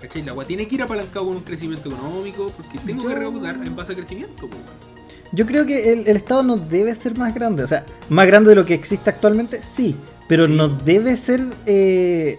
¿Cachai? 0.00 0.22
La 0.22 0.32
weá 0.34 0.46
tiene 0.46 0.66
que 0.66 0.74
ir 0.74 0.82
apalancado 0.82 1.26
con 1.26 1.36
un 1.36 1.42
crecimiento 1.42 1.88
económico, 1.88 2.52
porque 2.56 2.78
tengo 2.78 3.02
Yo- 3.04 3.08
que 3.08 3.14
recaudar 3.14 3.54
en 3.54 3.76
base 3.76 3.92
a 3.92 3.96
crecimiento, 3.96 4.34
pues, 4.48 4.52
weón. 4.52 4.94
Yo 5.32 5.46
creo 5.46 5.66
que 5.66 5.92
el, 5.92 6.06
el 6.06 6.16
Estado 6.16 6.42
no 6.44 6.56
debe 6.56 6.94
ser 6.94 7.16
más 7.18 7.34
grande. 7.34 7.62
O 7.64 7.66
sea, 7.66 7.84
más 8.08 8.26
grande 8.26 8.50
de 8.50 8.56
lo 8.56 8.64
que 8.64 8.74
existe 8.74 9.10
actualmente, 9.10 9.60
sí. 9.62 9.96
Pero 10.28 10.46
no 10.48 10.68
debe 10.68 11.16
ser 11.16 11.40
eh, 11.66 12.38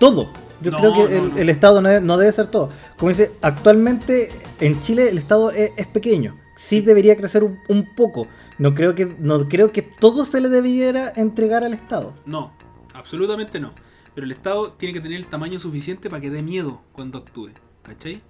todo. 0.00 0.30
Yo 0.60 0.70
No, 0.72 0.78
creo 0.78 0.92
que 0.94 1.00
no, 1.02 1.08
el, 1.24 1.30
no. 1.30 1.38
el 1.38 1.48
Estado 1.50 1.80
no 1.80 2.18
debe, 2.18 2.32
ser 2.32 2.46
todo. 2.48 2.70
Como 2.96 3.10
dice, 3.10 3.32
actualmente 3.42 4.30
en 4.60 4.80
Chile 4.80 5.08
el 5.08 5.18
Estado 5.18 5.50
es, 5.50 5.70
es 5.76 5.86
pequeño. 5.86 6.36
Sí 6.56 6.80
debería 6.80 7.16
crecer 7.16 7.42
un, 7.44 7.58
un 7.68 7.94
poco. 7.94 8.26
No 8.58 8.74
creo 8.74 8.94
que 8.94 9.06
no 9.18 9.48
creo 9.48 9.72
que 9.72 9.82
todo 9.82 10.24
se 10.24 10.40
le 10.40 10.48
debiera 10.48 11.12
entregar 11.16 11.64
al 11.64 11.72
Estado. 11.74 12.12
No, 12.26 12.52
absolutamente 12.94 13.60
no. 13.60 13.72
Pero 14.14 14.24
el 14.26 14.32
Estado 14.32 14.72
tiene 14.72 14.92
que 14.92 15.00
tener 15.00 15.18
el 15.18 15.26
tamaño 15.26 15.58
suficiente 15.58 16.10
para 16.10 16.20
que 16.20 16.30
dé 16.30 16.42
miedo 16.42 16.80
cuando 16.92 17.18
actúe. 17.18 17.50
¿Cachai? 17.82 18.20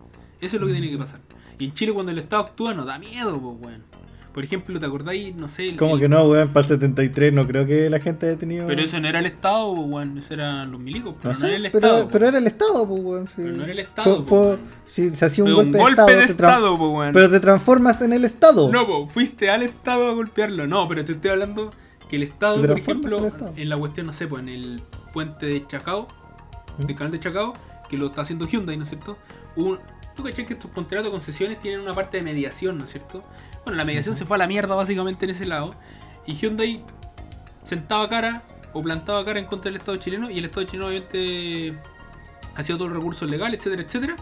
Eso 0.41 0.57
es 0.57 0.61
lo 0.61 0.67
que 0.67 0.73
tiene 0.73 0.89
que 0.91 0.99
pasar. 0.99 1.21
Y 1.59 1.67
en 1.67 1.75
Chile 1.75 1.93
cuando 1.93 2.13
el 2.13 2.19
Estado 2.19 2.43
actúa 2.43 2.75
no 2.75 2.85
da 2.85 2.99
miedo, 2.99 3.41
pues, 3.41 3.57
weón. 3.61 3.85
Por 4.33 4.43
ejemplo, 4.43 4.81
¿te 4.81 4.87
acordáis? 4.87 5.35
No 5.37 5.47
sé. 5.47 5.69
el- 5.69 5.77
Como 5.77 5.97
el- 5.97 6.01
que 6.01 6.09
no, 6.09 6.25
weón, 6.25 6.53
para 6.55 6.65
el 6.65 6.69
73 6.69 7.33
no 7.35 7.47
creo 7.47 7.67
que 7.67 7.91
la 7.91 8.01
gente 8.01 8.27
haya 8.27 8.39
tenido... 8.39 8.67
Pero 8.67 8.81
eso 8.81 8.99
no 8.99 9.07
era 9.07 9.19
el 9.19 9.27
Estado, 9.27 9.71
weón. 9.73 10.17
Eso 10.17 10.33
eran 10.35 10.71
los 10.73 10.81
milicos. 10.81 11.15
Pero 11.21 11.35
no 11.35 11.39
no, 11.39 11.41
sé, 11.41 11.47
era 11.49 11.57
el 11.57 11.63
pero, 11.73 11.77
Estado. 11.87 11.97
pero 12.09 12.11
pues. 12.21 12.29
era 12.31 12.39
el 12.39 12.47
Estado, 12.47 12.89
pues, 12.89 13.03
weón. 13.03 13.27
sí. 13.29 13.35
Pero 13.39 13.57
no 13.57 13.63
era 13.65 13.73
el 13.73 13.79
Estado, 13.81 14.23
Fue, 14.23 14.59
si 14.85 15.11
se 15.11 15.25
hacía 15.27 15.45
un 15.45 15.53
golpe, 15.53 15.77
de 15.77 15.85
Estado, 15.85 16.09
de 16.09 16.15
te 16.15 16.21
tra- 16.23 16.25
Estado, 16.31 16.79
pues, 16.79 16.91
weón. 16.93 17.13
pero 17.13 17.29
te 17.31 17.41
transformas 17.41 18.01
en 18.03 18.13
el 18.15 18.25
Estado. 18.25 18.73
No, 18.73 18.87
pues, 18.87 19.13
fuiste 19.13 19.51
al 19.51 19.63
Estado 19.63 20.09
a 20.09 20.15
golpearlo. 20.15 20.67
No, 20.67 20.89
pero 20.89 21.05
te 21.05 21.13
estoy 21.13 21.31
hablando 21.33 21.71
que 22.13 22.17
el 22.17 22.25
Estado, 22.25 22.61
por 22.61 22.79
ejemplo, 22.79 23.17
en 23.17 23.25
el 23.25 23.29
Estado. 23.31 23.53
en 23.57 23.69
la 23.71 23.77
cuestión, 23.79 24.07
no 24.07 24.13
sé, 24.13 24.27
pues 24.27 24.43
en 24.43 24.51
el 24.51 24.83
puente 25.15 25.47
de 25.47 25.65
Chacao, 25.67 26.09
¿Mm? 26.77 26.91
el 26.91 26.95
canal 26.95 27.11
de 27.11 27.21
Chacao, 27.21 27.55
que 27.89 27.97
lo 27.97 28.09
está 28.09 28.21
haciendo 28.21 28.47
Hyundai, 28.47 28.77
¿no 28.77 28.85
es 28.85 28.91
cierto? 28.91 29.17
Un, 29.57 29.79
Tú 30.15 30.23
caché 30.23 30.45
que 30.45 30.53
estos 30.53 30.71
contratos 30.71 31.07
de 31.07 31.11
concesiones 31.11 31.59
tienen 31.59 31.81
una 31.81 31.95
parte 31.95 32.19
de 32.19 32.23
mediación, 32.23 32.77
¿no 32.77 32.85
es 32.85 32.91
cierto? 32.91 33.23
Bueno, 33.65 33.79
la 33.79 33.87
mediación 33.87 34.15
se 34.15 34.27
fue 34.27 34.37
a 34.37 34.39
la 34.39 34.47
mierda 34.47 34.75
básicamente 34.75 35.25
en 35.25 35.31
ese 35.31 35.47
lado. 35.47 35.75
Y 36.27 36.35
Hyundai 36.35 36.85
sentaba 37.65 38.07
cara 38.11 38.43
o 38.75 38.83
plantaba 38.83 39.25
cara 39.25 39.39
en 39.39 39.47
contra 39.47 39.71
del 39.71 39.79
Estado 39.81 39.97
chileno 39.97 40.29
y 40.29 40.37
el 40.37 40.45
Estado 40.45 40.67
chileno 40.67 40.89
obviamente 40.89 41.79
hacía 42.57 42.77
todos 42.77 42.91
los 42.91 42.99
recursos 42.99 43.31
legales, 43.31 43.61
etcétera, 43.61 43.83
etcétera. 43.85 44.17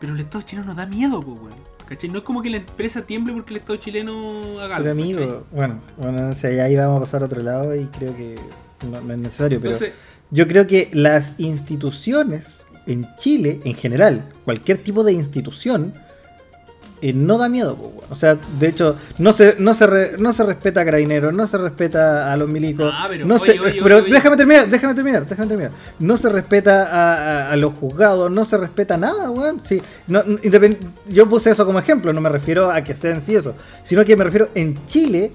Pero 0.00 0.14
el 0.14 0.20
Estado 0.20 0.42
chileno 0.44 0.68
no 0.68 0.74
da 0.74 0.86
miedo, 0.86 1.20
pues, 1.20 1.38
weón. 1.42 1.71
¿Cachai? 1.92 2.08
No 2.08 2.18
es 2.18 2.24
como 2.24 2.40
que 2.42 2.48
la 2.48 2.56
empresa 2.56 3.02
tiemble 3.02 3.34
porque 3.34 3.52
el 3.52 3.58
Estado 3.58 3.76
chileno 3.76 4.60
haga 4.60 4.78
Pero 4.78 4.90
algo, 4.90 5.02
¿cachai? 5.02 5.22
amigo, 5.22 5.46
bueno, 5.52 5.80
bueno, 5.98 6.30
o 6.30 6.34
sea, 6.34 6.50
ya 6.50 6.64
ahí 6.64 6.74
vamos 6.74 6.96
a 6.96 7.00
pasar 7.00 7.22
a 7.22 7.26
otro 7.26 7.42
lado 7.42 7.76
y 7.76 7.84
creo 7.86 8.16
que 8.16 8.36
no, 8.90 9.00
no 9.02 9.12
es 9.12 9.20
necesario. 9.20 9.60
Pero 9.60 9.74
Entonces, 9.74 9.94
yo 10.30 10.48
creo 10.48 10.66
que 10.66 10.88
las 10.92 11.34
instituciones 11.36 12.64
en 12.86 13.06
Chile, 13.16 13.60
en 13.64 13.74
general, 13.74 14.26
cualquier 14.46 14.78
tipo 14.78 15.04
de 15.04 15.12
institución, 15.12 15.92
eh, 17.02 17.12
no 17.12 17.36
da 17.36 17.48
miedo. 17.50 17.76
po, 17.76 17.88
weón. 17.88 18.02
O 18.10 18.14
sea, 18.14 18.38
de 18.58 18.68
hecho, 18.68 18.96
no 19.18 19.32
se, 19.32 19.56
no 19.58 19.74
se, 19.74 19.86
re- 19.86 20.16
no 20.18 20.32
se 20.32 20.44
respeta 20.44 20.80
a 20.80 20.84
carabineros, 20.84 21.34
no 21.34 21.46
se 21.46 21.58
respeta 21.58 22.32
a 22.32 22.36
los 22.36 22.48
milicos. 22.48 22.92
Ah, 22.96 23.06
pero 23.10 23.26
no 23.26 23.34
oye, 23.34 23.52
se- 23.54 23.60
oye, 23.60 23.80
pero 23.82 23.96
oye, 23.98 24.10
déjame 24.12 24.36
terminar, 24.36 24.68
déjame 24.68 24.94
terminar, 24.94 25.26
déjame 25.26 25.48
terminar. 25.48 25.72
No 25.98 26.16
se 26.16 26.28
respeta 26.28 26.84
a, 26.84 27.14
a- 27.48 27.52
a 27.52 27.56
los 27.56 27.74
juzgados, 27.74 28.30
no 28.30 28.44
se 28.44 28.56
respeta 28.56 28.96
nada, 28.96 29.30
weón. 29.30 29.60
Sí, 29.64 29.80
no, 30.06 30.22
independ- 30.24 30.78
yo 31.08 31.28
puse 31.28 31.50
eso 31.50 31.66
como 31.66 31.78
ejemplo, 31.78 32.12
no 32.12 32.20
me 32.20 32.28
refiero 32.28 32.70
a 32.70 32.82
que 32.82 32.94
sea 32.94 33.10
en 33.10 33.20
sí 33.20 33.34
eso, 33.34 33.54
sino 33.82 34.04
que 34.04 34.16
me 34.16 34.24
refiero 34.24 34.48
en 34.54 34.78
Chile, 34.86 35.32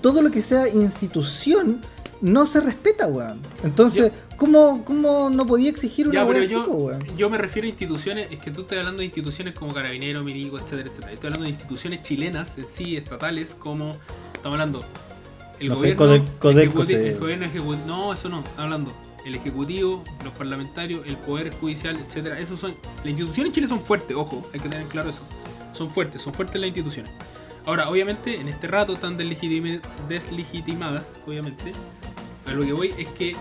todo 0.00 0.22
lo 0.22 0.30
que 0.30 0.40
sea 0.42 0.68
institución 0.68 1.80
no 2.20 2.46
se 2.46 2.60
respeta, 2.60 3.06
weón. 3.06 3.40
Entonces, 3.62 4.12
¿cómo, 4.36 4.84
¿cómo 4.84 5.30
no 5.30 5.46
podía 5.46 5.70
exigir 5.70 6.08
una 6.08 6.20
Ya, 6.22 6.26
pero 6.26 6.44
yo, 6.44 6.64
weón? 6.66 6.98
yo 7.16 7.30
me 7.30 7.38
refiero 7.38 7.66
a 7.66 7.70
instituciones, 7.70 8.28
es 8.30 8.38
que 8.38 8.50
tú 8.50 8.62
estás 8.62 8.78
hablando 8.78 9.00
de 9.00 9.06
instituciones 9.06 9.54
como 9.54 9.72
Carabinero, 9.74 10.22
Milico, 10.24 10.58
etcétera, 10.58 10.88
etcétera. 10.90 11.12
Estoy 11.12 11.28
hablando 11.28 11.44
de 11.44 11.50
instituciones 11.50 12.02
chilenas 12.02 12.56
en 12.58 12.66
sí, 12.72 12.96
estatales, 12.96 13.54
como 13.58 13.96
estamos 14.34 14.54
hablando 14.54 14.84
el 15.60 15.68
No 15.68 15.74
sé, 15.74 15.94
gobierno, 15.94 16.24
Codel- 16.40 16.58
el 16.60 17.18
gobierno 17.18 17.46
ejecu- 17.46 17.84
no, 17.86 18.12
eso 18.12 18.28
no, 18.28 18.38
estamos 18.40 18.58
hablando 18.60 18.92
el 19.26 19.34
ejecutivo, 19.34 20.04
los 20.24 20.32
parlamentarios, 20.34 21.06
el 21.06 21.16
poder 21.16 21.52
judicial, 21.54 21.96
etcétera. 21.98 22.38
Esos 22.38 22.60
son 22.60 22.74
las 22.98 23.06
instituciones 23.06 23.50
en 23.50 23.54
Chile 23.54 23.68
son 23.68 23.80
fuertes, 23.80 24.16
ojo, 24.16 24.46
hay 24.54 24.60
que 24.60 24.68
tener 24.68 24.86
claro 24.86 25.10
eso. 25.10 25.20
Son 25.74 25.90
fuertes, 25.90 26.22
son 26.22 26.32
fuertes 26.32 26.60
las 26.60 26.68
instituciones. 26.68 27.10
Ahora, 27.68 27.90
obviamente, 27.90 28.40
en 28.40 28.48
este 28.48 28.66
rato 28.66 28.94
están 28.94 29.18
deslegitimadas, 29.18 31.04
obviamente. 31.26 31.72
A 32.46 32.52
lo 32.54 32.64
que 32.64 32.72
voy 32.72 32.94
es 32.96 33.08
que 33.10 33.36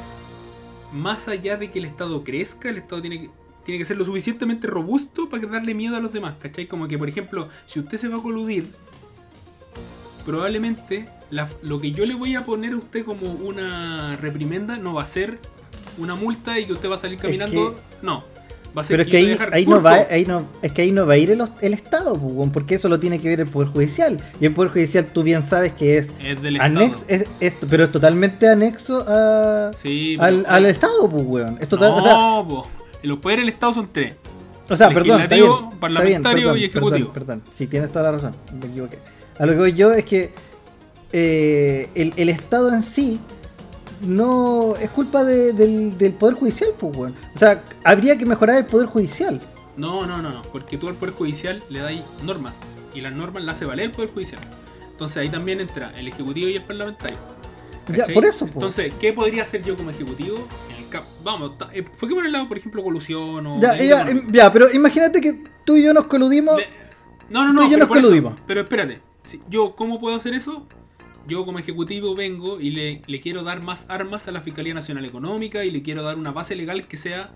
más 0.91 1.29
allá 1.29 1.55
de 1.55 1.71
que 1.71 1.79
el 1.79 1.85
Estado 1.85 2.25
crezca, 2.25 2.67
el 2.69 2.75
Estado 2.75 2.99
tiene 2.99 3.21
que, 3.21 3.29
tiene 3.63 3.79
que 3.79 3.85
ser 3.85 3.95
lo 3.95 4.03
suficientemente 4.03 4.67
robusto 4.67 5.29
para 5.29 5.39
que 5.39 5.47
darle 5.47 5.73
miedo 5.73 5.95
a 5.95 6.01
los 6.01 6.11
demás, 6.11 6.33
¿cachai? 6.41 6.65
Como 6.67 6.89
que, 6.89 6.97
por 6.97 7.07
ejemplo, 7.07 7.47
si 7.67 7.79
usted 7.79 7.97
se 7.97 8.09
va 8.09 8.17
a 8.17 8.21
coludir, 8.21 8.69
probablemente 10.25 11.07
la- 11.29 11.47
lo 11.63 11.79
que 11.79 11.91
yo 11.91 12.05
le 12.05 12.13
voy 12.13 12.35
a 12.35 12.45
poner 12.45 12.73
a 12.73 12.77
usted 12.77 13.05
como 13.05 13.31
una 13.31 14.17
reprimenda 14.17 14.75
no 14.75 14.93
va 14.95 15.03
a 15.03 15.05
ser 15.05 15.39
una 15.97 16.15
multa 16.15 16.59
y 16.59 16.65
que 16.65 16.73
usted 16.73 16.89
va 16.89 16.95
a 16.95 16.99
salir 16.99 17.17
caminando. 17.17 17.79
No. 18.01 18.25
Va 18.75 18.82
a 18.82 18.84
ser 18.84 18.97
Pero 18.97 19.03
es 19.03 19.10
que 19.10 19.17
ahí, 19.17 19.38
ahí 19.53 19.65
no 19.65 19.82
va, 19.82 19.93
ahí 20.10 20.25
no, 20.25 20.45
es 20.62 20.71
que 20.71 20.82
ahí 20.84 20.91
no 20.91 21.06
va 21.06 21.13
a 21.13 21.17
ir 21.17 21.32
el, 21.32 21.41
el 21.62 21.73
Estado, 21.73 22.17
pues, 22.19 22.49
porque 22.53 22.75
eso 22.75 22.88
lo 22.89 22.99
tiene 22.99 23.19
que 23.19 23.30
ver 23.30 23.39
el 23.41 23.47
Poder 23.47 23.69
Judicial. 23.69 24.19
Y 24.39 24.45
el 24.45 24.53
Poder 24.53 24.71
Judicial 24.71 25.06
tú 25.06 25.23
bien 25.23 25.43
sabes 25.43 25.73
que 25.73 25.97
es 25.97 26.10
Es 26.23 26.41
del 26.41 26.62
anexo, 26.62 27.03
es, 27.08 27.25
es- 27.39 27.53
pero 27.69 27.86
es 27.86 27.91
totalmente 27.91 28.47
anexo 28.47 29.03
a, 29.08 29.71
Sí, 29.82 30.15
al, 30.19 30.45
al 30.47 30.65
Estado, 30.67 31.10
pues, 31.10 31.23
weón. 31.25 31.58
Es 31.60 31.67
total, 31.69 31.89
no, 31.91 31.97
o 31.97 32.01
sea, 32.01 32.47
po. 32.47 32.67
los 33.03 33.17
poderes 33.19 33.45
del 33.45 33.53
Estado 33.53 33.73
son 33.73 33.89
tres. 33.91 34.13
o 34.69 34.75
sea, 34.75 34.89
perdón, 34.89 35.21
está 35.21 35.36
bien, 35.36 35.45
legislativo, 35.47 35.69
está 35.69 35.80
parlamentario 35.80 36.43
perdón, 36.47 36.60
y 36.60 36.63
ejecutivo. 36.65 37.13
Perdón, 37.13 37.13
perdón, 37.38 37.43
sí, 37.53 37.67
tienes 37.67 37.91
toda 37.91 38.06
la 38.06 38.12
razón, 38.12 38.36
me 38.60 38.67
equivoqué. 38.67 38.99
A 39.39 39.45
lo 39.45 39.51
que 39.53 39.58
voy 39.60 39.73
yo 39.73 39.93
es 39.93 40.03
que 40.03 40.32
eh, 41.13 41.89
el, 41.95 42.13
el 42.17 42.30
Estado 42.30 42.73
en 42.73 42.84
sí 42.84 43.19
no 44.01 44.75
es 44.79 44.89
culpa 44.89 45.23
de- 45.23 45.53
del, 45.53 45.97
del 45.97 46.13
Poder 46.13 46.36
Judicial, 46.36 46.71
pues, 46.79 46.95
weón. 46.95 47.15
O 47.36 47.38
sea, 47.39 47.63
habría 47.83 48.17
que 48.17 48.25
mejorar 48.25 48.57
el 48.57 48.65
Poder 48.65 48.88
Judicial. 48.88 49.41
No, 49.75 50.05
no, 50.07 50.21
no, 50.21 50.29
no, 50.31 50.41
porque 50.51 50.77
tú 50.77 50.88
al 50.88 50.95
Poder 50.95 51.13
Judicial 51.13 51.62
le 51.69 51.79
das 51.79 51.93
normas 52.23 52.53
y 52.93 53.01
las 53.01 53.13
normas 53.13 53.43
las 53.43 53.55
hace 53.55 53.65
valer 53.65 53.86
el 53.86 53.91
Poder 53.91 54.12
Judicial. 54.12 54.41
Entonces 54.91 55.17
ahí 55.17 55.29
también 55.29 55.60
entra 55.62 55.93
el 55.97 56.07
Ejecutivo 56.07 56.47
y 56.47 56.55
el 56.55 56.63
Parlamentario. 56.63 57.17
Ya, 57.95 58.05
por 58.13 58.25
eso, 58.25 58.45
pues. 58.45 58.55
Entonces, 58.55 58.93
¿qué 58.99 59.13
podría 59.13 59.43
hacer 59.43 59.63
yo 59.63 59.77
como 59.77 59.91
Ejecutivo? 59.91 60.45
En 60.75 60.83
el 60.83 60.89
cap- 60.89 61.05
Vamos, 61.23 61.51
eh, 61.73 61.86
fue 61.93 62.10
que 62.10 62.15
por 62.15 62.25
el 62.25 62.31
lado, 62.33 62.47
por 62.47 62.57
ejemplo, 62.57 62.83
colusión 62.83 63.45
o... 63.47 63.62
Ya, 63.62 63.77
ya, 63.77 64.01
em, 64.10 64.29
ya, 64.31 64.51
pero 64.51 64.69
imagínate 64.73 65.21
que 65.21 65.43
tú 65.63 65.77
y 65.77 65.83
yo 65.83 65.93
nos 65.93 66.05
coludimos. 66.07 66.57
Le- 66.57 66.67
No, 67.29 67.45
no, 67.45 67.51
Tú 67.51 67.55
no, 67.55 67.62
y 67.62 67.65
yo 67.71 67.75
pero, 67.77 67.86
nos 67.88 67.95
eso- 67.97 68.05
coludimos. 68.07 68.33
pero 68.47 68.62
espérate. 68.62 69.01
Yo, 69.49 69.75
¿cómo 69.75 69.99
puedo 69.99 70.15
hacer 70.15 70.33
eso? 70.33 70.65
Yo 71.27 71.45
como 71.45 71.59
ejecutivo 71.59 72.15
vengo 72.15 72.59
y 72.59 72.69
le, 72.71 73.01
le 73.05 73.19
quiero 73.19 73.43
dar 73.43 73.61
más 73.61 73.85
armas 73.89 74.27
a 74.27 74.31
la 74.31 74.41
Fiscalía 74.41 74.73
Nacional 74.73 75.03
Económica 75.05 75.65
y 75.65 75.71
le 75.71 75.81
quiero 75.81 76.01
dar 76.03 76.17
una 76.17 76.31
base 76.31 76.55
legal 76.55 76.87
que 76.87 76.95
sea 76.97 77.31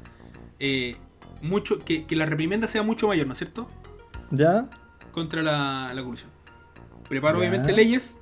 eh, 0.60 0.96
mucho, 1.42 1.80
que, 1.80 2.06
que 2.06 2.16
la 2.16 2.26
reprimenda 2.26 2.68
sea 2.68 2.84
mucho 2.84 3.08
mayor, 3.08 3.28
¿no 3.28 3.34
es 3.34 3.40
cierto? 3.40 3.68
Ya. 4.32 4.70
Contra 5.12 5.42
la, 5.42 5.92
la 5.94 6.02
corrupción. 6.04 6.30
Preparo 7.10 7.36
Ya. 7.36 7.40
obviamente 7.50 7.74
leyes, 7.74 8.18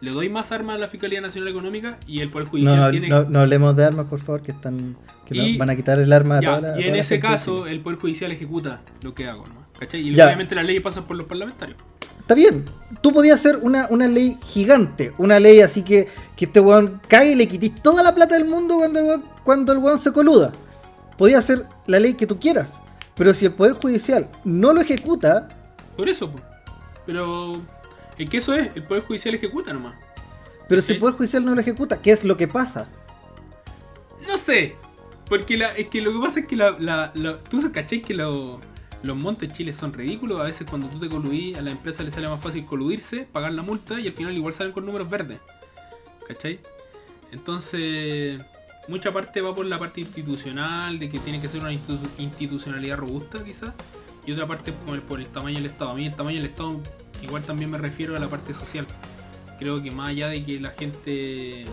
le 0.00 0.10
doy 0.12 0.28
más 0.28 0.52
armas 0.52 0.76
a 0.76 0.78
la 0.78 0.88
Fiscalía 0.88 1.20
Nacional 1.20 1.48
Económica 1.48 1.98
y 2.06 2.20
el 2.20 2.30
Poder 2.30 2.46
No, 2.46 2.50
Judicial 2.52 2.76
no, 2.78 2.90
tiene... 2.90 3.08
no, 3.08 3.24
no 3.24 3.40
hablemos 3.40 3.74
de 3.74 3.84
armas, 3.84 4.06
por 4.06 4.20
favor, 4.20 4.42
que 4.42 4.52
están. 4.52 4.96
Que 5.26 5.36
Y- 5.36 5.56
van 5.56 5.70
a 5.70 5.76
quitar 5.76 5.98
el 5.98 6.12
arma 6.12 6.38
a 6.38 6.40
Ya, 6.40 6.48
toda 6.56 6.60
la- 6.60 6.68
y 6.78 6.82
toda 6.84 6.86
en 6.94 6.96
ese 7.00 7.18
caso 7.18 7.66
el 7.66 7.80
Poder 7.80 7.98
Judicial 7.98 8.30
ejecuta 8.30 8.82
lo 9.02 9.14
que 9.14 9.26
hago, 9.26 9.44
¿no? 9.46 9.64
¿Cachai? 9.78 10.06
Y 10.08 10.14
Ya. 10.14 10.26
obviamente 10.26 10.54
las 10.54 10.64
leyes 10.66 10.82
pasan 10.82 11.04
por 11.04 11.16
los 11.16 11.26
parlamentarios. 11.26 11.78
Está 12.24 12.34
bien. 12.34 12.64
Tú 13.02 13.12
podías 13.12 13.38
hacer 13.38 13.58
una, 13.60 13.86
una 13.90 14.08
ley 14.08 14.38
gigante. 14.46 15.12
Una 15.18 15.38
ley 15.38 15.60
así 15.60 15.82
que, 15.82 16.08
que 16.36 16.46
este 16.46 16.58
weón 16.58 16.98
cae 17.06 17.32
y 17.32 17.34
le 17.34 17.46
quitís 17.46 17.74
toda 17.82 18.02
la 18.02 18.14
plata 18.14 18.34
del 18.38 18.46
mundo 18.48 18.76
cuando 18.78 18.98
el 18.98 19.04
weón, 19.04 19.24
cuando 19.42 19.72
el 19.72 19.78
weón 19.78 19.98
se 19.98 20.10
coluda. 20.10 20.50
Podías 21.18 21.44
hacer 21.44 21.66
la 21.86 21.98
ley 22.00 22.14
que 22.14 22.26
tú 22.26 22.40
quieras. 22.40 22.80
Pero 23.14 23.34
si 23.34 23.44
el 23.44 23.52
Poder 23.52 23.74
Judicial 23.74 24.30
no 24.42 24.72
lo 24.72 24.80
ejecuta, 24.80 25.48
Por 25.98 26.08
eso, 26.08 26.30
pues. 26.32 26.42
Pero. 27.04 27.60
Es 28.16 28.30
que 28.30 28.38
eso 28.38 28.54
es, 28.54 28.70
el 28.74 28.84
Poder 28.84 29.04
Judicial 29.04 29.34
ejecuta 29.34 29.72
nomás. 29.74 29.94
pero 30.66 30.80
si 30.80 30.94
el 30.94 30.98
Poder 30.98 31.16
Judicial 31.16 31.44
no 31.44 31.54
lo 31.54 31.60
ejecuta, 31.60 32.00
¿qué 32.00 32.12
es 32.12 32.24
lo 32.24 32.38
que 32.38 32.48
pasa? 32.48 32.86
No 34.26 34.38
sé. 34.38 34.76
Porque 35.28 35.56
la, 35.58 35.76
es 35.76 35.88
que 35.90 36.00
lo 36.00 36.10
que 36.12 36.18
pasa 36.26 36.40
es 36.40 36.46
que 36.46 36.56
la. 36.56 36.70
la, 36.78 37.10
la- 37.14 37.38
tú 37.38 37.60
caché 37.70 38.00
que 38.00 38.14
lo- 38.14 38.60
los 39.04 39.16
montes 39.16 39.48
en 39.48 39.54
Chile 39.54 39.72
son 39.72 39.92
ridículos. 39.92 40.40
A 40.40 40.44
veces 40.44 40.66
cuando 40.68 40.88
tú 40.88 40.98
te 40.98 41.08
coludís, 41.08 41.56
a 41.56 41.62
la 41.62 41.70
empresa 41.70 42.02
le 42.02 42.10
sale 42.10 42.28
más 42.28 42.40
fácil 42.40 42.64
coludirse, 42.66 43.28
pagar 43.30 43.52
la 43.52 43.62
multa 43.62 44.00
y 44.00 44.06
al 44.06 44.12
final 44.12 44.36
igual 44.36 44.52
salen 44.54 44.72
con 44.72 44.84
números 44.84 45.08
verdes. 45.08 45.38
¿Cachai? 46.26 46.58
Entonces. 47.32 48.42
Mucha 48.86 49.12
parte 49.12 49.40
va 49.40 49.54
por 49.54 49.64
la 49.64 49.78
parte 49.78 50.02
institucional, 50.02 50.98
de 50.98 51.08
que 51.08 51.18
tiene 51.18 51.40
que 51.40 51.48
ser 51.48 51.60
una 51.60 51.72
institu- 51.72 52.06
institucionalidad 52.18 52.98
robusta, 52.98 53.42
quizás. 53.42 53.72
Y 54.26 54.32
otra 54.32 54.46
parte 54.46 54.72
por 54.72 54.94
el, 54.94 55.00
por 55.00 55.20
el 55.20 55.26
tamaño 55.26 55.56
del 55.56 55.66
Estado. 55.66 55.92
A 55.92 55.94
mí 55.94 56.04
el 56.04 56.14
tamaño 56.14 56.36
del 56.36 56.46
Estado 56.46 56.80
igual 57.22 57.42
también 57.44 57.70
me 57.70 57.78
refiero 57.78 58.14
a 58.14 58.18
la 58.18 58.28
parte 58.28 58.52
social. 58.52 58.86
Creo 59.58 59.82
que 59.82 59.90
más 59.90 60.10
allá 60.10 60.28
de 60.28 60.44
que 60.44 60.60
la 60.60 60.70
gente 60.70 61.64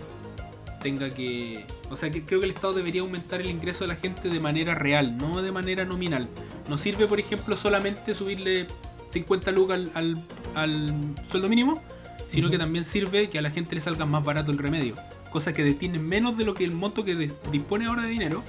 tenga 0.82 1.10
que... 1.10 1.64
O 1.90 1.96
sea, 1.96 2.10
que 2.10 2.24
creo 2.24 2.40
que 2.40 2.46
el 2.46 2.52
Estado 2.52 2.74
debería 2.74 3.02
aumentar 3.02 3.40
el 3.40 3.50
ingreso 3.50 3.84
de 3.84 3.88
la 3.88 3.96
gente 3.96 4.28
de 4.28 4.40
manera 4.40 4.74
real, 4.74 5.16
no 5.16 5.42
de 5.42 5.52
manera 5.52 5.84
nominal. 5.84 6.28
No 6.68 6.78
sirve, 6.78 7.06
por 7.06 7.20
ejemplo, 7.20 7.56
solamente 7.56 8.14
subirle 8.14 8.66
50 9.10 9.52
lucas 9.52 9.78
al, 9.78 9.90
al, 9.94 10.16
al 10.54 10.94
sueldo 11.30 11.48
mínimo, 11.48 11.82
sino 12.28 12.50
que 12.50 12.58
también 12.58 12.84
sirve 12.84 13.28
que 13.28 13.38
a 13.38 13.42
la 13.42 13.50
gente 13.50 13.74
le 13.74 13.80
salga 13.80 14.06
más 14.06 14.24
barato 14.24 14.52
el 14.52 14.58
remedio. 14.58 14.94
Cosa 15.30 15.52
que 15.52 15.64
detiene 15.64 15.98
menos 15.98 16.36
de 16.36 16.44
lo 16.44 16.54
que 16.54 16.64
el 16.64 16.72
monto 16.72 17.04
que 17.04 17.30
dispone 17.50 17.86
ahora 17.86 18.02
de 18.02 18.08
dinero 18.08 18.42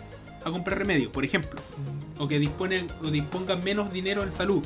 a 0.43 0.51
comprar 0.51 0.77
remedio, 0.77 1.11
por 1.11 1.25
ejemplo. 1.25 1.61
O 2.17 2.27
que 2.27 2.39
dispone, 2.39 2.87
o 3.01 3.11
disponga 3.11 3.55
menos 3.55 3.91
dinero 3.91 4.23
en 4.23 4.31
salud. 4.31 4.63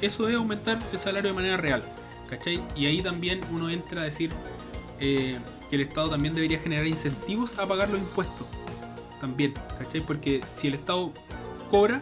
Eso 0.00 0.28
es 0.28 0.36
aumentar 0.36 0.78
el 0.92 0.98
salario 0.98 1.30
de 1.30 1.34
manera 1.34 1.56
real. 1.56 1.82
¿Cachai? 2.28 2.60
Y 2.76 2.86
ahí 2.86 3.00
también 3.02 3.40
uno 3.52 3.70
entra 3.70 4.02
a 4.02 4.04
decir 4.04 4.30
eh, 5.00 5.38
que 5.68 5.76
el 5.76 5.82
Estado 5.82 6.10
también 6.10 6.34
debería 6.34 6.58
generar 6.58 6.86
incentivos 6.86 7.58
a 7.58 7.66
pagar 7.66 7.90
los 7.90 7.98
impuestos. 7.98 8.46
También, 9.20 9.54
¿cachai? 9.78 10.00
Porque 10.00 10.40
si 10.56 10.68
el 10.68 10.74
Estado 10.74 11.12
cobra, 11.70 12.00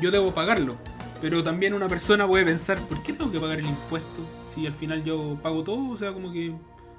yo 0.00 0.10
debo 0.10 0.34
pagarlo. 0.34 0.76
Pero 1.20 1.42
también 1.42 1.74
una 1.74 1.88
persona 1.88 2.26
puede 2.26 2.44
pensar, 2.44 2.78
¿por 2.80 3.02
qué 3.02 3.12
tengo 3.12 3.32
que 3.32 3.40
pagar 3.40 3.58
el 3.58 3.66
impuesto? 3.66 4.22
Si 4.54 4.66
al 4.66 4.74
final 4.74 5.04
yo 5.04 5.38
pago 5.42 5.64
todo, 5.64 5.90
o 5.90 5.96
sea, 5.96 6.12
como 6.12 6.32
que 6.32 6.54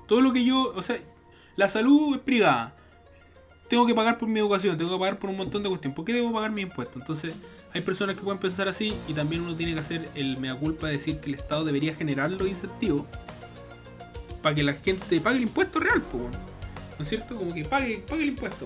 todo 0.08 0.22
lo 0.22 0.34
que 0.34 0.44
yo, 0.44 0.74
o 0.76 0.82
sea, 0.82 0.98
la 1.56 1.70
salud 1.70 2.16
es 2.16 2.22
privada. 2.22 2.76
Tengo 3.70 3.86
que 3.86 3.94
pagar 3.94 4.18
por 4.18 4.30
mi 4.30 4.40
educación, 4.40 4.78
tengo 4.78 4.92
que 4.92 5.00
pagar 5.00 5.20
por 5.20 5.30
un 5.30 5.38
montón 5.38 5.62
de 5.62 5.70
cuestiones. 5.70 5.96
¿Por 5.96 6.06
qué 6.06 6.14
debo 6.14 6.32
pagar 6.32 6.52
mi 6.52 6.62
impuesto? 6.62 6.98
Entonces, 7.00 7.36
hay 7.74 7.82
personas 7.82 8.16
que 8.16 8.22
pueden 8.22 8.40
pensar 8.40 8.68
así 8.68 8.94
y 9.08 9.14
también 9.14 9.42
uno 9.42 9.56
tiene 9.56 9.74
que 9.74 9.82
hacer 9.82 10.10
el 10.16 10.38
mea 10.38 10.56
culpa 10.56 10.88
de 10.88 10.94
decir 10.94 11.20
que 11.20 11.30
el 11.30 11.36
Estado 11.36 11.66
debería 11.66 11.94
generar 11.94 12.32
los 12.32 12.48
incentivos 12.48 13.04
para 14.42 14.56
que 14.56 14.64
la 14.64 14.74
gente 14.74 15.20
pague 15.22 15.38
el 15.38 15.44
impuesto 15.44 15.80
real. 15.80 16.04
¿no 16.14 17.04
es 17.04 17.10
cierto? 17.10 17.36
Como 17.36 17.54
que 17.54 17.64
pague, 17.66 18.04
pague 18.08 18.24
el 18.24 18.30
impuesto. 18.30 18.66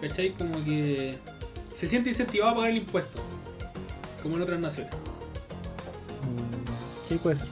¿Cachai? 0.00 0.34
Como 0.34 0.62
que 0.64 1.16
se 1.76 1.86
siente 1.86 2.10
incentivado 2.10 2.52
a 2.52 2.54
pagar 2.56 2.70
el 2.70 2.76
impuesto, 2.78 3.20
como 4.22 4.36
en 4.36 4.42
otras 4.42 4.60
naciones. 4.60 4.92
Sí, 7.08 7.16
puede 7.22 7.36
ser. 7.36 7.48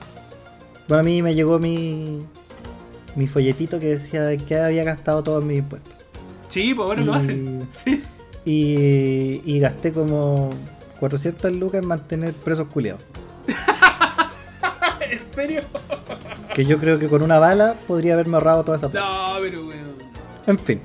Bueno, 0.88 1.00
a 1.00 1.04
mí 1.04 1.22
me 1.22 1.34
llegó 1.34 1.58
mi, 1.58 2.20
mi 3.16 3.26
folletito 3.26 3.78
que 3.80 3.88
decía 3.96 4.36
que 4.36 4.56
había 4.58 4.84
gastado 4.84 5.22
todos 5.22 5.44
mis 5.44 5.58
impuestos. 5.58 5.94
Sí, 6.48 6.74
pues 6.74 6.86
ahora 6.86 7.02
lo 7.02 7.12
Y- 7.12 7.16
hacen. 7.16 7.68
Sí. 7.84 8.02
Y, 8.44 9.40
y 9.44 9.60
gasté 9.60 9.92
como 9.92 10.50
400 10.98 11.54
lucas 11.56 11.80
en 11.82 11.88
mantener 11.88 12.32
presos 12.34 12.66
culiados. 12.68 13.00
¿En 15.32 15.34
serio? 15.34 15.60
Que 16.54 16.66
yo 16.66 16.78
creo 16.78 16.98
que 16.98 17.08
con 17.08 17.22
una 17.22 17.38
bala 17.38 17.76
podría 17.86 18.12
haberme 18.12 18.34
ahorrado 18.34 18.62
toda 18.62 18.76
esa 18.76 18.90
plata. 18.90 19.06
No, 19.06 19.40
pero 19.40 19.66
weón. 19.66 19.94
En 20.46 20.58
fin. 20.58 20.82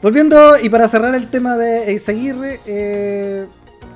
Volviendo 0.00 0.56
y 0.62 0.68
para 0.68 0.86
cerrar 0.86 1.16
el 1.16 1.28
tema 1.30 1.56
de 1.56 1.90
Eizaguirre, 1.90 2.60
eh, 2.64 3.46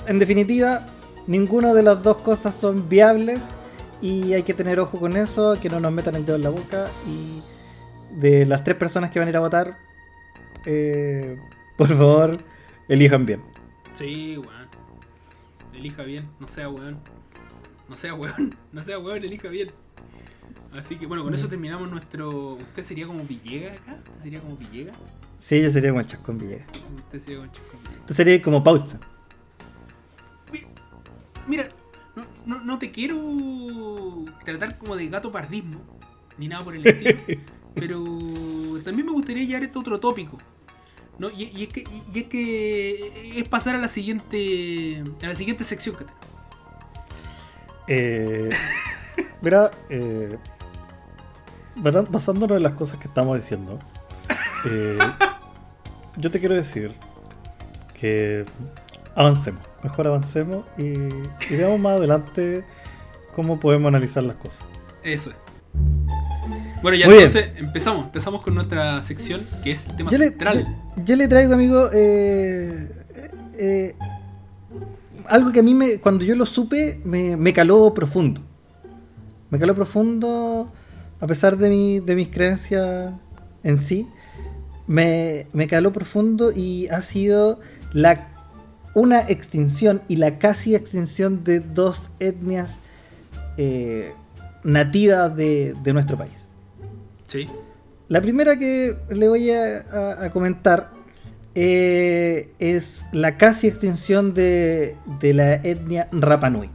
en 0.09 0.19
definitiva, 0.19 0.87
ninguno 1.29 1.73
de 1.75 1.85
las 1.85 2.03
dos 2.03 2.17
cosas 2.17 2.57
son 2.57 2.88
viables 2.88 3.38
y 4.01 4.33
hay 4.33 4.43
que 4.43 4.55
tener 4.55 4.81
ojo 4.81 4.99
con 4.99 5.17
eso, 5.17 5.57
que 5.61 5.69
no 5.69 5.79
nos 5.79 5.93
metan 5.93 6.17
el 6.17 6.27
dedo 6.27 6.35
en 6.35 6.43
la 6.43 6.51
boca 6.51 6.87
y 7.07 7.41
de 8.19 8.45
las 8.45 8.64
tres 8.64 8.77
personas 8.77 9.12
que 9.12 9.21
van 9.21 9.29
a 9.29 9.31
ir 9.31 9.37
a 9.37 9.41
votar, 9.41 9.79
eh, 10.67 11.38
por 11.77 11.88
favor, 11.88 12.39
elijan 12.89 13.24
bien. 13.24 13.43
Sí, 13.97 14.37
weón. 14.37 14.68
Elija 15.74 16.03
bien, 16.03 16.29
no 16.41 16.49
sea 16.49 16.68
weón. 16.68 16.99
No 17.89 17.97
sea 17.97 18.14
weón, 18.14 18.57
no 18.72 18.84
sea 18.84 18.99
weón, 18.99 19.24
elija 19.24 19.49
bien. 19.49 19.70
Así 20.72 20.97
que 20.97 21.07
bueno, 21.07 21.24
con 21.24 21.34
eso 21.34 21.49
terminamos 21.49 21.91
nuestro. 21.91 22.55
¿Usted 22.55 22.82
sería 22.82 23.07
como 23.07 23.24
Villega 23.24 23.72
acá? 23.72 23.99
¿Usted 24.11 24.22
sería 24.22 24.41
como 24.41 24.57
Villega? 24.57 24.93
Sí, 25.39 25.62
yo 25.62 25.70
sería 25.70 25.91
como 25.91 26.01
el 26.01 26.07
Chascón 26.07 26.36
Villegas. 26.39 26.66
Usted 27.05 27.18
sería 27.20 27.39
como 27.39 27.53
Chascón 27.53 27.80
Villega. 27.82 28.07
Tú 28.07 28.14
serías 28.14 28.43
como 28.43 28.62
Pausa. 28.64 29.01
Mi- 30.53 30.61
Mira, 31.47 31.70
no, 32.16 32.24
no, 32.45 32.64
no 32.64 32.78
te 32.78 32.91
quiero 32.91 33.16
tratar 34.45 34.76
como 34.78 34.97
de 34.97 35.09
gato 35.09 35.30
pardismo, 35.32 35.80
ni 36.36 36.49
nada 36.49 36.64
por 36.64 36.74
el 36.76 36.86
estilo, 36.86 37.18
pero 37.74 38.05
también 38.84 39.07
me 39.07 39.12
gustaría 39.12 39.45
llevar 39.45 39.62
este 39.64 39.78
otro 39.78 39.99
tópico. 40.01 40.39
¿no? 41.18 41.30
Y, 41.30 41.45
y 41.45 41.62
es 41.64 41.68
que, 41.72 41.80
y- 41.80 42.05
y 42.14 42.18
es 42.20 42.24
que 42.28 43.41
es 43.41 43.49
pasar 43.49 43.74
a 43.74 43.78
la 43.78 43.89
siguiente 43.89 45.03
a 45.22 45.26
la 45.26 45.34
siguiente 45.34 45.64
sección 45.64 45.97
que 45.97 46.05
tenemos. 46.05 46.28
Eh, 47.89 48.51
mira, 49.43 49.70
eh, 49.89 50.36
¿verdad? 51.76 52.07
basándonos 52.09 52.57
en 52.57 52.62
las 52.62 52.72
cosas 52.72 52.99
que 52.99 53.09
estamos 53.09 53.36
diciendo, 53.36 53.78
eh, 54.66 54.99
yo 56.16 56.30
te 56.30 56.39
quiero 56.41 56.55
decir 56.55 56.93
que 57.99 58.45
avancemos, 59.14 59.62
mejor 59.82 60.07
avancemos 60.09 60.64
y, 60.76 60.84
y 60.84 61.57
veamos 61.57 61.80
más 61.80 61.97
adelante 61.99 62.64
cómo 63.34 63.59
podemos 63.59 63.89
analizar 63.89 64.22
las 64.22 64.36
cosas. 64.36 64.64
Eso 65.03 65.30
es. 65.30 65.36
Bueno, 66.82 66.97
ya 66.97 67.07
Muy 67.07 67.16
entonces 67.16 67.51
empezamos. 67.57 68.07
Empezamos 68.07 68.43
con 68.43 68.55
nuestra 68.55 69.03
sección 69.03 69.41
que 69.64 69.72
es 69.72 69.84
el 69.86 69.97
tema 69.97 70.11
Yo 70.11 70.18
le, 70.18 70.28
central. 70.28 70.64
yo- 70.97 71.03
yo 71.05 71.16
le 71.16 71.26
traigo, 71.28 71.55
amigo, 71.55 71.89
eh, 71.93 72.89
eh, 73.59 73.95
algo 75.27 75.53
que 75.53 75.61
a 75.61 75.62
mí, 75.62 75.75
me, 75.75 75.99
cuando 75.99 76.25
yo 76.25 76.35
lo 76.35 76.47
supe, 76.47 77.01
me, 77.05 77.37
me 77.37 77.53
caló 77.53 77.93
profundo. 77.95 78.41
Me 79.51 79.59
caló 79.59 79.75
profundo, 79.75 80.71
a 81.21 81.27
pesar 81.27 81.57
de, 81.57 81.71
mi, 81.71 82.01
de 82.01 82.14
mis 82.14 82.29
creencias 82.29 83.12
en 83.62 83.79
sí. 83.79 84.09
Me, 84.87 85.47
me 85.53 85.66
caló 85.66 85.93
profundo 85.93 86.51
y 86.55 86.89
ha 86.89 87.03
sido 87.03 87.61
la, 87.93 88.29
una 88.95 89.21
extinción 89.21 90.03
y 90.09 90.16
la 90.16 90.39
casi 90.39 90.75
extinción 90.75 91.45
de 91.45 91.61
dos 91.61 92.11
etnias 92.21 92.79
eh, 93.57 94.12
nativas 94.64 95.35
de, 95.37 95.75
de 95.83 95.93
nuestro 95.93 96.16
país. 96.16 96.45
Sí. 97.27 97.49
La 98.09 98.21
primera 98.23 98.59
que 98.59 98.97
le 99.11 99.29
voy 99.29 99.51
a, 99.51 99.81
a- 99.93 100.25
a 100.25 100.31
comentar 100.31 100.91
eh, 101.55 102.51
es 102.59 103.05
la 103.12 103.36
casi 103.36 103.66
extinción 103.66 104.34
de, 104.34 104.96
de 105.20 105.34
la 105.34 105.55
etnia 105.55 106.09
Rapa 106.12 106.51
Nui. 106.51 106.70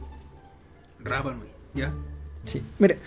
Rapa 1.00 1.34
Nui, 1.34 1.48
¿ya? 1.74 1.92
Sí. 2.44 2.62
Mire, 2.78 2.98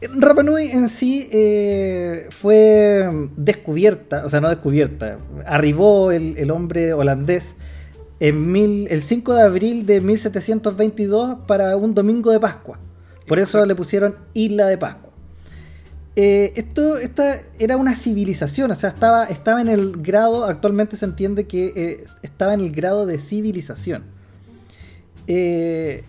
Rapa 0.00 0.42
Nui 0.42 0.70
en 0.70 0.88
sí 0.88 1.28
eh, 1.32 2.26
fue 2.30 3.28
descubierta, 3.36 4.24
o 4.24 4.28
sea, 4.28 4.40
no 4.40 4.48
descubierta, 4.48 5.18
arribó 5.46 6.10
el, 6.12 6.36
el 6.36 6.50
hombre 6.50 6.92
holandés 6.92 7.56
en 8.20 8.50
mil, 8.50 8.88
el 8.90 9.02
5 9.02 9.34
de 9.34 9.42
abril 9.42 9.86
de 9.86 10.00
1722 10.00 11.38
para 11.46 11.76
un 11.76 11.94
domingo 11.94 12.30
de 12.30 12.40
Pascua. 12.40 12.78
Por 13.26 13.38
eso 13.38 13.64
le 13.66 13.74
pusieron 13.74 14.16
Isla 14.34 14.68
de 14.68 14.78
Pascua. 14.78 15.05
Eh, 16.18 16.54
esto 16.56 16.96
esta 16.96 17.34
era 17.58 17.76
una 17.76 17.94
civilización, 17.94 18.70
o 18.70 18.74
sea, 18.74 18.88
estaba, 18.90 19.24
estaba 19.24 19.60
en 19.60 19.68
el 19.68 19.98
grado, 20.00 20.44
actualmente 20.44 20.96
se 20.96 21.04
entiende 21.04 21.46
que 21.46 21.72
eh, 21.76 22.04
estaba 22.22 22.54
en 22.54 22.60
el 22.60 22.70
grado 22.72 23.04
de 23.04 23.18
civilización. 23.18 24.02
Eh, 25.26 26.02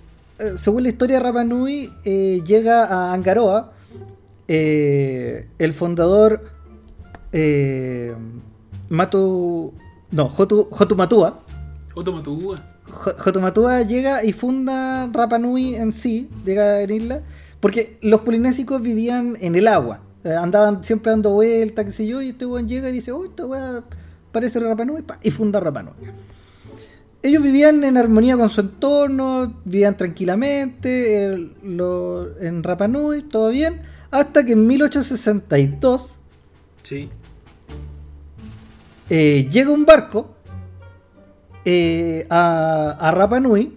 según 0.55 0.83
la 0.83 0.89
historia 0.89 1.17
de 1.17 1.23
Rapa 1.23 1.43
Nui, 1.43 1.91
llega 2.05 2.85
a 2.85 3.11
Angaroa 3.13 3.73
el 4.47 5.73
fundador 5.73 6.41
Matu. 8.89 9.73
No, 10.11 10.29
Jotu, 10.29 10.67
Jotumatua. 10.71 11.39
Otomatúa. 11.95 12.63
Jo- 12.89 13.13
Jotumatua 13.19 13.81
llega 13.81 14.23
y 14.23 14.31
funda 14.31 15.09
Rapa 15.11 15.37
Nui 15.39 15.75
en 15.75 15.91
sí, 15.91 16.29
llega 16.45 16.81
en 16.81 16.91
isla, 16.91 17.21
porque 17.59 17.97
los 18.01 18.21
polinésicos 18.21 18.81
vivían 18.81 19.35
en 19.41 19.55
el 19.55 19.67
agua, 19.67 20.01
eh, 20.23 20.33
andaban 20.33 20.83
siempre 20.83 21.11
dando 21.11 21.31
vueltas, 21.31 21.85
qué 21.85 21.91
sé 21.91 22.07
yo, 22.07 22.21
y 22.21 22.29
este 22.29 22.45
weón 22.45 22.67
llega 22.67 22.89
y 22.89 22.93
dice, 22.93 23.11
oh, 23.11 23.25
esta 23.25 23.45
weá 23.45 23.83
parece 24.31 24.59
Rapa 24.59 24.85
Nui, 24.85 25.01
pa, 25.01 25.19
y 25.23 25.31
funda 25.31 25.59
Rapa 25.59 25.83
Nui. 25.83 25.93
Ellos 27.23 27.41
vivían 27.41 27.83
en 27.83 27.97
armonía 27.97 28.37
con 28.37 28.49
su 28.49 28.61
entorno, 28.61 29.53
vivían 29.65 29.97
tranquilamente 29.97 31.25
el- 31.25 31.53
lo- 31.63 32.37
en 32.39 32.61
Rapa 32.63 32.87
Nui, 32.87 33.23
todo 33.23 33.49
bien, 33.49 33.81
hasta 34.11 34.45
que 34.45 34.53
en 34.53 34.67
1862 34.67 36.15
Sí. 36.83 37.09
eh, 39.09 39.47
llega 39.51 39.71
un 39.71 39.85
barco 39.85 40.35
eh, 41.65 42.25
a, 42.29 42.91
a 42.99 43.11
Rapa 43.11 43.39
Nui 43.39 43.76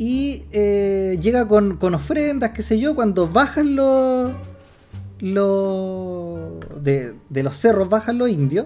y 0.00 0.44
eh, 0.50 1.18
llega 1.20 1.46
con, 1.46 1.76
con 1.76 1.92
ofrendas, 1.92 2.52
qué 2.52 2.62
sé 2.62 2.78
yo, 2.80 2.94
cuando 2.94 3.28
bajan 3.28 3.76
los... 3.76 4.32
los 5.18 6.82
de, 6.82 7.12
de 7.28 7.42
los 7.42 7.54
cerros 7.58 7.90
bajan 7.90 8.16
los 8.16 8.30
indios. 8.30 8.64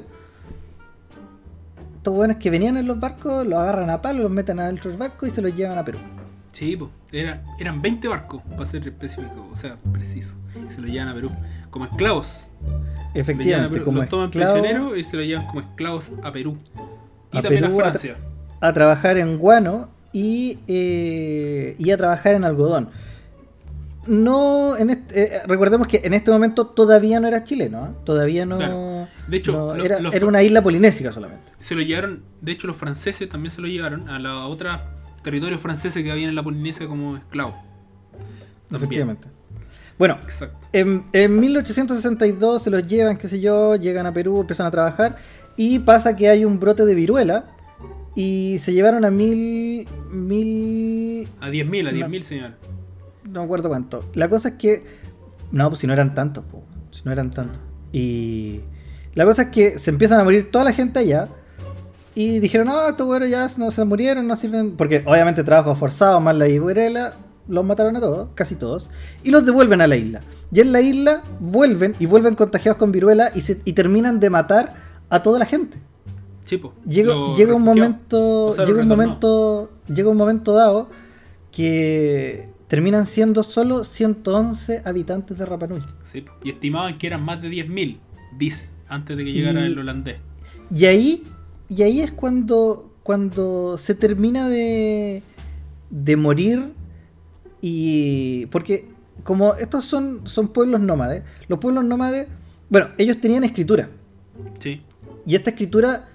Estos 1.97 2.15
buenos 2.15 2.37
que 2.37 2.51
venían 2.51 2.77
en 2.77 2.87
los 2.87 3.01
barcos 3.01 3.45
los 3.45 3.59
agarran 3.59 3.91
a 3.91 4.01
palo, 4.01 4.23
los 4.23 4.31
meten 4.31 4.61
adentro 4.61 4.91
del 4.91 4.97
barco 4.97 5.27
y 5.27 5.31
se 5.31 5.43
los 5.43 5.57
llevan 5.57 5.77
a 5.77 5.85
Perú. 5.85 5.99
Sí, 6.53 6.77
pues. 6.77 6.93
Era, 7.11 7.43
eran 7.59 7.83
20 7.83 8.07
barcos, 8.07 8.41
para 8.57 8.67
ser 8.67 8.87
específico, 8.87 9.49
o 9.53 9.57
sea, 9.57 9.77
preciso. 9.93 10.35
Y 10.69 10.73
se 10.73 10.81
los 10.81 10.89
llevan 10.89 11.09
a 11.09 11.15
Perú. 11.15 11.33
Como 11.71 11.87
esclavos. 11.87 12.47
Lo 12.63 13.21
Efectivamente, 13.21 13.73
Perú, 13.73 13.85
como 13.87 13.99
los 13.99 14.09
toman 14.09 14.27
esclavos 14.27 14.61
prisioneros 14.61 14.97
y 14.97 15.03
se 15.03 15.17
los 15.17 15.27
llevan 15.27 15.47
como 15.49 15.63
esclavos 15.63 16.13
a 16.23 16.31
Perú. 16.31 16.59
Y 17.33 17.39
A 17.39 17.43
también 17.43 17.65
Perú, 17.65 17.81
a 17.81 17.83
a 17.83 17.91
Francia. 17.91 18.17
a 18.61 18.73
trabajar 18.73 19.17
en 19.17 19.37
guano 19.37 19.89
y, 20.15 20.59
eh, 20.69 21.75
y 21.79 21.91
a 21.91 21.97
trabajar 21.99 22.35
en 22.35 22.45
algodón. 22.45 22.89
No, 24.07 24.77
en 24.77 24.91
este- 24.91 25.23
eh, 25.23 25.31
recordemos 25.47 25.87
que 25.87 26.03
en 26.05 26.13
este 26.13 26.31
momento 26.31 26.67
todavía 26.67 27.21
no 27.21 27.27
era 27.29 27.43
chileno, 27.45 27.87
¿eh? 27.87 27.91
todavía 28.05 28.45
no, 28.45 28.59
Claro. 28.59 29.09
De 29.29 29.37
hecho, 29.39 29.53
no- 29.53 29.75
lo- 29.75 29.85
era, 29.85 29.99
los- 30.01 30.15
era 30.15 30.27
una 30.27 30.43
isla 30.43 30.63
polinésica 30.63 31.11
solamente. 31.11 31.53
Se 31.59 31.75
lo 31.75 31.81
llevaron, 31.81 32.23
de 32.43 32.53
hecho 32.53 32.67
los 32.67 32.77
franceses 32.77 33.29
también 33.29 33.51
se 33.53 33.63
lo 33.63 33.67
llevaron 33.67 34.09
a 34.11 34.19
los 34.19 34.51
otros 34.51 34.79
territorios 35.23 35.61
franceses 35.61 36.03
que 36.03 36.11
habían 36.13 36.29
en 36.29 36.35
la 36.35 36.43
Polinesia 36.43 36.87
como 36.87 37.17
esclavos. 37.17 37.55
También. 38.13 38.75
Efectivamente. 38.75 39.29
Bueno, 39.99 40.19
en, 40.73 41.03
en 41.15 41.41
1862 41.41 42.63
se 42.63 42.69
los 42.71 42.87
llevan, 42.87 43.17
qué 43.17 43.29
sé 43.29 43.41
yo, 43.41 43.77
llegan 43.77 44.05
a 44.07 44.13
Perú, 44.13 44.41
empiezan 44.41 44.67
a 44.67 44.71
trabajar 44.71 45.17
y 45.57 45.79
pasa 45.79 46.15
que 46.15 46.29
hay 46.29 46.45
un 46.45 46.59
brote 46.61 46.85
de 46.85 46.95
viruela 46.95 47.47
y 48.15 48.59
se 48.61 48.73
llevaron 48.73 49.05
a 49.05 49.11
mil, 49.11 49.87
mil, 50.11 51.29
A 51.41 51.49
10.000, 51.51 51.89
a 51.89 51.93
No. 51.93 52.07
10.000 52.07 52.23
señor. 52.23 52.51
no 53.25 53.41
me 53.41 53.45
acuerdo 53.45 53.69
cuánto. 53.69 54.05
La 54.15 54.29
cosa 54.29 54.51
es 54.51 54.55
que. 54.55 54.85
No, 55.51 55.69
pues 55.69 55.81
si 55.81 55.87
no 55.87 55.93
eran 55.93 56.15
tantos, 56.15 56.45
po, 56.45 56.65
si 56.91 57.03
no 57.05 57.13
eran 57.13 57.31
tantos. 57.33 57.61
Y. 57.93 58.61
La 59.15 59.25
cosa 59.25 59.43
es 59.43 59.49
que 59.49 59.79
se 59.79 59.91
empiezan 59.91 60.21
a 60.21 60.25
morir 60.25 60.51
toda 60.51 60.65
la 60.65 60.73
gente 60.73 60.99
allá. 60.99 61.29
Y 62.17 62.39
dijeron, 62.39 62.69
no, 62.69 62.89
estos 62.89 63.07
güeyes 63.07 63.29
ya 63.31 63.49
no 63.59 63.71
se 63.73 63.85
murieron, 63.85 64.27
no 64.27 64.37
sirven. 64.37 64.77
Porque 64.77 65.03
obviamente 65.05 65.43
trabajo 65.43 65.75
forzado, 65.75 66.21
más 66.21 66.37
la 66.37 66.45
viruela, 66.47 67.15
los 67.49 67.65
mataron 67.65 67.97
a 67.97 68.01
todos, 68.01 68.29
casi 68.35 68.55
todos. 68.55 68.89
Y 69.25 69.31
los 69.31 69.45
devuelven 69.45 69.81
a 69.81 69.89
la 69.89 69.97
isla. 69.97 70.21
Y 70.53 70.61
en 70.61 70.73
la 70.73 70.81
isla 70.81 71.23
vuelven 71.41 71.95
y 71.99 72.07
vuelven 72.07 72.37
contagiados 72.37 72.79
con 72.79 72.93
viruela 72.93 73.31
y, 73.35 73.41
se, 73.41 73.61
y 73.65 73.73
terminan 73.73 74.21
de 74.21 74.31
matar 74.31 74.75
a 75.11 75.23
toda 75.23 75.41
la 75.41 75.45
gente. 75.47 75.79
Sí, 76.45 76.59
po. 76.59 76.75
Llega, 76.87 77.15
llega 77.37 77.55
un 77.55 77.63
momento. 77.63 78.47
O 78.47 78.53
sea, 78.55 78.65
llega 78.65 78.81
un 78.83 78.89
momento. 78.89 79.71
Llega 79.89 80.09
un 80.11 80.17
momento 80.17 80.53
dado 80.53 80.89
que 81.51 82.49
terminan 82.69 83.07
siendo 83.07 83.43
solo 83.43 83.85
111 83.85 84.83
habitantes 84.85 85.39
de 85.39 85.47
Rapa 85.47 85.67
Nui. 85.67 85.83
Sí, 86.03 86.21
po. 86.23 86.33
Y 86.43 86.51
estimaban 86.51 86.99
que 86.99 87.07
eran 87.07 87.23
más 87.25 87.41
de 87.41 87.49
10.000, 87.49 87.99
dice, 88.39 88.67
antes 88.89 89.17
de 89.17 89.25
que 89.25 89.33
llegara 89.33 89.61
Y- 89.63 89.73
el 89.73 89.79
holandés. 89.79 90.17
Y 90.75 90.85
ahí. 90.87 91.27
Y 91.69 91.83
ahí 91.83 92.01
es 92.01 92.13
cuando. 92.13 92.91
Cuando 93.03 93.77
se 93.79 93.95
termina 93.95 94.49
de. 94.49 95.23
de 95.91 96.17
morir. 96.17 96.73
Y. 97.61 98.47
Porque. 98.47 98.93
Como 99.23 99.55
estos 99.55 99.85
son, 99.87 100.27
son 100.27 100.49
pueblos 100.49 100.81
nómades. 100.81 101.23
Los 101.49 101.59
pueblos 101.59 101.85
nómades. 101.85 102.27
Bueno, 102.69 102.89
ellos 102.99 103.21
tenían 103.21 103.45
escritura. 103.45 103.89
Sí, 104.59 104.83
Y 105.25 105.35
esta 105.37 105.51
escritura 105.51 106.09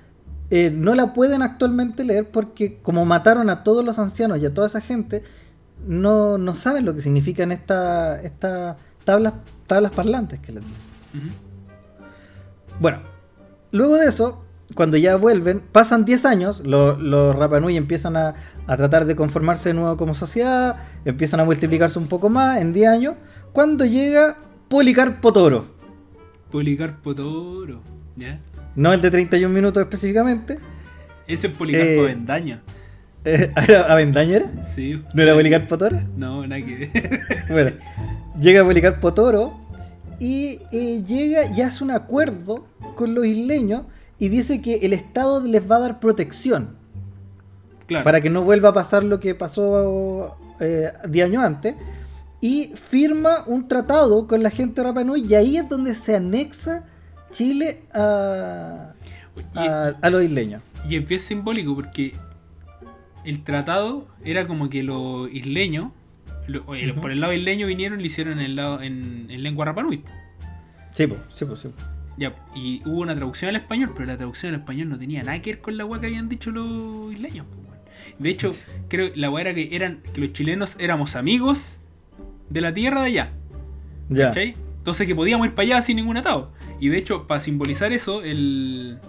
eh, 0.52 0.72
no 0.72 0.96
la 0.96 1.14
pueden 1.14 1.42
actualmente 1.42 2.04
leer 2.04 2.30
porque 2.32 2.80
como 2.82 3.06
mataron 3.06 3.50
a 3.50 3.64
todos 3.64 3.84
los 3.86 4.00
ancianos 4.00 4.40
y 4.40 4.46
a 4.46 4.54
toda 4.54 4.68
esa 4.68 4.82
gente, 4.82 5.24
no, 5.88 6.38
no 6.38 6.56
saben 6.56 6.86
lo 6.86 6.94
que 6.96 7.02
significan 7.02 7.52
estas 7.52 8.24
estas 8.24 8.78
tablas, 9.04 9.34
tablas 9.68 9.92
parlantes 9.92 10.40
que 10.40 10.52
les 10.52 10.62
dicen. 10.64 11.34
Bueno, 12.80 13.00
luego 13.72 13.96
de 13.98 14.08
eso, 14.08 14.44
cuando 14.76 14.98
ya 14.98 15.16
vuelven, 15.18 15.62
pasan 15.72 16.06
10 16.06 16.26
años, 16.26 16.62
lo- 16.66 16.96
los 16.98 17.36
Rapa 17.36 17.60
Nui 17.60 17.76
empiezan 17.78 18.16
a, 18.16 18.36
a 18.68 18.78
tratar 18.78 19.06
de 19.06 19.16
conformarse 19.16 19.70
de 19.70 19.74
nuevo 19.76 19.98
como 19.98 20.14
sociedad, 20.16 20.78
empiezan 21.06 21.40
a 21.40 21.46
multiplicarse 21.46 22.00
un 22.00 22.08
poco 22.08 22.30
más 22.30 22.60
en 22.62 22.72
10 22.74 22.88
años, 22.90 23.16
cuando 23.52 23.86
llega 23.86 24.36
Policarpo 24.70 25.34
Toro, 25.34 25.66
Policarpo 26.52 27.14
Toro, 27.16 27.82
¿ya? 28.16 28.40
No 28.76 28.94
el 28.94 29.02
de 29.02 29.12
31 29.12 29.54
minutos 29.54 29.82
específicamente, 29.82 30.58
Ese 31.28 31.48
es 31.48 31.54
Policarpo 31.54 31.88
Eh, 32.04 32.08
Vendaña. 32.08 32.62
eh, 33.26 33.52
¿era 33.68 33.92
¿Avendaño 33.92 34.36
era? 34.38 34.66
Sí. 34.66 35.04
¿No 35.14 35.22
era 35.24 35.34
Policarpo 35.34 35.78
Toro? 35.78 36.00
No, 36.18 36.46
nada 36.48 36.62
que 36.66 36.76
ver. 36.94 37.22
Bueno, 37.50 37.72
llega 38.40 38.64
Policarpo 38.64 39.14
Toro 39.14 39.60
y 40.20 40.60
eh, 40.72 41.04
llega 41.06 41.42
y 41.56 41.62
hace 41.62 41.84
un 41.84 41.92
acuerdo 41.92 42.66
con 42.96 43.14
los 43.16 43.26
isleños 43.26 43.84
y 44.18 44.30
dice 44.30 44.62
que 44.62 44.76
el 44.78 44.94
Estado 44.94 45.42
les 45.42 45.70
va 45.70 45.78
a 45.78 45.80
dar 45.80 46.00
protección 46.00 46.76
claro. 47.88 48.04
para 48.04 48.20
que 48.22 48.30
no 48.30 48.42
vuelva 48.44 48.70
a 48.70 48.74
pasar 48.74 49.04
lo 49.04 49.20
que 49.20 49.34
pasó 49.36 50.38
eh, 50.60 50.92
10 51.08 51.26
años 51.26 51.44
antes. 51.44 51.76
Y 52.42 52.72
firma 52.76 53.32
un 53.48 53.68
tratado 53.68 54.26
con 54.28 54.42
la 54.44 54.50
gente 54.50 54.80
de 54.82 54.88
Rapa 54.88 55.04
Nui 55.04 55.26
y 55.28 55.36
ahí 55.36 55.58
es 55.58 55.68
donde 55.70 55.94
se 55.96 56.16
anexa 56.16 56.86
Chile 57.32 57.84
a, 57.94 58.94
a, 59.56 59.92
a 60.02 60.10
los 60.10 60.24
isleños. 60.24 60.62
Y 60.88 60.96
es 60.96 61.08
bien 61.08 61.20
simbólico 61.22 61.76
porque 61.76 62.16
el 63.26 63.44
tratado 63.44 64.08
era 64.24 64.48
como 64.48 64.70
que 64.70 64.84
los 64.84 65.32
isleños, 65.32 65.92
lo- 66.48 66.64
oye, 66.68 66.94
por 66.94 67.12
el 67.12 67.20
lado 67.22 67.34
isleño 67.34 67.68
vinieron 67.68 68.00
y 68.00 68.04
lo 68.04 68.08
hicieron 68.08 68.40
en, 68.40 68.46
el 68.46 68.56
lado, 68.56 68.82
en, 68.82 69.28
en 69.30 69.44
lengua 69.44 69.66
rapanui. 69.66 70.04
Sí, 70.92 71.08
pues, 71.08 71.20
sí, 71.34 71.46
pues, 71.46 71.60
sí. 71.62 71.68
po. 71.70 71.76
Ya, 72.18 72.36
y 72.56 72.82
hubo 72.86 73.00
una 73.02 73.16
traducción 73.16 73.50
al 73.50 73.56
español, 73.56 73.92
pero 73.94 74.06
la 74.08 74.18
traducción 74.18 74.54
al 74.54 74.60
español 74.62 74.90
no 74.90 74.98
tenía 74.98 75.24
nada 75.24 75.42
que 75.42 75.52
ver 75.54 75.62
con 75.62 75.78
la 75.78 75.86
weá 75.86 76.02
que 76.02 76.08
habían 76.08 76.28
dicho 76.28 76.52
los 76.52 77.14
isleños. 77.14 77.46
po. 77.46 77.56
De 78.18 78.30
hecho, 78.30 78.50
creo 78.90 79.14
que 79.14 79.18
la 79.20 79.30
weá 79.30 79.44
era 79.44 79.54
que 79.54 79.76
eran 79.76 80.02
que 80.14 80.20
los 80.22 80.34
chilenos 80.34 80.76
éramos 80.80 81.16
amigos 81.16 81.74
de 82.50 82.62
la 82.62 82.74
tierra 82.74 83.02
de 83.02 83.08
allá. 83.08 83.32
Ya. 84.10 84.28
¿Cachai? 84.28 84.56
Entonces 84.78 85.06
que 85.08 85.16
podíamos 85.16 85.48
ir 85.48 85.54
para 85.54 85.66
allá 85.68 85.82
sin 85.82 85.98
ningún 85.98 86.18
atado. 86.18 86.52
Y 86.80 86.90
de 86.90 86.98
hecho, 86.98 87.28
para 87.28 87.42
simbolizar 87.42 87.92
eso, 87.92 88.24
el, 88.24 89.00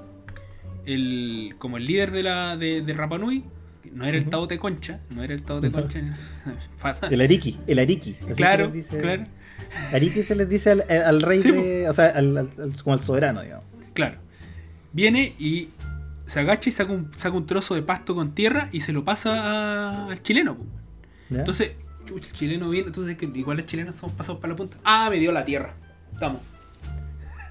el 0.86 1.54
como 1.58 1.76
el 1.76 1.86
líder 1.86 2.10
de 2.10 2.22
la 2.22 2.56
de, 2.56 2.82
de 2.82 2.92
Rapa 2.94 3.18
Nui, 3.18 3.44
no 3.92 4.04
era 4.04 4.16
el. 4.18 4.24
Tao 4.28 4.46
de 4.46 4.58
Concha, 4.58 5.00
no 5.10 5.22
era 5.22 5.34
el 5.34 5.42
Tao 5.42 5.60
de. 5.60 5.70
Concha. 5.70 6.00
El 7.10 7.20
Ariki, 7.20 7.58
el 7.66 7.78
Ariki. 7.78 8.14
claro, 8.34 8.64
les 8.66 8.72
dice. 8.74 9.00
claro, 9.00 9.24
Ariki 9.92 10.22
se 10.22 10.34
les 10.34 10.48
dice 10.48 10.70
al, 10.70 10.84
al 10.90 11.20
rey 11.20 11.40
Sí, 11.42 11.50
de. 11.50 11.88
O 11.88 11.92
sea, 11.92 12.06
al, 12.06 12.48
como 12.82 12.94
al 12.94 13.00
soberano, 13.00 13.42
digamos. 13.42 13.64
claro. 13.92 14.18
Viene 14.92 15.34
y 15.38 15.68
se 16.26 16.40
agacha 16.40 16.68
y 16.68 16.72
saca 16.72 16.92
un, 16.92 17.12
saca 17.14 17.36
un 17.36 17.46
trozo 17.46 17.74
de 17.74 17.82
pasto 17.82 18.14
con 18.14 18.34
tierra 18.34 18.68
y 18.72 18.80
se 18.80 18.92
lo 18.92 19.04
pasa 19.04 19.34
a- 20.06 20.06
al 20.10 20.22
chileno. 20.22 20.56
Entonces, 21.30 21.72
chucha, 22.06 22.26
el 22.28 22.32
chileno 22.32 22.70
viene, 22.70 22.86
entonces 22.88 23.16
que 23.16 23.26
igual 23.34 23.58
los 23.58 23.66
chilenos 23.66 23.94
somos 23.94 24.16
pasados 24.16 24.40
para 24.40 24.52
la 24.54 24.56
punta. 24.56 24.78
Ah, 24.82 25.08
me 25.10 25.18
dio 25.18 25.30
la 25.30 25.44
tierra. 25.44 25.76
Estamos. 26.12 26.40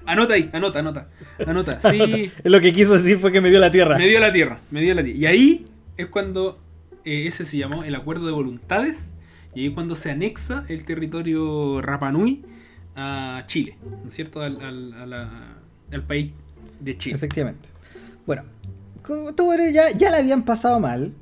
Anota 0.06 0.34
ahí, 0.34 0.50
anota, 0.52 0.78
anota. 0.80 1.08
Anota. 1.46 1.80
Sí. 1.90 2.30
Es 2.44 2.50
lo 2.50 2.60
que 2.60 2.72
quiso 2.72 2.94
decir 2.94 3.18
fue 3.18 3.30
que 3.32 3.40
me 3.40 3.50
dio 3.50 3.58
la 3.58 3.70
tierra. 3.70 3.96
Me 3.98 4.08
dio 4.08 4.18
la 4.20 4.32
tierra, 4.32 4.60
me 4.70 4.80
dio 4.80 4.94
la 4.94 5.02
tierra. 5.04 5.18
Y 5.18 5.26
ahí 5.26 5.66
es 5.96 6.06
cuando 6.06 6.58
eh, 7.04 7.26
ese 7.26 7.44
se 7.46 7.58
llamó 7.58 7.84
el 7.84 7.94
acuerdo 7.94 8.26
de 8.26 8.32
voluntades. 8.32 9.08
Y 9.54 9.60
ahí 9.60 9.66
es 9.68 9.72
cuando 9.72 9.96
se 9.96 10.10
anexa 10.10 10.64
el 10.68 10.84
territorio 10.84 11.80
Rapanui 11.82 12.42
a 12.96 13.44
Chile, 13.46 13.76
¿no 14.02 14.08
es 14.08 14.14
cierto? 14.14 14.40
Al, 14.42 14.60
al- 14.62 14.92
a 14.94 15.06
la- 15.06 15.56
al 15.92 16.02
país 16.04 16.32
de 16.80 16.96
Chile. 16.96 17.16
Efectivamente. 17.16 17.68
Bueno, 18.26 18.44
güeyes 19.06 19.74
ya, 19.74 19.90
ya 19.96 20.10
la 20.10 20.18
habían 20.18 20.44
pasado 20.44 20.78
mal. 20.80 21.12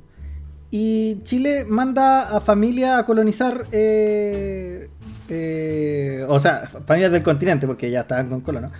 Y 0.71 1.17
Chile 1.23 1.65
manda 1.67 2.35
a 2.35 2.41
familias 2.41 2.99
a 2.99 3.05
colonizar. 3.05 3.65
eh, 3.71 4.89
eh, 5.29 6.25
o 6.27 6.39
sea, 6.39 6.67
familias 6.85 7.11
del 7.11 7.23
continente, 7.23 7.67
porque 7.67 7.89
ya 7.91 8.01
estaban 8.01 8.29
con 8.29 8.41
colonos. 8.41 8.71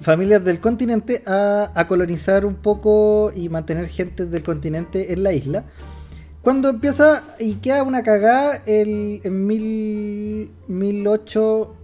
Familias 0.00 0.44
del 0.44 0.60
continente 0.60 1.22
a, 1.26 1.70
a 1.74 1.86
colonizar 1.88 2.44
un 2.46 2.54
poco 2.56 3.32
y 3.34 3.48
mantener 3.48 3.88
gente 3.88 4.26
del 4.26 4.42
continente 4.42 5.12
en 5.12 5.22
la 5.22 5.32
isla. 5.32 5.64
Cuando 6.42 6.68
empieza 6.68 7.22
y 7.40 7.54
queda 7.56 7.82
una 7.82 8.02
cagada 8.04 8.56
el, 8.66 9.20
en 9.24 9.46
mil, 9.46 10.50
1008 10.68 11.74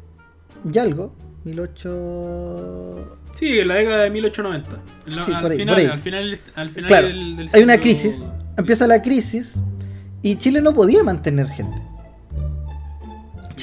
y 0.73 0.79
algo. 0.79 1.13
1008. 1.45 3.19
Sí, 3.39 3.59
en 3.59 3.69
la 3.69 3.75
década 3.77 4.03
de 4.05 4.11
1890. 4.11 4.71
En 5.07 5.17
la- 5.17 5.25
Sí, 5.25 5.33
al, 5.33 5.47
ahí, 5.51 5.57
final, 5.59 5.75
por 5.75 5.81
ahí. 5.85 5.87
al 5.91 6.01
final, 6.01 6.39
al 6.55 6.71
final 6.71 6.89
Claro, 6.89 7.07
del, 7.09 7.37
del 7.37 7.51
hay 7.53 7.63
una 7.63 7.73
siglo- 7.75 7.83
crisis, 7.83 8.23
empieza 8.57 8.87
la 8.87 9.03
crisis 9.03 9.55
y 10.23 10.37
Chile 10.37 10.61
no 10.61 10.73
podía 10.75 11.03
mantener 11.03 11.49
gente. 11.49 11.83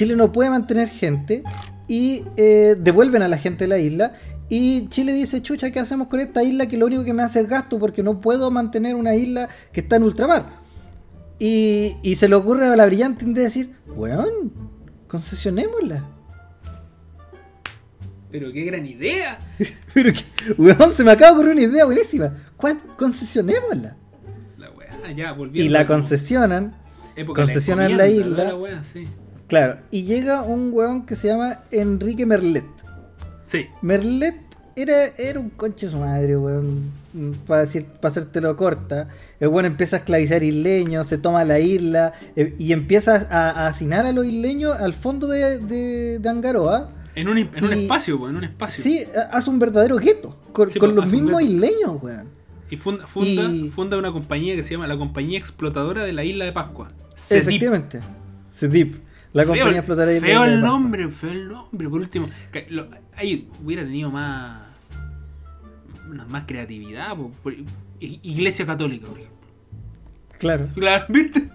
Chile 0.00 0.16
no 0.16 0.32
puede 0.32 0.48
mantener 0.48 0.88
gente 0.88 1.42
y 1.86 2.24
eh, 2.38 2.74
devuelven 2.78 3.20
a 3.20 3.28
la 3.28 3.36
gente 3.36 3.64
de 3.64 3.68
la 3.68 3.78
isla 3.78 4.14
y 4.48 4.88
Chile 4.88 5.12
dice, 5.12 5.42
chucha, 5.42 5.70
¿qué 5.70 5.78
hacemos 5.78 6.08
con 6.08 6.20
esta 6.20 6.42
isla 6.42 6.68
que 6.68 6.78
lo 6.78 6.86
único 6.86 7.04
que 7.04 7.12
me 7.12 7.22
hace 7.22 7.40
es 7.40 7.48
gasto 7.50 7.78
porque 7.78 8.02
no 8.02 8.18
puedo 8.18 8.50
mantener 8.50 8.94
una 8.94 9.14
isla 9.14 9.50
que 9.74 9.80
está 9.80 9.96
en 9.96 10.04
ultramar? 10.04 10.58
Y, 11.38 11.96
y 12.02 12.14
se 12.14 12.30
le 12.30 12.34
ocurre 12.34 12.64
a 12.64 12.76
la 12.76 12.86
brillante 12.86 13.26
de 13.26 13.42
decir, 13.42 13.74
weón, 13.88 14.54
concesionémosla. 15.06 16.08
Pero 18.30 18.50
qué 18.52 18.64
gran 18.64 18.86
idea. 18.86 19.38
Pero 19.92 20.14
que, 20.14 20.24
weón, 20.56 20.94
se 20.94 21.04
me 21.04 21.10
acaba 21.10 21.32
de 21.32 21.34
ocurrir 21.34 21.52
una 21.52 21.74
idea 21.74 21.84
buenísima. 21.84 22.32
¿Cuál? 22.56 22.80
Concesionémosla. 22.96 23.98
La 24.56 24.70
weá, 24.70 25.12
ya, 25.14 25.32
volviendo. 25.32 25.62
Y 25.62 25.68
la 25.68 25.86
como 25.86 26.00
concesionan 26.00 26.74
época 27.16 27.42
concesionan 27.42 27.98
la 27.98 28.06
encomienda, 28.06 28.30
isla. 28.30 28.44
La 28.44 28.56
weá, 28.56 28.82
sí. 28.82 29.06
Claro, 29.50 29.76
y 29.90 30.04
llega 30.04 30.42
un 30.42 30.70
weón 30.72 31.04
que 31.04 31.14
se 31.16 31.26
llama 31.28 31.58
Enrique 31.70 32.24
Merlet. 32.24 32.64
Sí. 33.44 33.66
Merlet 33.82 34.36
era, 34.76 34.94
era 35.18 35.38
un 35.40 35.50
conche 35.50 35.88
su 35.90 35.98
madre, 35.98 36.36
weón. 36.38 36.90
Para 37.46 37.62
decir, 37.62 37.84
para 37.86 38.12
hacértelo 38.12 38.56
corta. 38.56 39.08
El 39.40 39.48
weón 39.48 39.66
empieza 39.66 39.96
a 39.96 39.98
esclavizar 39.98 40.42
isleños, 40.44 41.08
se 41.08 41.18
toma 41.18 41.44
la 41.44 41.58
isla 41.58 42.12
eh, 42.36 42.54
y 42.58 42.72
empieza 42.72 43.26
a, 43.28 43.50
a 43.50 43.66
hacinar 43.66 44.06
a 44.06 44.12
los 44.12 44.24
isleños 44.24 44.76
al 44.80 44.94
fondo 44.94 45.26
de, 45.26 45.58
de, 45.58 46.18
de 46.20 46.28
Angaroa. 46.28 46.92
En 47.16 47.28
un, 47.28 47.36
en 47.38 47.64
un 47.64 47.76
Y- 47.76 47.82
espacio, 47.82 48.18
po, 48.18 48.28
en 48.30 48.36
un 48.36 48.44
espacio. 48.44 48.84
Sí, 48.84 49.02
ha- 49.16 49.36
hace 49.36 49.50
un 49.50 49.58
verdadero 49.58 49.96
gueto 49.96 50.38
con, 50.52 50.70
Sí, 50.70 50.78
con 50.78 50.94
pues, 50.94 51.02
los 51.04 51.12
mismos 51.12 51.42
isleños, 51.42 52.00
weón. 52.00 52.28
Y 52.70 52.76
funda, 52.76 53.04
funda, 53.08 53.42
Y- 53.50 53.68
funda 53.68 53.96
una 53.98 54.12
compañía 54.12 54.54
que 54.54 54.62
se 54.62 54.70
llama 54.74 54.86
la 54.86 54.96
Compañía 54.96 55.36
Explotadora 55.36 56.04
de 56.04 56.12
la 56.12 56.22
Isla 56.22 56.44
de 56.44 56.52
Pascua. 56.52 56.92
CEDIP. 57.16 57.42
Efectivamente. 57.48 58.00
CEDIP. 58.52 58.94
La 59.32 59.42
Feo- 59.44 59.52
compañía 59.52 59.78
explotadora 59.78 60.12
de 60.12 60.20
la 60.20 60.26
Feo 60.26 60.44
el 60.44 60.60
nombre, 60.60 61.08
feo 61.10 61.30
el 61.30 61.48
nombre. 61.48 61.88
Por 61.88 62.00
último, 62.00 62.28
lo- 62.70 62.88
ahí 63.16 63.48
hubiera 63.64 63.82
tenido 63.84 64.10
más. 64.10 64.62
Más 66.28 66.42
creatividad. 66.46 67.16
por- 67.42 67.54
Iglesia 68.00 68.66
Católica, 68.66 69.06
por 69.06 69.18
ejemplo. 69.18 69.38
Claro. 70.38 70.68
Claro, 70.74 71.04
¿viste? 71.10 71.50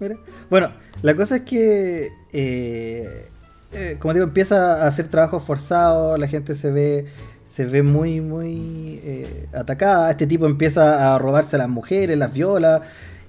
Mira. 0.00 0.16
Bueno, 0.50 0.70
la 1.02 1.14
cosa 1.14 1.36
es 1.36 1.42
que, 1.42 2.08
eh, 2.32 3.28
eh, 3.72 3.96
como 4.00 4.12
digo, 4.12 4.24
empieza 4.26 4.82
a 4.84 4.88
hacer 4.88 5.08
trabajos 5.08 5.42
forzados, 5.44 6.18
la 6.18 6.28
gente 6.28 6.54
se 6.56 6.70
ve, 6.70 7.06
se 7.44 7.64
ve 7.64 7.82
muy, 7.82 8.20
muy 8.20 9.00
eh, 9.02 9.48
atacada. 9.54 10.10
Este 10.10 10.26
tipo 10.26 10.46
empieza 10.46 11.14
a 11.14 11.18
robarse 11.18 11.56
a 11.56 11.60
las 11.60 11.68
mujeres, 11.68 12.18
las 12.18 12.32
viola. 12.32 12.82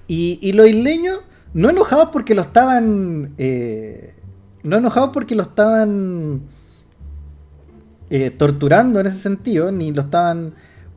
Y, 0.08 0.38
y 0.42 0.52
los 0.52 0.66
isleños, 0.66 1.20
no 1.54 1.70
enojados 1.70 2.10
porque 2.12 2.34
lo 2.34 2.42
estaban, 2.42 3.32
eh, 3.38 4.14
no 4.62 4.76
enojados 4.76 5.10
porque 5.12 5.34
lo 5.34 5.42
estaban 5.42 6.42
eh, 8.10 8.30
torturando 8.30 9.00
en 9.00 9.06
ese 9.06 9.18
sentido, 9.18 9.70
ni 9.72 9.92
lo 9.92 10.02
estaban 10.02 10.54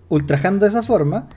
ultrajando 0.09 0.65
de 0.65 0.69
esa 0.69 0.83
forma, 0.83 1.29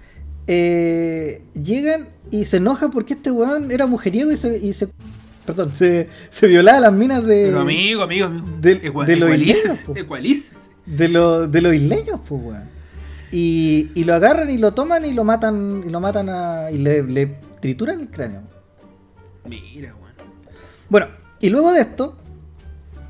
eh, 0.46 1.42
llegan 1.54 2.08
y 2.30 2.44
se 2.44 2.58
enojan 2.58 2.90
porque 2.90 3.14
este 3.14 3.30
weón 3.30 3.70
era 3.70 3.86
mujeriego 3.86 4.30
y 4.32 4.36
se, 4.36 4.58
y 4.58 4.72
se 4.72 4.88
perdón, 5.44 5.74
se, 5.74 6.08
se 6.30 6.46
violaba 6.46 6.80
las 6.80 6.92
minas 6.92 7.24
de, 7.24 7.44
Pero 7.46 7.60
amigo, 7.60 8.02
amigo, 8.02 8.26
amigo. 8.26 8.44
Ecua- 8.62 9.06
de 9.06 9.16
los 9.16 9.28
isleños, 9.62 9.84
de, 10.86 11.08
lo- 11.08 11.48
de 11.48 11.60
los 11.60 11.74
isleños, 11.74 12.20
pues 12.28 12.42
weón. 12.44 12.76
Y, 13.32 13.90
y 13.94 14.04
lo 14.04 14.14
agarran 14.14 14.48
y 14.50 14.56
lo 14.58 14.72
toman 14.72 15.04
y 15.04 15.12
lo 15.12 15.24
matan 15.24 15.82
y 15.86 15.90
lo 15.90 16.00
matan 16.00 16.28
a, 16.28 16.70
y 16.70 16.78
le, 16.78 17.02
le 17.02 17.26
trituran 17.60 18.00
el 18.00 18.08
cráneo. 18.10 18.42
Mira, 19.48 19.94
weón. 19.94 20.14
Bueno, 20.88 21.06
y 21.40 21.48
luego 21.50 21.72
de 21.72 21.80
esto, 21.80 22.16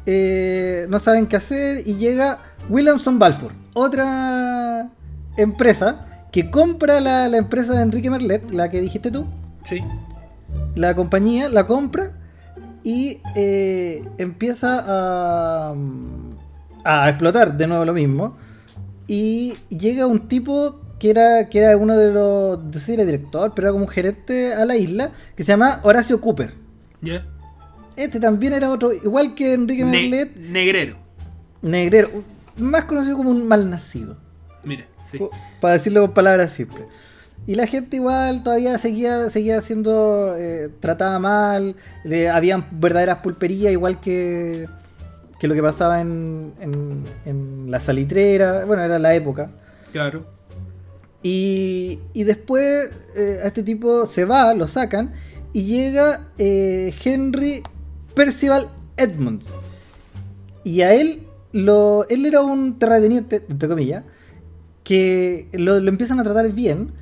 eh, 0.07 0.87
no 0.89 0.99
saben 1.01 1.27
qué 1.27 1.37
hacer 1.37 1.87
y 1.87 1.95
llega 1.97 2.39
Williamson 2.69 3.19
Balfour, 3.19 3.53
otra 3.75 4.91
empresa 5.37 6.07
que 6.33 6.51
compra 6.51 7.01
la, 7.01 7.29
la 7.29 7.37
empresa 7.37 7.73
de 7.75 7.83
Enrique 7.83 8.11
Merlet, 8.11 8.51
la 8.53 8.71
que 8.71 8.81
dijiste 8.81 9.11
tú, 9.11 9.27
Sí. 9.65 9.81
la 10.75 10.95
compañía 10.95 11.49
la 11.49 11.67
compra 11.67 12.13
y 12.85 13.21
eh, 13.35 14.03
empieza 14.19 14.85
a, 14.87 15.75
a 16.85 17.09
explotar 17.09 17.57
de 17.57 17.67
nuevo 17.67 17.85
lo 17.85 17.93
mismo. 17.95 18.37
Y 19.09 19.55
llega 19.69 20.07
un 20.07 20.29
tipo 20.29 20.81
que 20.99 21.11
era, 21.11 21.49
que 21.49 21.59
era 21.59 21.77
uno 21.77 21.97
de 21.97 22.13
los, 22.13 22.63
no 22.63 22.73
sé 22.73 22.79
si 22.81 22.93
era 22.95 23.05
director, 23.05 23.53
pero 23.55 23.69
era 23.69 23.73
como 23.73 23.85
un 23.85 23.91
gerente 23.91 24.55
a 24.55 24.65
la 24.65 24.77
isla, 24.77 25.11
que 25.35 25.45
se 25.45 25.53
llama 25.53 25.81
Horacio 25.83 26.21
Cooper. 26.21 26.55
Ya. 27.03 27.25
Este 27.97 28.21
también 28.21 28.53
era 28.53 28.71
otro, 28.71 28.93
igual 28.93 29.35
que 29.35 29.55
Enrique 29.55 29.85
Ne- 29.85 29.91
Merlet, 29.91 30.37
negrero. 30.37 30.97
negrero, 31.63 32.11
más 32.57 32.85
conocido 32.85 33.17
como 33.17 33.31
un 33.31 33.47
malnacido, 33.49 34.17
Mira, 34.65 34.87
sí. 35.11 35.19
para 35.61 35.75
decirlo 35.75 36.03
con 36.03 36.13
palabras 36.15 36.53
simples. 36.53 36.85
Y 37.47 37.55
la 37.55 37.67
gente 37.67 37.97
igual 37.97 38.43
todavía 38.43 38.77
seguía, 38.79 39.31
seguía 39.31 39.61
siendo 39.61 40.35
eh, 40.37 40.69
tratada 40.81 41.19
mal, 41.19 41.77
le- 42.05 42.29
habían 42.29 42.67
verdaderas 42.73 43.19
pulperías, 43.19 43.73
igual 43.73 44.01
que, 44.01 44.67
que 45.39 45.47
lo 45.49 45.55
que 45.55 45.63
pasaba 45.63 46.01
en, 46.01 46.53
en, 46.61 47.05
en 47.25 47.71
la 47.71 47.79
salitrera, 47.81 48.65
bueno, 48.65 48.83
era 48.83 48.99
la 48.99 49.15
época. 49.15 49.51
Claro. 49.93 50.27
Y, 51.23 51.99
y 52.13 52.25
después 52.25 52.91
eh, 53.17 53.41
a 53.43 53.49
este 53.49 53.63
tipo 53.63 54.07
se 54.07 54.25
va, 54.25 54.55
lo 54.55 54.69
sacan, 54.69 55.13
y 55.53 55.65
llega 55.65 56.29
eh, 56.39 56.95
Henry 57.05 57.63
Percival 58.15 58.69
Edmonds. 58.97 59.55
Y 60.65 60.83
a 60.83 60.95
él, 60.95 61.23
lo, 61.53 62.07
él 62.09 62.27
era 62.27 62.43
un 62.43 62.79
terrateniente, 62.79 63.43
entre 63.49 63.69
comillas, 63.69 64.05
que 64.85 65.49
lo, 65.53 65.77
empiezan 65.79 66.21
a 66.21 66.25
tratar 66.25 66.53
bien. 66.53 66.93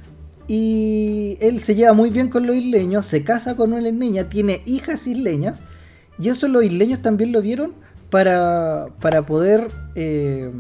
Y 0.47 1.37
él 1.41 1.61
se 1.61 1.75
lleva 1.75 1.95
muy 1.95 2.11
bien 2.11 2.29
con 2.29 2.47
los 2.47 2.55
isleños, 2.55 3.07
se 3.07 3.25
casa 3.25 3.57
con 3.57 3.73
una 3.73 3.89
isleña, 3.89 4.29
tiene 4.29 4.63
hijas 4.67 5.07
isleñas. 5.07 5.61
Y 6.19 6.29
eso 6.29 6.47
los 6.49 6.63
isleños 6.65 7.03
también 7.03 7.33
lo 7.33 7.43
vieron 7.43 7.73
para, 8.11 8.89
para 9.01 9.27
poder 9.27 9.71
eh, 9.97 10.51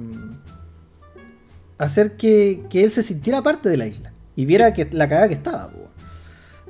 hacer 1.78 2.12
que, 2.16 2.62
que 2.70 2.84
él 2.84 2.90
se 2.90 3.02
sintiera 3.02 3.42
parte 3.42 3.68
de 3.68 3.76
la 3.76 3.86
isla 3.86 4.12
y 4.36 4.44
viera 4.46 4.74
que 4.74 4.88
la 4.92 5.08
cagada 5.08 5.28
que 5.28 5.34
estaba. 5.34 5.70
po. 5.70 5.84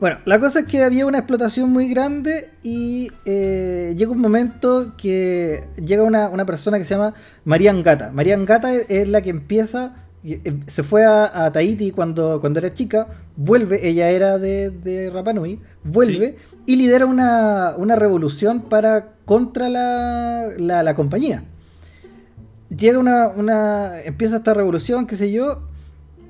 Bueno, 0.01 0.19
la 0.25 0.41
cosa 0.41 0.61
es 0.61 0.67
que 0.67 0.83
había 0.83 1.07
una 1.07 1.19
explotación 1.19 1.71
muy 1.71 1.89
grande 1.89 2.51
y 2.63 3.11
eh, 3.25 3.95
llega 3.97 4.11
un 4.11 4.21
momento 4.21 4.95
que 4.97 5.65
llega 5.77 6.03
una, 6.03 6.29
una 6.29 6.45
persona 6.45 6.79
que 6.79 6.85
se 6.85 6.95
llama 6.95 7.15
Marian 7.45 7.83
Gata. 7.83 8.11
Marian 8.13 8.45
Gata 8.45 8.75
es, 8.75 8.91
es 8.91 9.09
la 9.09 9.23
que 9.23 9.31
empieza, 9.31 9.95
eh, 10.25 10.59
se 10.67 10.83
fue 10.83 11.05
a, 11.05 11.45
a 11.45 11.53
Tahiti 11.53 11.93
cuando, 11.93 12.41
cuando 12.41 12.59
era 12.59 12.75
chica, 12.75 13.07
vuelve, 13.37 13.89
ella 13.89 14.11
era 14.11 14.39
de, 14.39 14.71
de 14.71 15.11
Rapa 15.11 15.33
Nui, 15.33 15.61
vuelve 15.85 16.37
y 16.67 16.77
lidera 16.77 17.07
una, 17.07 17.75
una 17.77 17.95
revolución 17.95 18.63
para 18.63 19.13
contra 19.25 19.69
la, 19.69 20.49
la, 20.59 20.83
la 20.83 20.95
compañía. 20.95 21.45
Llega 22.77 22.99
una, 22.99 23.29
una, 23.29 24.01
empieza 24.01 24.37
esta 24.37 24.55
revolución, 24.55 25.07
qué 25.07 25.17
sé 25.17 25.31
yo, 25.31 25.63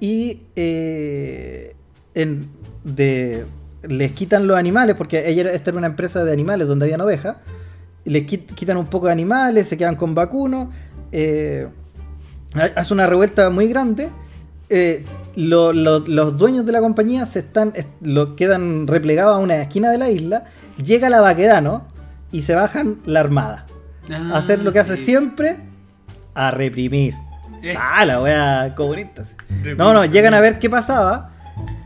y 0.00 0.42
eh, 0.56 1.74
en, 2.14 2.48
de, 2.82 3.44
les 3.88 4.12
quitan 4.12 4.46
los 4.46 4.56
animales, 4.56 4.96
porque 4.96 5.28
ella, 5.28 5.50
esta 5.52 5.70
era 5.70 5.78
una 5.78 5.86
empresa 5.86 6.24
de 6.24 6.32
animales 6.32 6.66
donde 6.66 6.86
habían 6.86 7.00
ovejas, 7.00 7.36
les 8.04 8.24
quit- 8.26 8.52
quitan 8.54 8.76
un 8.76 8.86
poco 8.86 9.06
de 9.06 9.12
animales, 9.12 9.68
se 9.68 9.76
quedan 9.76 9.96
con 9.96 10.14
vacunos, 10.14 10.68
eh, 11.12 11.68
ha- 12.54 12.80
hace 12.80 12.92
una 12.92 13.06
revuelta 13.06 13.50
muy 13.50 13.68
grande. 13.68 14.10
eh, 14.70 15.04
lo- 15.36 15.74
lo- 15.74 16.00
los 16.00 16.38
dueños 16.38 16.64
de 16.64 16.72
la 16.72 16.80
compañía 16.80 17.26
se 17.26 17.40
están 17.40 17.72
est- 17.76 17.86
lo, 18.00 18.34
quedan 18.34 18.86
replegados 18.86 19.36
a 19.36 19.38
una 19.38 19.56
esquina 19.60 19.90
de 19.90 19.98
la 19.98 20.08
isla, 20.10 20.44
llega 20.82 21.10
la 21.10 21.20
Baquedano 21.20 21.86
y 22.32 22.42
se 22.42 22.54
bajan 22.54 22.96
la 23.04 23.20
armada. 23.20 23.66
A 24.10 24.38
hacer 24.38 24.64
lo 24.64 24.72
que 24.72 24.78
hace 24.78 24.94
Ah, 24.94 24.96
sí. 24.96 25.04
siempre, 25.04 25.58
a 26.34 26.50
reprimir. 26.50 27.14
Eh, 27.62 27.74
Ah, 27.78 28.04
la 28.04 28.20
wea 28.22 28.74
comunista. 28.76 29.24
sí. 29.24 29.34
reprimir. 29.48 29.76
No, 29.78 29.92
no, 29.94 30.04
llegan 30.04 30.34
a 30.34 30.40
ver 30.40 30.58
qué 30.58 30.68
pasaba 30.68 31.30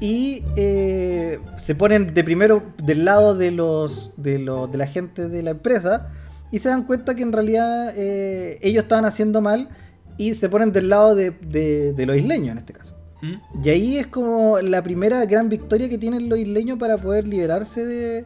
y 0.01 0.43
eh, 0.57 1.39
se 1.57 1.75
ponen 1.75 2.15
de 2.15 2.25
primero 2.25 2.63
del 2.83 3.05
lado 3.05 3.35
de 3.35 3.51
los, 3.51 4.13
de 4.17 4.39
los 4.39 4.71
de 4.71 4.79
la 4.79 4.87
gente 4.87 5.29
de 5.29 5.43
la 5.43 5.51
empresa 5.51 6.09
y 6.51 6.59
se 6.61 6.69
dan 6.71 6.85
cuenta 6.85 7.15
que 7.15 7.23
en 7.23 7.33
realidad 7.33 7.93
eh, 7.97 8.59
ellos 8.63 8.85
estaban 8.85 9.05
haciendo 9.05 9.41
mal 9.43 9.69
y 10.17 10.35
se 10.35 10.49
ponen 10.49 10.73
del 10.73 10.89
lado 10.89 11.15
de, 11.15 11.31
de- 11.31 11.93
de 11.93 12.07
los 12.07 12.17
isleños 12.17 12.53
en 12.53 12.59
este 12.59 12.73
caso. 12.73 12.95
¿Mm? 13.21 13.65
Y 13.65 13.69
ahí 13.69 13.97
es 13.99 14.07
como 14.07 14.59
la 14.61 14.83
primera 14.83 15.25
gran 15.27 15.49
victoria 15.49 15.89
que 15.89 15.99
tienen 15.99 16.29
los 16.29 16.39
isleños 16.39 16.79
para 16.79 16.97
poder 16.97 17.27
liberarse 17.29 17.85
de, 17.85 18.25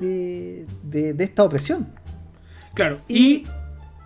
de, 0.00 0.66
de- 0.82 1.14
de 1.14 1.24
esta 1.24 1.44
opresión. 1.44 1.86
Claro, 2.74 3.00
Y- 3.08 3.16
y, 3.16 3.46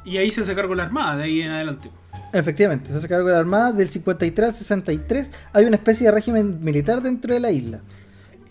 y 0.05 0.17
ahí 0.17 0.31
se 0.31 0.41
hace 0.43 0.55
cargo 0.55 0.75
la 0.75 0.85
armada, 0.85 1.17
de 1.17 1.25
ahí 1.25 1.43
en 1.43 1.51
adelante. 1.51 1.91
Efectivamente, 2.33 2.91
se 2.91 2.99
hace 2.99 3.09
cargo 3.09 3.27
de 3.29 3.33
la 3.35 3.39
Armada 3.41 3.73
del 3.73 3.89
53 3.89 4.49
al 4.49 4.55
63. 4.55 5.33
Hay 5.55 5.65
una 5.65 5.77
especie 5.77 6.07
de 6.07 6.13
régimen 6.13 6.63
militar 6.63 7.01
dentro 7.01 7.33
de 7.33 7.41
la 7.41 7.51
isla. 7.51 7.81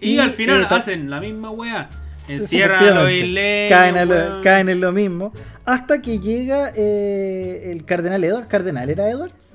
Y, 0.02 0.16
Y, 0.16 0.20
al 0.20 0.32
final 0.32 0.62
eh, 0.62 0.68
hacen 0.70 1.10
la 1.12 1.20
misma 1.20 1.52
weá. 1.52 1.90
Encierran 2.28 2.84
a 2.84 2.92
los 3.04 3.12
isleños. 3.12 3.70
caen, 3.70 3.98
a 3.98 4.06
lo- 4.06 4.16
weón. 4.16 4.44
caen 4.44 4.70
en 4.70 4.80
lo 4.82 4.92
mismo. 4.92 5.32
Hasta 5.66 6.02
que 6.02 6.20
llega 6.20 6.72
eh, 6.76 7.72
el 7.72 7.86
cardenal 7.86 8.24
Edward. 8.24 8.48
¿Cardenal 8.48 8.90
era 8.90 9.10
Edwards? 9.10 9.54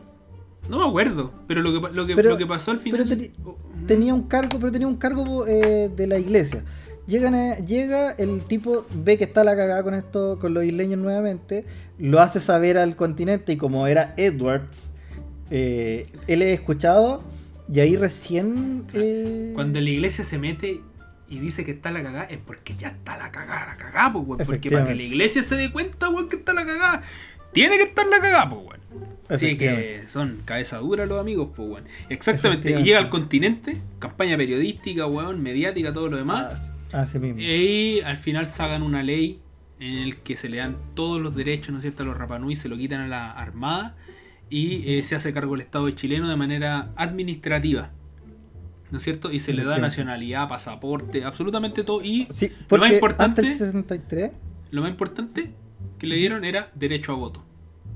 No 0.69 0.79
me 0.79 0.87
acuerdo, 0.89 1.33
pero 1.49 1.61
lo 1.61 1.73
que, 1.73 1.93
lo 1.93 2.07
que, 2.07 2.15
Pero- 2.15 2.31
lo 2.31 2.39
que 2.39 2.47
pasó 2.47 2.71
al 2.71 2.79
final. 2.79 3.05
pero 3.09 3.21
oh, 3.45 3.59
Tenía 3.89 4.15
un 4.15 4.23
cargo, 4.29 4.59
pero 4.61 4.71
tenía 4.71 4.87
un 4.87 4.97
cargo 4.97 5.47
eh, 5.49 5.91
de 5.95 6.07
la 6.07 6.19
iglesia. 6.19 6.63
Llegan 7.07 7.35
a- 7.35 7.57
llega 7.59 8.13
el 8.13 8.43
tipo, 8.43 8.87
ve 8.95 9.19
que 9.19 9.25
está 9.25 9.43
la 9.45 9.57
cagada 9.57 9.83
con 9.83 9.95
esto, 9.95 10.39
con 10.41 10.55
los 10.55 10.65
isleños 10.65 10.99
nuevamente, 11.01 11.65
lo 11.99 12.21
hace 12.21 12.41
saber 12.41 12.79
al 12.79 12.95
continente 12.97 13.53
y 13.53 13.57
como 13.57 13.87
era 13.89 14.15
Edwards, 14.17 14.91
eh, 15.51 16.07
él 16.29 16.43
es 16.43 16.55
escuchado 16.59 17.23
y 17.73 17.81
ahí 17.81 17.97
recién... 17.97 18.85
eh, 18.95 19.51
Cuando 19.55 19.81
la 19.81 19.91
iglesia 19.91 20.25
se 20.25 20.39
mete 20.39 20.81
y 21.29 21.39
dice 21.41 21.65
que 21.65 21.73
está 21.73 21.91
la 21.91 22.03
cagada, 22.03 22.25
es 22.25 22.39
porque 22.39 22.75
ya 22.77 22.89
está 22.89 23.17
la 23.17 23.31
cagada, 23.33 23.67
la 23.67 23.77
cagada, 23.77 24.13
pues, 24.13 24.25
weón. 24.27 24.47
Porque 24.47 24.71
para 24.71 24.85
que 24.87 24.95
la 24.95 25.03
iglesia 25.03 25.43
se 25.43 25.57
dé 25.57 25.73
cuenta, 25.73 26.09
weón, 26.09 26.29
que 26.29 26.37
está 26.37 26.53
la 26.53 26.65
cagada, 26.65 27.03
tiene 27.53 27.79
que 27.79 27.85
estar 27.85 28.07
la 28.07 28.21
cagada, 28.21 28.49
pues, 28.51 28.63
weón. 28.63 28.83
Así 29.29 29.57
que 29.57 30.03
son 30.11 30.43
cabeza 30.45 30.77
dura 30.79 31.07
los 31.07 31.19
amigos, 31.21 31.49
pues, 31.57 31.69
weón. 31.69 31.85
Exactamente. 32.11 32.79
Y 32.79 32.83
llega 32.85 32.99
al 32.99 33.09
continente, 33.09 33.81
campaña 33.99 34.37
periodística, 34.37 35.07
weón, 35.07 35.43
mediática, 35.43 35.93
todo 35.93 36.09
lo 36.09 36.17
demás. 36.19 36.72
Así 36.93 37.19
mismo. 37.19 37.41
Y 37.41 38.01
al 38.03 38.17
final 38.19 38.47
sacan 38.47 38.83
una 38.83 39.03
ley 39.03 39.41
en 39.81 39.99
el 39.99 40.19
que 40.19 40.37
se 40.37 40.49
le 40.49 40.59
dan 40.59 40.77
todos 40.95 41.21
los 41.21 41.35
derechos, 41.35 41.71
¿no 41.71 41.79
es 41.79 41.83
cierto?, 41.83 42.03
a 42.03 42.07
los 42.07 42.17
Rapanui, 42.17 42.55
se 42.57 42.69
lo 42.69 42.77
quitan 42.77 43.01
a 43.01 43.09
la 43.09 43.31
Armada 43.33 43.97
y 44.49 44.83
eh, 44.99 45.03
se 45.03 45.15
hace 45.17 45.33
cargo 45.33 45.55
el 45.55 45.61
Estado 45.61 45.91
chileno 45.91 46.29
de 46.29 46.37
manera 46.37 46.91
administrativa, 46.97 47.91
¿no 48.91 48.99
es 48.99 49.05
cierto? 49.05 49.33
Y 49.33 49.41
se 49.41 49.53
le 49.53 49.65
da 49.65 49.79
nacionalidad, 49.79 50.49
pasaporte, 50.49 51.25
absolutamente 51.25 51.83
todo. 51.83 52.03
Y 52.05 52.29
Sí, 52.31 52.53
lo 52.71 52.79
más 52.79 52.93
importante, 52.93 53.41
antes 53.41 53.59
del 53.59 53.69
63, 53.73 54.31
lo 54.71 54.83
más 54.83 54.91
importante 54.91 55.51
que 55.99 56.07
le 56.07 56.17
dieron 56.17 56.45
era 56.45 56.71
derecho 56.75 57.13
a 57.13 57.17
voto, 57.17 57.43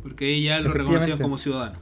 porque 0.02 0.32
ella 0.34 0.58
lo 0.60 0.70
Efectivamente. 0.70 0.92
reconocían 0.92 1.18
como 1.18 1.38
ciudadano. 1.38 1.78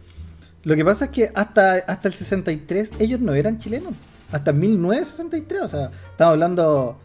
lo 0.64 0.74
que 0.76 0.84
pasa 0.84 1.06
es 1.06 1.10
que 1.12 1.30
hasta, 1.34 1.74
hasta 1.76 2.08
el 2.08 2.14
63 2.14 2.90
ellos 2.98 3.20
no 3.20 3.32
eran 3.34 3.58
chilenos. 3.58 3.94
Hasta 4.34 4.52
1963, 4.52 5.60
o 5.62 5.68
sea, 5.68 5.90
estamos 6.10 6.32
hablando... 6.32 6.98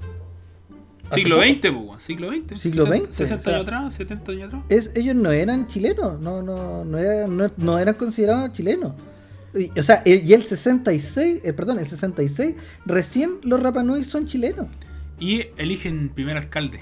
Siglo. 1.13 1.41
XX, 1.41 1.71
pues, 1.71 2.03
siglo 2.03 2.29
XX. 2.29 2.59
Siglo 2.59 2.85
60, 2.85 3.07
XX, 3.07 3.15
60 3.17 3.35
o 3.35 3.43
sea. 3.43 3.53
años 3.53 3.61
atrás, 3.67 3.93
70 3.95 4.31
años 4.31 4.47
atrás. 4.47 4.61
Es, 4.69 4.95
ellos 4.95 5.15
no 5.15 5.31
eran 5.31 5.67
chilenos, 5.67 6.19
no, 6.19 6.41
no, 6.41 6.83
no, 6.85 6.97
eran, 6.97 7.35
no, 7.37 7.47
no 7.57 7.79
eran 7.79 7.95
considerados 7.95 8.51
chilenos. 8.53 8.93
Y- 9.55 9.79
O 9.79 9.83
sea, 9.83 10.01
y 10.05 10.31
el 10.33 10.43
66, 10.43 11.41
eh, 11.43 11.53
perdón, 11.53 11.79
el 11.79 11.87
66, 11.87 12.55
recién 12.85 13.35
los 13.43 13.61
Rapanui 13.61 14.03
son 14.03 14.25
chilenos. 14.25 14.67
Y 15.19 15.45
eligen 15.57 16.09
primer 16.09 16.37
alcalde. 16.37 16.79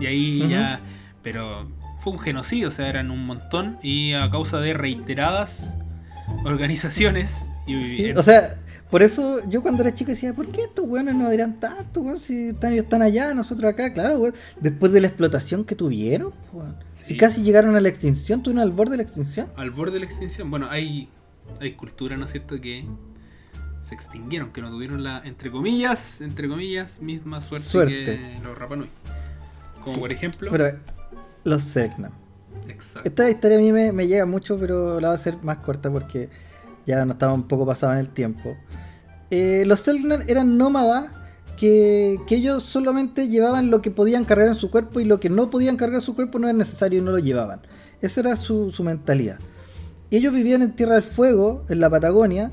Y 0.00 0.06
ahí 0.06 0.48
ya. 0.48 0.80
Pero 1.22 1.68
fue 2.00 2.12
un 2.12 2.18
genocidio, 2.20 2.68
o 2.68 2.70
sea, 2.72 2.88
eran 2.88 3.10
un 3.12 3.26
montón. 3.26 3.78
Y 3.82 4.12
a 4.12 4.28
causa 4.30 4.60
de 4.60 4.74
reiteradas 4.74 5.74
organizaciones. 6.44 7.36
Y, 7.66 7.84
Sí, 7.84 8.04
en- 8.06 8.18
o 8.18 8.22
sea, 8.22 8.56
por 8.90 9.02
eso 9.02 9.40
yo 9.48 9.62
cuando 9.62 9.82
era 9.82 9.94
chico 9.94 10.10
decía, 10.10 10.32
¿por 10.34 10.48
qué 10.48 10.62
estos 10.62 10.86
weones 10.86 11.14
no 11.14 11.28
dirán 11.30 11.60
tanto, 11.60 12.00
weón? 12.00 12.18
Si 12.18 12.48
están, 12.48 12.72
ellos 12.72 12.84
están 12.84 13.02
allá, 13.02 13.34
nosotros 13.34 13.70
acá, 13.72 13.92
claro, 13.92 14.18
weón. 14.18 14.34
Después 14.60 14.92
de 14.92 15.00
la 15.00 15.08
explotación 15.08 15.64
que 15.64 15.74
tuvieron, 15.74 16.32
weón. 16.52 16.76
Si 17.02 17.16
casi 17.16 17.42
llegaron 17.42 17.74
a 17.74 17.80
la 17.80 17.88
extinción, 17.88 18.40
estuvieron 18.40 18.62
al 18.62 18.70
borde 18.70 18.92
de 18.92 18.96
la 18.98 19.02
extinción. 19.02 19.48
al 19.56 19.70
borde 19.70 19.94
de 19.94 20.00
la 20.00 20.06
extinción. 20.06 20.50
Bueno, 20.50 20.68
hay, 20.70 21.08
hay 21.60 21.72
culturas, 21.74 22.18
¿no 22.18 22.26
es 22.26 22.32
cierto?, 22.32 22.60
que 22.60 22.84
se 23.80 23.94
extinguieron, 23.94 24.52
que 24.52 24.60
no 24.60 24.70
tuvieron 24.70 25.02
la, 25.02 25.22
entre 25.24 25.50
comillas, 25.50 26.20
entre 26.20 26.48
comillas, 26.48 27.00
misma 27.00 27.40
suerte, 27.40 27.66
Suerte. 27.68 28.04
que 28.04 28.38
los 28.44 28.58
Rapanui. 28.58 28.88
Como 29.82 29.94
Sí. 29.94 30.00
por 30.00 30.12
ejemplo. 30.12 30.50
Pero 30.50 30.76
los 31.44 31.62
Selknam. 31.62 32.12
exacto. 32.68 33.08
Esta 33.08 33.30
historia 33.30 33.56
a 33.56 33.60
mí 33.60 33.72
me, 33.72 33.92
me 33.92 34.06
llega 34.06 34.26
mucho, 34.26 34.58
pero 34.58 35.00
la 35.00 35.08
voy 35.08 35.14
a 35.14 35.18
hacer 35.18 35.38
más 35.42 35.58
corta 35.58 35.90
porque 35.90 36.28
ya 36.88 37.04
no 37.04 37.12
estaba 37.12 37.34
un 37.34 37.46
poco 37.46 37.66
pasado 37.66 37.92
en 37.92 37.98
el 37.98 38.08
tiempo. 38.08 38.56
Eh, 39.30 39.64
los 39.66 39.80
Selknam 39.80 40.22
eran 40.26 40.56
nómadas 40.56 41.12
que, 41.58 42.18
que 42.26 42.36
ellos 42.36 42.62
solamente 42.62 43.28
llevaban 43.28 43.70
lo 43.70 43.82
que 43.82 43.90
podían 43.90 44.24
cargar 44.24 44.48
en 44.48 44.54
su 44.54 44.70
cuerpo 44.70 44.98
y 44.98 45.04
lo 45.04 45.20
que 45.20 45.28
no 45.28 45.50
podían 45.50 45.76
cargar 45.76 45.96
en 45.96 46.00
su 46.00 46.14
cuerpo 46.14 46.38
no 46.38 46.48
era 46.48 46.56
necesario 46.56 46.98
y 46.98 47.02
no 47.02 47.10
lo 47.10 47.18
llevaban. 47.18 47.60
Esa 48.00 48.20
era 48.20 48.36
su, 48.36 48.70
su 48.70 48.82
mentalidad. 48.84 49.38
Y 50.08 50.16
ellos 50.16 50.32
vivían 50.32 50.62
en 50.62 50.74
Tierra 50.74 50.94
del 50.94 51.02
Fuego, 51.02 51.64
en 51.68 51.80
la 51.80 51.90
Patagonia, 51.90 52.50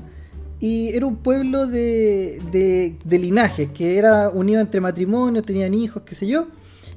y 0.60 0.94
era 0.94 1.06
un 1.06 1.16
pueblo 1.16 1.66
de, 1.66 2.42
de, 2.52 2.98
de 3.04 3.18
linajes, 3.18 3.70
que 3.70 3.96
era 3.96 4.28
unido 4.28 4.60
entre 4.60 4.82
matrimonios, 4.82 5.46
tenían 5.46 5.72
hijos, 5.72 6.02
qué 6.04 6.14
sé 6.14 6.26
yo. 6.26 6.48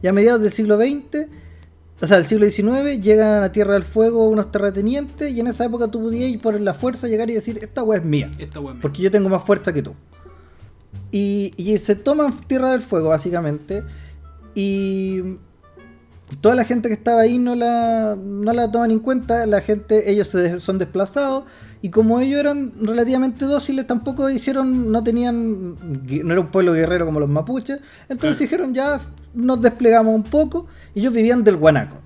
Y 0.01 0.07
a 0.07 0.13
mediados 0.13 0.41
del 0.41 0.51
siglo 0.51 0.77
XX 0.77 1.27
o 2.01 2.07
sea, 2.07 2.17
del 2.17 2.25
siglo 2.25 2.49
XIX 2.49 3.01
llegan 3.01 3.43
a 3.43 3.51
Tierra 3.51 3.73
del 3.73 3.83
Fuego 3.83 4.27
unos 4.29 4.51
terratenientes 4.51 5.31
y 5.31 5.39
en 5.39 5.47
esa 5.47 5.65
época 5.65 5.89
tú 5.89 6.01
podías 6.01 6.29
ir 6.29 6.39
por 6.39 6.59
la 6.59 6.73
fuerza 6.73 7.07
llegar 7.07 7.29
y 7.29 7.33
decir, 7.33 7.59
esta 7.61 7.83
weá 7.83 7.99
es 7.99 8.05
mía, 8.05 8.31
Esta 8.37 8.59
es 8.59 8.65
porque 8.81 9.01
yo 9.01 9.11
tengo 9.11 9.27
más 9.27 9.43
fuerza 9.43 9.73
que 9.73 9.81
tú. 9.81 9.95
Y, 11.11 11.53
y 11.57 11.77
se 11.77 11.95
toman 11.95 12.33
Tierra 12.47 12.71
del 12.71 12.81
Fuego, 12.81 13.09
básicamente, 13.09 13.83
y 14.55 15.37
toda 16.41 16.55
la 16.55 16.63
gente 16.63 16.87
que 16.87 16.93
estaba 16.93 17.21
ahí 17.21 17.37
no 17.37 17.55
la, 17.55 18.15
no 18.15 18.53
la 18.53 18.71
toman 18.71 18.91
en 18.91 18.99
cuenta, 18.99 19.45
la 19.45 19.61
gente, 19.61 20.11
ellos 20.11 20.27
se 20.27 20.59
son 20.59 20.77
desplazados, 20.77 21.43
y 21.81 21.89
como 21.89 22.19
ellos 22.19 22.39
eran 22.39 22.73
relativamente 22.81 23.45
dóciles, 23.45 23.87
tampoco 23.87 24.29
hicieron, 24.29 24.91
no 24.91 25.03
tenían, 25.03 25.75
no 26.23 26.31
era 26.31 26.41
un 26.41 26.51
pueblo 26.51 26.73
guerrero 26.73 27.05
como 27.05 27.19
los 27.19 27.29
mapuches, 27.29 27.79
entonces 28.09 28.39
dijeron 28.39 28.73
ya 28.73 28.99
nos 29.33 29.61
desplegamos 29.61 30.13
un 30.13 30.23
poco, 30.23 30.67
y 30.93 30.99
ellos 30.99 31.13
vivían 31.13 31.43
del 31.43 31.55
guanaco. 31.55 31.97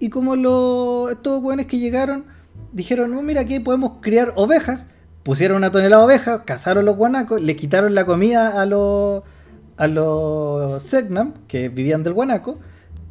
Y 0.00 0.10
como 0.10 0.36
los, 0.36 1.10
estos 1.10 1.42
buenos 1.42 1.66
que 1.66 1.78
llegaron 1.78 2.24
dijeron, 2.72 3.10
no, 3.10 3.22
mira, 3.22 3.42
aquí 3.42 3.60
podemos 3.60 3.94
criar 4.00 4.32
ovejas, 4.36 4.86
pusieron 5.24 5.58
una 5.58 5.70
tonelada 5.70 6.02
de 6.02 6.06
ovejas, 6.06 6.42
cazaron 6.46 6.84
los 6.84 6.96
guanacos, 6.96 7.42
le 7.42 7.56
quitaron 7.56 7.94
la 7.94 8.06
comida 8.06 8.60
a 8.60 8.64
los 8.66 9.22
a 9.76 9.86
los 9.86 10.82
Segnam, 10.82 11.34
que 11.46 11.68
vivían 11.68 12.02
del 12.02 12.12
guanaco, 12.12 12.58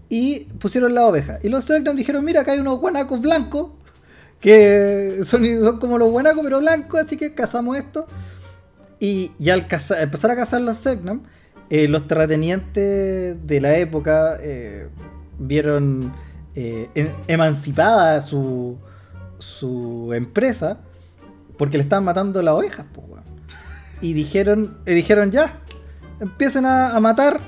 y 0.10 0.46
pusieron 0.60 0.94
la 0.94 1.06
oveja. 1.06 1.40
Y 1.42 1.50
los 1.50 1.66
Segnam 1.66 1.96
dijeron, 1.96 2.26
mira, 2.26 2.42
acá 2.42 2.52
hay 2.52 2.60
unos 2.60 2.80
guanacos 2.80 3.22
blancos, 3.22 3.70
que 4.40 5.20
son, 5.24 5.44
son 5.64 5.80
como 5.80 5.98
los 5.98 6.10
guanacos, 6.10 6.42
pero 6.44 6.60
blancos, 6.60 7.00
así 7.00 7.18
que 7.18 7.34
cazamos 7.34 7.78
esto. 7.78 8.08
Y, 9.00 9.32
y 9.40 9.50
al 9.50 9.68
caza- 9.68 10.02
empezar 10.02 10.32
a 10.32 10.36
cazar 10.36 10.62
los 10.62 10.78
Segnam, 10.78 11.24
eh, 11.70 11.88
los 11.88 12.08
terratenientes 12.08 13.36
de 13.46 13.62
la 13.62 13.78
época 13.78 14.38
eh, 14.42 14.90
vieron 15.40 16.14
eh, 16.56 16.90
en- 16.96 17.14
emancipada 17.28 18.22
su, 18.22 18.78
su 19.38 20.12
empresa 20.14 20.80
porque 21.58 21.78
le 21.78 21.84
estaban 21.84 22.04
matando 22.06 22.42
las 22.42 22.54
ovejas, 22.54 22.86
po, 22.94 23.02
weón. 23.02 23.24
Y 24.02 24.14
dijeron, 24.14 24.78
dijeron 24.86 25.32
ya, 25.32 25.60
empiecen 26.20 26.66
a, 26.66 26.96
a 26.96 27.00
matar 27.00 27.40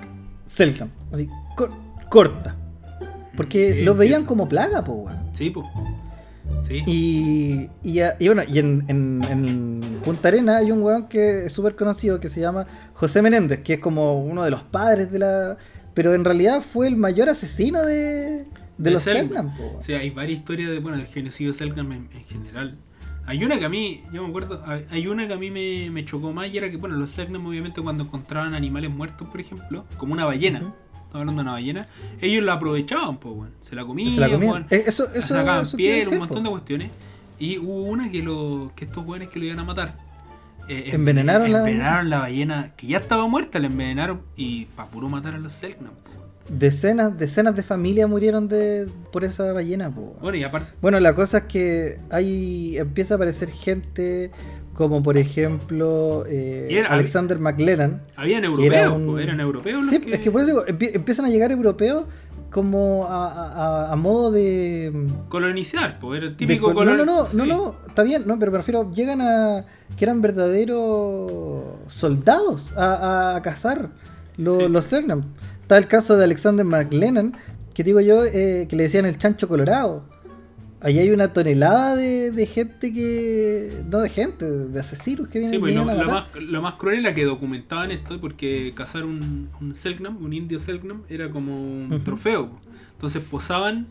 Selknam. 0.46 0.90
Así, 1.12 1.30
cor- 1.56 1.72
corta. 2.10 2.56
Porque 3.38 3.80
Y 3.80 3.84
los 3.84 3.96
veían 3.98 4.26
como 4.26 4.48
plaga, 4.50 4.82
weón. 4.82 5.30
Sí, 5.34 5.50
pues. 5.52 5.66
Sí. 6.62 6.84
Y, 6.86 7.70
y, 7.84 8.00
a- 8.02 8.16
y 8.20 8.28
bueno, 8.28 8.44
y 8.48 8.60
en, 8.60 8.86
en- 8.88 9.22
en 9.30 9.80
Punta 10.04 10.28
Arena 10.28 10.58
hay 10.58 10.72
un 10.72 10.82
weón 10.82 11.08
que 11.08 11.46
es 11.46 11.54
súper 11.54 11.76
conocido 11.76 12.20
que 12.20 12.30
se 12.30 12.40
llama 12.42 12.68
José 12.94 13.22
Menéndez, 13.22 13.62
que 13.64 13.74
es 13.76 13.80
como 13.80 14.22
uno 14.24 14.44
de 14.44 14.52
los 14.52 14.64
padres 14.64 15.12
de 15.12 15.20
la. 15.20 15.58
Pero 15.94 16.14
en 16.14 16.24
realidad 16.24 16.62
fue 16.62 16.88
el 16.88 16.96
mayor 16.98 17.30
asesino 17.30 17.82
de, 17.84 17.96
de, 17.96 18.46
De 18.78 18.92
los 18.92 19.04
Selknam. 19.04 19.52
O 19.78 19.82
sea, 19.82 20.00
hay 20.00 20.10
varias 20.12 20.40
historias 20.40 20.70
de, 20.70 20.80
bueno, 20.80 20.98
del 20.98 21.08
genocidio 21.08 21.52
de 21.52 21.58
Selknam 21.58 21.92
en, 21.92 22.10
en 22.14 22.24
general. 22.26 22.78
Hay 23.26 23.44
una 23.44 23.60
que 23.60 23.66
a 23.66 23.70
mí, 23.70 24.02
yo 24.12 24.24
me 24.24 24.30
acuerdo, 24.30 24.64
hay- 24.90 25.08
una 25.08 25.28
que 25.28 25.34
a 25.34 25.38
mí 25.38 25.52
me, 25.52 25.90
me 25.92 26.04
chocó 26.06 26.32
más 26.34 26.50
y 26.52 26.58
era 26.58 26.70
que, 26.72 26.78
bueno, 26.78 26.96
los 26.96 27.12
Selknam 27.12 27.46
obviamente 27.46 27.82
cuando 27.82 28.04
encontraban 28.06 28.54
animales 28.54 28.90
muertos, 28.92 29.28
por 29.30 29.40
ejemplo, 29.40 29.86
como 29.98 30.14
una 30.14 30.26
ballena. 30.26 30.74
Estamos 31.10 31.22
hablando 31.22 31.42
de 31.42 31.44
una 31.50 31.52
ballena, 31.54 31.88
ellos 32.22 32.44
la 32.44 32.54
aprovechaban, 32.54 33.18
pues, 33.18 33.36
bueno, 33.36 33.52
se 33.62 33.76
la 33.76 33.84
comían, 33.86 34.14
Se 34.14 34.20
la 34.22 34.30
comían. 34.30 34.68
Eh, 34.70 34.84
Eso, 34.88 35.10
eso, 35.14 35.28
sacaban 35.28 35.64
eso 35.64 35.76
piel, 35.76 36.08
un 36.10 36.20
montón 36.20 36.44
de 36.44 36.50
cuestiones. 36.52 36.92
Y 37.40 37.58
hubo 37.58 37.84
una 37.84 38.12
que, 38.12 38.22
lo, 38.22 38.72
que 38.76 38.86
estos 38.86 39.04
jóvenes 39.06 39.30
que 39.30 39.40
lo 39.40 39.46
iban 39.46 39.60
a 39.60 39.64
matar. 39.64 39.96
eh, 40.68 40.92
Envenenaron 40.94 41.52
la 41.52 41.60
envenenaron 41.60 42.10
la 42.10 42.20
ballena 42.20 42.74
que 42.78 42.88
ya 42.88 42.98
estaba 43.00 43.28
muerta, 43.28 43.58
la 43.60 43.68
envenenaron 43.68 44.22
y 44.36 44.66
para 44.66 44.90
puro 44.90 45.10
matar 45.10 45.34
a 45.34 45.38
los 45.40 45.54
Selknam. 45.54 45.94
Decenas, 46.50 47.18
decenas 47.18 47.56
de 47.56 47.62
familias 47.64 48.10
murieron 48.10 48.48
de, 48.48 48.88
por 49.12 49.24
esa 49.24 49.52
ballena, 49.54 49.90
po. 49.94 50.16
Bueno, 50.20 50.38
y 50.38 50.44
aparte, 50.44 50.72
Bueno, 50.82 51.00
la 51.00 51.14
cosa 51.14 51.40
es 51.40 51.44
que 51.44 51.98
hay 52.10 52.76
empieza 52.78 53.14
a 53.14 53.18
aparecer 53.18 53.50
gente 53.52 54.32
como 54.80 55.04
por 55.04 55.18
ejemplo 55.18 56.24
eh, 56.26 56.68
era- 56.72 56.88
Alexander 56.88 57.38
McLellan. 57.38 58.02
habían 58.16 58.46
era 58.46 58.48
europeos, 58.48 58.94
un- 58.96 59.06
po, 59.06 59.20
eran 59.20 59.40
europeos 59.42 59.82
los 59.82 59.90
Sí, 59.94 60.00
que... 60.00 60.14
es 60.16 60.22
que 60.22 60.32
por 60.32 60.40
eso 60.40 60.48
digo, 60.48 60.66
empie- 60.66 60.92
empiezan 60.96 61.26
a 61.26 61.30
llegar 61.30 61.52
europeos 61.52 62.06
como 62.50 63.06
a, 63.10 63.28
a- 63.28 63.92
a 63.92 63.96
modo 63.98 64.32
de... 64.32 64.92
colonizar, 65.28 66.00
pues 66.00 66.20
era 66.22 66.30
de 66.30 66.36
típico 66.36 66.74
col- 66.74 66.86
no, 66.86 66.96
no, 66.96 67.04
no, 67.06 67.16
no, 67.34 67.44
sí. 67.44 67.50
no, 67.50 67.76
está 67.88 68.04
bien, 68.04 68.24
no, 68.26 68.40
pero 68.40 68.54
me 68.54 68.58
refiero, 68.60 68.90
llegan 68.94 69.20
a 69.22 69.66
que 69.98 70.06
eran 70.06 70.22
verdaderos 70.22 71.30
soldados 71.88 72.74
a, 72.78 73.36
a- 73.36 73.42
cazar 73.42 73.90
lo- 74.38 74.56
Sí. 74.58 74.68
los. 74.70 74.92
Está 75.62 75.78
el 75.78 75.88
caso 75.88 76.16
de 76.18 76.24
Alexander 76.24 76.66
McLennan, 76.66 77.36
que 77.74 77.84
digo 77.84 78.00
yo, 78.00 78.24
eh, 78.24 78.66
que 78.70 78.76
le 78.78 78.84
decían 78.84 79.06
el 79.06 79.18
chancho 79.18 79.48
colorado. 79.50 80.04
Ahí 80.82 80.98
hay 80.98 81.12
una 81.12 81.34
tonelada 81.34 81.96
de, 81.96 82.32
de 82.32 82.46
gente 82.46 82.94
que. 82.94 83.84
No 83.90 84.00
de 84.00 84.10
gente, 84.10 84.46
de 84.50 84.80
asesinos 84.80 85.28
que 85.28 85.40
vienen, 85.40 85.56
Sí, 85.56 85.60
pues 85.60 85.74
lo, 85.76 85.84
vienen 85.84 86.00
a 86.00 86.04
lo 86.04 86.10
matar. 86.10 86.32
más, 86.34 86.44
lo 86.44 86.62
más 86.62 86.74
cruel 86.76 87.00
era 87.00 87.14
que 87.14 87.26
documentaban 87.26 87.92
esto 87.92 88.20
porque 88.22 88.74
cazar 88.76 89.04
un, 89.04 89.50
un 89.60 89.76
Selknam, 89.76 90.24
un 90.24 90.32
indio 90.34 90.60
Selknam, 90.60 91.04
era 91.10 91.30
como 91.32 91.62
un 91.62 92.02
trofeo. 92.06 92.50
Entonces 92.94 93.22
posaban, 93.30 93.88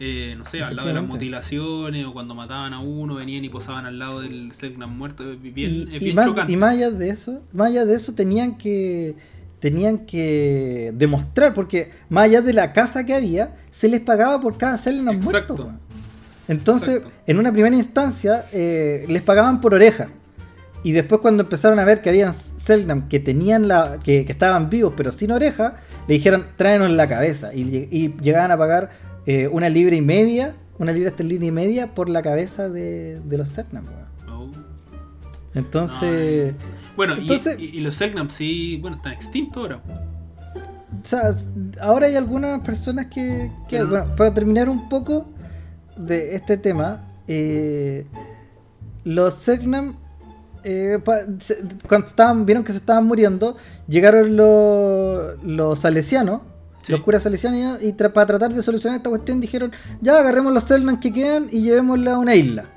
eh, 0.00 0.34
no 0.36 0.44
sé, 0.46 0.62
al 0.62 0.74
lado 0.74 0.88
de 0.88 0.94
las 0.94 1.06
mutilaciones 1.06 2.04
o 2.06 2.12
cuando 2.12 2.34
mataban 2.34 2.72
a 2.72 2.80
uno, 2.80 3.14
venían 3.14 3.44
y 3.44 3.48
posaban 3.48 3.86
al 3.86 3.98
lado 4.00 4.20
del 4.20 4.50
Selknam 4.52 4.96
muerto. 4.96 5.24
Bien, 5.36 5.70
y, 5.70 5.82
es 5.82 5.88
y 5.94 5.98
bien 6.06 6.16
más, 6.16 6.26
chocante. 6.26 6.52
y 6.52 6.56
más 6.56 6.72
allá 6.74 6.90
de 6.90 7.08
eso, 7.10 7.40
más 7.52 7.68
allá 7.68 7.84
de 7.84 7.94
eso 7.94 8.14
tenían 8.14 8.58
que 8.58 9.14
tenían 9.60 10.06
que 10.06 10.90
demostrar, 10.94 11.52
porque 11.54 11.90
más 12.08 12.24
allá 12.24 12.40
de 12.40 12.54
la 12.54 12.72
casa 12.72 13.04
que 13.04 13.14
había, 13.14 13.56
se 13.70 13.88
les 13.88 14.00
pagaba 14.00 14.40
por 14.40 14.56
cada 14.56 14.78
Selknam 14.78 15.16
Exacto. 15.16 15.54
muerto. 15.54 15.64
weón. 15.68 15.89
Entonces, 16.50 16.96
Exacto. 16.98 17.10
en 17.26 17.38
una 17.38 17.52
primera 17.52 17.74
instancia, 17.76 18.44
eh, 18.52 19.04
les 19.08 19.22
pagaban 19.22 19.60
por 19.60 19.72
oreja. 19.72 20.08
Y 20.82 20.92
después 20.92 21.20
cuando 21.20 21.42
empezaron 21.44 21.78
a 21.78 21.84
ver 21.84 22.02
que 22.02 22.08
habían 22.08 22.32
Selknam 22.34 23.08
que 23.08 23.20
tenían 23.20 23.68
la. 23.68 23.98
Que, 24.02 24.24
que 24.24 24.32
estaban 24.32 24.68
vivos 24.68 24.94
pero 24.96 25.12
sin 25.12 25.30
oreja, 25.30 25.76
le 26.08 26.14
dijeron 26.14 26.46
tráenos 26.56 26.90
la 26.90 27.06
cabeza. 27.06 27.54
Y, 27.54 27.64
lleg- 27.64 27.88
y 27.90 28.14
llegaban 28.22 28.50
a 28.50 28.56
pagar 28.58 28.90
eh, 29.26 29.46
una 29.48 29.68
libra 29.68 29.94
y 29.94 30.00
media, 30.00 30.54
una 30.78 30.92
libra 30.92 31.10
esterlina 31.10 31.44
y 31.46 31.50
media 31.52 31.94
por 31.94 32.08
la 32.08 32.20
cabeza 32.22 32.68
de, 32.68 33.20
de 33.20 33.38
los 33.38 33.48
Selknam. 33.50 33.86
Oh. 34.28 34.50
Entonces. 35.54 36.54
Bueno, 36.96 37.16
y- 37.16 37.20
Entonces- 37.20 37.58
y, 37.58 37.76
y 37.76 37.80
los 37.80 37.94
Selknam 37.94 38.28
sí, 38.30 38.78
bueno, 38.80 38.96
están 38.96 39.12
extintos 39.12 39.62
ahora. 39.62 39.82
O 41.02 41.04
sea, 41.04 41.20
ahora 41.80 42.06
hay 42.06 42.16
algunas 42.16 42.60
personas 42.60 43.06
que, 43.06 43.50
que- 43.68 43.84
bueno, 43.84 44.14
para 44.16 44.34
terminar 44.34 44.68
un 44.68 44.88
poco 44.88 45.30
de 46.06 46.34
este 46.34 46.56
tema, 46.56 47.04
eh, 47.28 48.06
los 49.04 49.34
Selknam, 49.34 49.96
eh, 50.64 50.98
se- 51.38 51.62
cuando 51.88 52.06
estaban, 52.06 52.44
vieron 52.46 52.64
que 52.64 52.72
se 52.72 52.78
estaban 52.78 53.06
muriendo, 53.06 53.56
llegaron 53.88 54.36
los, 54.36 55.42
los 55.44 55.78
salesianos, 55.78 56.42
Sí. 56.82 56.92
los 56.92 57.00
curas 57.02 57.22
salesianos, 57.22 57.82
y 57.82 57.92
tra- 57.92 58.12
para 58.12 58.26
tratar 58.26 58.52
de 58.54 58.62
solucionar 58.62 58.96
esta 58.98 59.10
cuestión 59.10 59.40
dijeron, 59.40 59.70
ya 60.00 60.18
agarremos 60.18 60.52
los 60.52 60.64
Selknam 60.64 60.98
que 61.00 61.12
quedan 61.12 61.46
y 61.50 61.62
llevémosla 61.62 62.14
a 62.14 62.18
una 62.18 62.34
isla. 62.34 62.68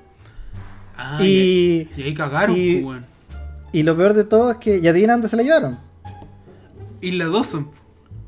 Ah, 0.97 1.19
y, 1.21 1.89
y, 1.97 2.03
ahí 2.03 2.13
cagaron, 2.13 2.55
y- 2.55 2.83
weón. 2.83 3.05
y 3.71 3.83
lo 3.83 3.97
peor 3.97 4.13
de 4.13 4.23
todo 4.25 4.51
es 4.51 4.57
que, 4.57 4.77
¿y 4.77 4.87
adivina 4.87 5.13
dónde 5.13 5.27
se 5.29 5.35
la 5.37 5.43
llevaron? 5.43 5.79
Isla 7.01 7.25
Dawson. 7.27 7.69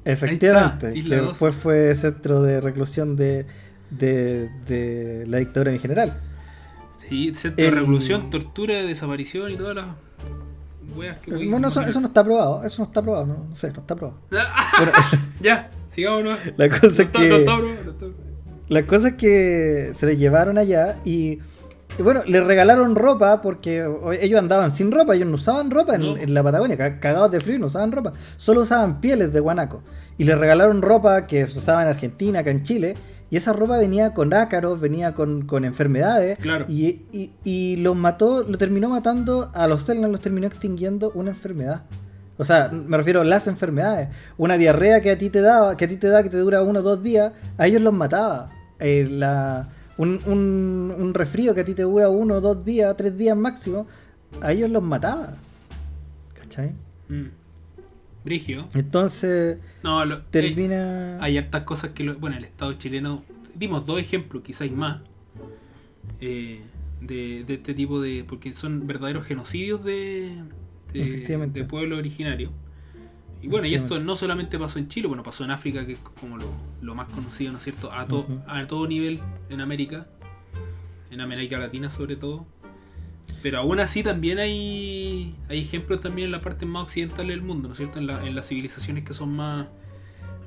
Efectivamente, 0.04 0.92
Isla 0.98 1.10
que 1.10 1.16
Dawson. 1.16 1.30
después 1.34 1.56
fue 1.56 1.96
centro 1.96 2.42
de 2.42 2.62
reclusión 2.62 3.16
de, 3.16 3.46
de, 3.98 4.50
de 4.68 5.26
la 5.28 5.38
dictadura 5.38 5.72
en 5.72 5.80
general. 5.80 6.22
Sí, 7.10 7.32
El- 7.58 7.72
revolución, 7.74 8.30
tortura, 8.30 8.82
desaparición 8.84 9.52
y 9.52 9.56
todas 9.56 9.76
las 9.76 9.86
weas 10.96 11.18
que 11.18 11.32
Bueno, 11.48 11.68
eso, 11.68 11.82
eso 11.82 12.00
no 12.02 12.08
está 12.08 12.22
aprobado, 12.22 12.64
eso 12.64 12.82
no 12.82 12.88
está 12.88 13.00
aprobado, 13.02 13.26
no, 13.26 13.46
no 13.50 13.56
sé, 13.56 13.72
no 13.72 13.80
está 13.82 13.94
aprobado. 13.94 14.20
Bueno, 14.78 14.92
ya, 15.42 15.70
sigámonos. 15.92 16.40
la 16.58 16.70
cosa 16.70 16.82
No 16.86 16.88
está- 16.90 17.04
está, 17.04 17.20
que 17.20 17.44
bro, 17.44 17.62
no 17.84 17.92
está, 17.92 18.06
la 18.68 18.88
cosa 18.88 19.10
es 19.10 19.14
que 19.16 19.92
se 19.94 20.06
le 20.08 20.18
llevaron 20.18 20.58
allá 20.58 20.98
y, 21.06 21.38
y 22.00 22.02
bueno, 22.02 22.24
le 22.26 22.42
regalaron 22.44 22.96
ropa 22.96 23.40
porque 23.44 23.88
ellos 24.20 24.40
andaban 24.40 24.72
sin 24.72 24.92
ropa, 24.92 25.14
ellos 25.16 25.28
no 25.28 25.36
usaban 25.36 25.70
ropa 25.70 25.94
en, 25.96 26.02
No. 26.02 26.18
en 26.18 26.34
la 26.34 26.42
Patagonia, 26.42 26.76
ca- 26.76 27.00
cagados 27.00 27.30
de 27.30 27.40
frío, 27.42 27.60
no 27.60 27.68
usaban 27.68 27.92
ropa, 27.92 28.14
solo 28.38 28.62
usaban 28.62 29.00
pieles 29.02 29.32
de 29.32 29.40
guanaco. 29.40 29.84
Y 30.18 30.24
le 30.24 30.34
regalaron 30.34 30.82
ropa 30.82 31.28
que 31.28 31.46
se 31.46 31.60
usaba 31.60 31.84
en 31.84 31.90
Argentina, 31.90 32.40
acá 32.40 32.50
en 32.50 32.64
Chile, 32.64 32.96
y 33.30 33.38
esa 33.38 33.54
ropa 33.54 33.78
venía 33.78 34.14
con 34.14 34.34
ácaros, 34.34 34.80
venía 34.80 35.14
con, 35.14 35.44
con 35.46 35.66
enfermedades, 35.66 36.38
Claro. 36.40 36.66
y, 36.70 37.02
y, 37.12 37.32
y 37.44 37.76
los 37.78 37.96
mató, 37.96 38.44
lo 38.44 38.58
terminó 38.58 38.90
matando, 38.90 39.50
a 39.54 39.68
los 39.68 39.84
Selknam 39.84 40.12
los 40.12 40.22
terminó 40.22 40.48
extinguiendo 40.48 41.12
una 41.16 41.32
enfermedad. 41.32 41.84
O 42.38 42.44
sea, 42.46 42.70
me 42.70 42.98
refiero 42.98 43.22
a 43.22 43.24
las 43.24 43.48
enfermedades. 43.48 44.10
Una 44.38 44.58
diarrea 44.58 45.00
que 45.02 45.10
a 45.12 45.18
ti 45.18 45.30
te 45.30 45.40
daba, 45.42 45.78
que 45.78 45.86
a 45.86 45.88
ti 45.88 45.96
te 45.98 46.08
da, 46.08 46.22
que 46.22 46.30
te 46.30 46.38
dura 46.38 46.62
uno 46.62 46.80
o 46.80 46.84
dos 46.84 47.02
días, 47.02 47.32
a 47.58 47.66
ellos 47.66 47.82
los 47.82 47.94
mataba. 47.94 48.50
Eh, 48.80 49.08
la, 49.10 49.70
un, 49.98 50.20
un, 50.26 50.94
un 50.98 51.14
resfrío 51.14 51.56
que 51.56 51.62
a 51.62 51.66
ti 51.66 51.74
te 51.74 51.84
dura 51.84 52.10
uno 52.10 52.36
o 52.36 52.42
dos 52.42 52.66
días, 52.66 52.94
tres 52.98 53.18
días 53.18 53.38
máximo, 53.38 53.88
a 54.42 54.52
ellos 54.52 54.70
los 54.70 54.84
mataba. 54.84 55.30
¿Cachai? 56.40 56.74
Mm. 57.08 57.28
Brigio. 58.26 58.68
Entonces, 58.74 59.60
No, 59.84 60.04
lo, 60.04 60.16
eh, 60.16 60.22
termina. 60.32 61.18
hay 61.24 61.38
hartas 61.38 61.62
cosas 61.64 61.92
que, 61.92 62.04
lo- 62.04 62.16
bueno, 62.18 62.36
el 62.38 62.44
Estado 62.44 62.74
chileno, 62.74 63.24
dimos 63.54 63.86
dos 63.86 64.00
ejemplos, 64.00 64.44
quizás 64.44 64.70
más, 64.72 65.00
eh, 66.20 66.62
de, 67.02 67.44
de 67.46 67.54
este 67.54 67.74
tipo 67.74 68.02
de, 68.02 68.24
porque 68.28 68.54
son 68.54 68.88
verdaderos 68.88 69.26
genocidios 69.26 69.84
de, 69.84 70.44
de, 70.92 71.02
de 71.54 71.64
pueblo 71.66 71.98
originario. 71.98 72.52
Y 73.42 73.48
bueno, 73.48 73.68
y 73.68 73.76
esto 73.76 74.00
no 74.00 74.16
solamente 74.16 74.58
pasó 74.58 74.80
en 74.80 74.88
Chile, 74.88 75.08
bueno, 75.08 75.22
pasó 75.22 75.44
en 75.44 75.52
África, 75.52 75.86
que 75.86 75.94
es 75.94 76.00
como 76.20 76.38
lo, 76.38 76.48
lo 76.82 76.96
más 76.96 77.08
conocido, 77.10 77.52
¿no 77.52 77.60
es 77.60 77.64
cierto? 77.64 77.92
A, 77.92 78.08
to- 78.08 78.26
a 78.48 78.66
todo 78.66 78.88
nivel 78.88 79.20
en 79.50 79.62
América, 79.62 80.08
en 81.12 81.22
América 81.22 81.60
Latina 81.60 81.92
sobre 81.92 82.16
todo. 82.16 82.48
Pero 83.46 83.60
aún 83.60 83.80
así 83.80 84.02
también 84.02 84.40
hay, 84.40 85.36
hay 85.50 85.62
ejemplos 85.62 86.02
también 86.02 86.26
en 86.26 86.32
la 86.32 86.42
parte 86.42 86.66
más 86.66 86.82
occidental 86.82 87.28
del 87.28 87.44
mundo, 87.44 87.68
¿no 87.68 87.74
es 87.74 87.78
cierto? 87.78 88.00
En, 88.00 88.08
la- 88.08 88.26
en 88.26 88.34
las 88.34 88.48
civilizaciones 88.48 89.04
que 89.04 89.14
son 89.14 89.36
más, 89.36 89.68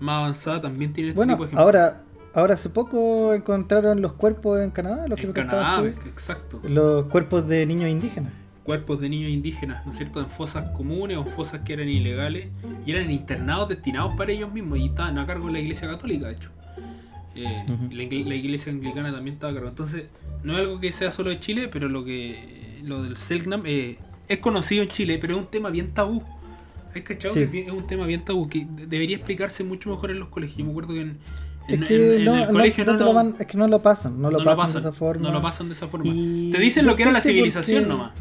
más 0.01 0.19
avanzadas 0.19 0.63
también 0.63 0.93
tienen 0.93 1.11
este 1.11 1.17
Bueno, 1.17 1.35
tipo 1.35 1.45
de 1.45 1.47
ejemplos. 1.51 1.65
ahora, 1.65 2.03
ahora 2.35 2.55
hace 2.55 2.71
poco 2.71 3.35
encontraron 3.35 4.03
los 4.03 4.15
cuerpos 4.15 4.61
en 4.61 4.73
Canadá, 4.73 5.07
los 5.07 5.15
que 5.17 5.27
En 5.27 5.29
me 5.29 5.33
Canadá, 5.35 5.77
tú. 5.81 5.87
exacto. 6.09 6.61
Los 6.65 7.07
cuerpos 7.07 7.47
de 7.47 7.65
niños 7.67 7.89
indígenas. 7.89 8.33
Cuerpos 8.65 9.01
de 9.01 9.09
niños 9.09 9.31
indígenas, 9.31 9.87
¿no 9.87 9.93
es 9.93 9.99
cierto? 9.99 10.19
En 10.19 10.27
fosas 10.27 10.73
comunes 10.73 11.19
o 11.19 11.25
fosas 11.25 11.61
que 11.61 11.75
eran 11.75 11.89
ilegales 11.89 12.49
y 12.85 12.91
eran 12.91 13.13
internados 13.13 13.69
destinados 13.69 14.15
para 14.17 14.33
ellos 14.33 14.53
mismos 14.53 14.77
y 14.81 14.87
estaban 14.87 15.17
a 15.19 15.25
cargo 15.25 15.47
de 15.47 15.53
la 15.53 15.61
iglesia 15.61 15.87
católica, 15.87 16.27
de 16.27 16.33
hecho. 16.35 16.51
Eh, 17.37 17.65
la, 17.93 18.29
la 18.29 18.35
iglesia 18.35 18.73
anglicana 18.73 19.13
también 19.13 19.35
estaba 19.35 19.53
a 19.53 19.55
cargo. 19.55 19.69
Entonces, 19.69 20.07
no 20.43 20.55
es 20.55 20.59
algo 20.59 20.81
que 20.81 20.91
sea 20.91 21.13
solo 21.13 21.31
de 21.31 21.39
Chile, 21.39 21.69
pero 21.73 21.89
lo 21.89 22.05
que 22.05 22.58
lo 22.85 23.03
del 23.03 23.17
Selknam 23.17 23.63
eh, 23.67 23.99
es 24.29 24.39
conocido 24.39 24.83
en 24.83 24.89
Chile, 24.89 25.19
pero 25.21 25.35
es 25.37 25.41
un 25.41 25.47
tema 25.51 25.71
bien 25.71 25.93
tabú. 25.93 26.23
¿Has 26.95 27.03
cachado? 27.03 27.35
Sí. 27.35 27.47
Que 27.49 27.63
es, 27.63 27.71
un 27.71 27.87
tema 27.87 28.07
bien 28.07 28.25
tabú 28.25 28.49
que 28.49 28.65
de- 28.65 28.87
debería 28.87 29.17
explicarse 29.17 29.63
mucho 29.65 29.91
mejor 29.91 30.11
en 30.11 30.19
los 30.21 30.29
colegios. 30.29 30.57
Yo 30.59 30.65
me 30.65 30.71
acuerdo 30.71 30.95
que 30.95 31.01
en, 31.03 31.19
en- 31.69 31.83
Es 31.83 31.89
que 31.89 32.15
en- 32.15 32.19
en 32.21 32.25
no, 32.25 32.37
el 32.37 32.47
colegio 32.49 32.85
no 32.85 32.93
no, 32.93 32.99
te 32.99 33.05
no- 33.05 33.11
lo 33.11 33.15
van- 33.15 33.37
es 33.39 33.47
que 33.47 33.59
no 33.59 33.69
lo 33.69 33.83
pasan, 33.83 34.21
no 34.21 34.31
lo 34.31 34.39
no 34.39 34.45
pasan, 34.45 34.73
de 34.75 34.79
esa 34.81 34.93
forma. 34.93 35.23
No 35.29 35.33
lo 35.33 35.43
pasan 35.43 35.69
de 35.69 35.75
esa 35.75 35.87
forma. 35.89 36.07
Y 36.09 36.51
Te 36.53 36.59
dicen 36.59 36.87
lo 36.87 36.97
que 36.97 37.03
era 37.03 37.13
la 37.13 37.21
civilización 37.21 37.85
porque- 37.85 37.97
nomás. 37.97 38.13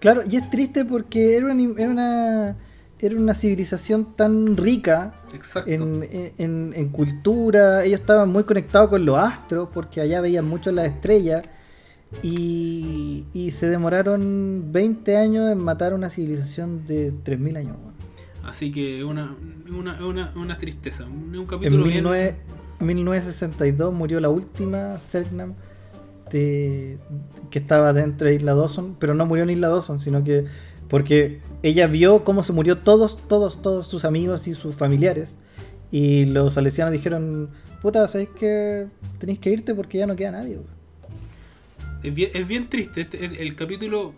Claro, 0.00 0.22
y 0.30 0.36
es 0.36 0.48
triste 0.50 0.84
porque 0.84 1.36
era 1.36 1.46
una, 1.46 1.80
era 1.80 1.90
una, 1.90 2.56
era 2.98 3.16
una 3.16 3.34
civilización 3.34 4.14
tan 4.16 4.56
rica 4.56 5.14
Exacto. 5.34 5.70
en, 5.70 6.06
en- 6.38 6.72
en 6.74 6.88
cultura, 6.88 7.84
ellos 7.84 8.00
estaban 8.00 8.28
muy 8.30 8.44
conectados 8.44 8.88
con 8.90 9.04
los 9.04 9.18
astros 9.18 9.68
porque 9.72 10.00
allá 10.00 10.20
veían 10.20 10.46
mucho 10.46 10.70
las 10.72 10.86
estrellas 10.86 11.42
y, 12.22 13.26
y 13.32 13.50
se 13.50 13.68
demoraron 13.68 14.68
20 14.72 15.16
años 15.16 15.50
en 15.50 15.58
matar 15.58 15.94
una 15.94 16.10
civilización 16.10 16.86
de 16.86 17.12
3.000 17.12 17.56
años. 17.58 17.76
Así 18.44 18.70
que 18.72 18.98
es 18.98 19.04
una, 19.04 19.34
una, 19.68 20.04
una, 20.06 20.32
una 20.36 20.58
tristeza. 20.58 21.04
Un, 21.04 21.30
un 21.30 21.34
En 21.34 21.46
capítulo 21.46 21.84
bien. 21.84 22.02
19 22.04 22.36
1962 22.80 23.92
murió 23.94 24.20
la 24.20 24.28
última 24.28 25.00
Selknam 25.00 25.54
de- 26.30 26.98
que 27.50 27.58
estaba 27.58 27.92
dentro 27.92 28.28
de 28.28 28.34
Isla 28.34 28.54
Dawson, 28.54 28.96
pero 28.98 29.14
no 29.14 29.26
murió 29.26 29.44
en 29.44 29.50
Isla 29.50 29.68
Dawson, 29.68 29.98
sino 29.98 30.22
que 30.22 30.44
porque 30.88 31.40
ella 31.62 31.86
vio 31.88 32.22
cómo 32.24 32.42
se 32.44 32.52
murió 32.52 32.78
todos, 32.78 33.18
todos, 33.28 33.60
todos 33.62 33.86
sus 33.88 34.04
amigos 34.04 34.46
y 34.46 34.54
sus 34.54 34.76
familiares. 34.76 35.34
Y 35.90 36.26
los 36.26 36.54
salesianos 36.54 36.92
dijeron, 36.92 37.48
puta, 37.82 38.06
¿sabéis 38.08 38.28
que 38.38 38.86
tenéis 39.18 39.38
que 39.38 39.50
irte 39.50 39.74
porque 39.74 39.98
ya 39.98 40.06
no 40.06 40.14
queda 40.14 40.32
nadie? 40.32 40.56
weón". 40.56 40.75
Es 42.02 42.14
bien, 42.14 42.30
es 42.34 42.46
bien 42.46 42.68
triste. 42.68 43.02
Este- 43.02 43.24
el, 43.24 43.36
el 43.36 43.54
capítulo 43.56 44.14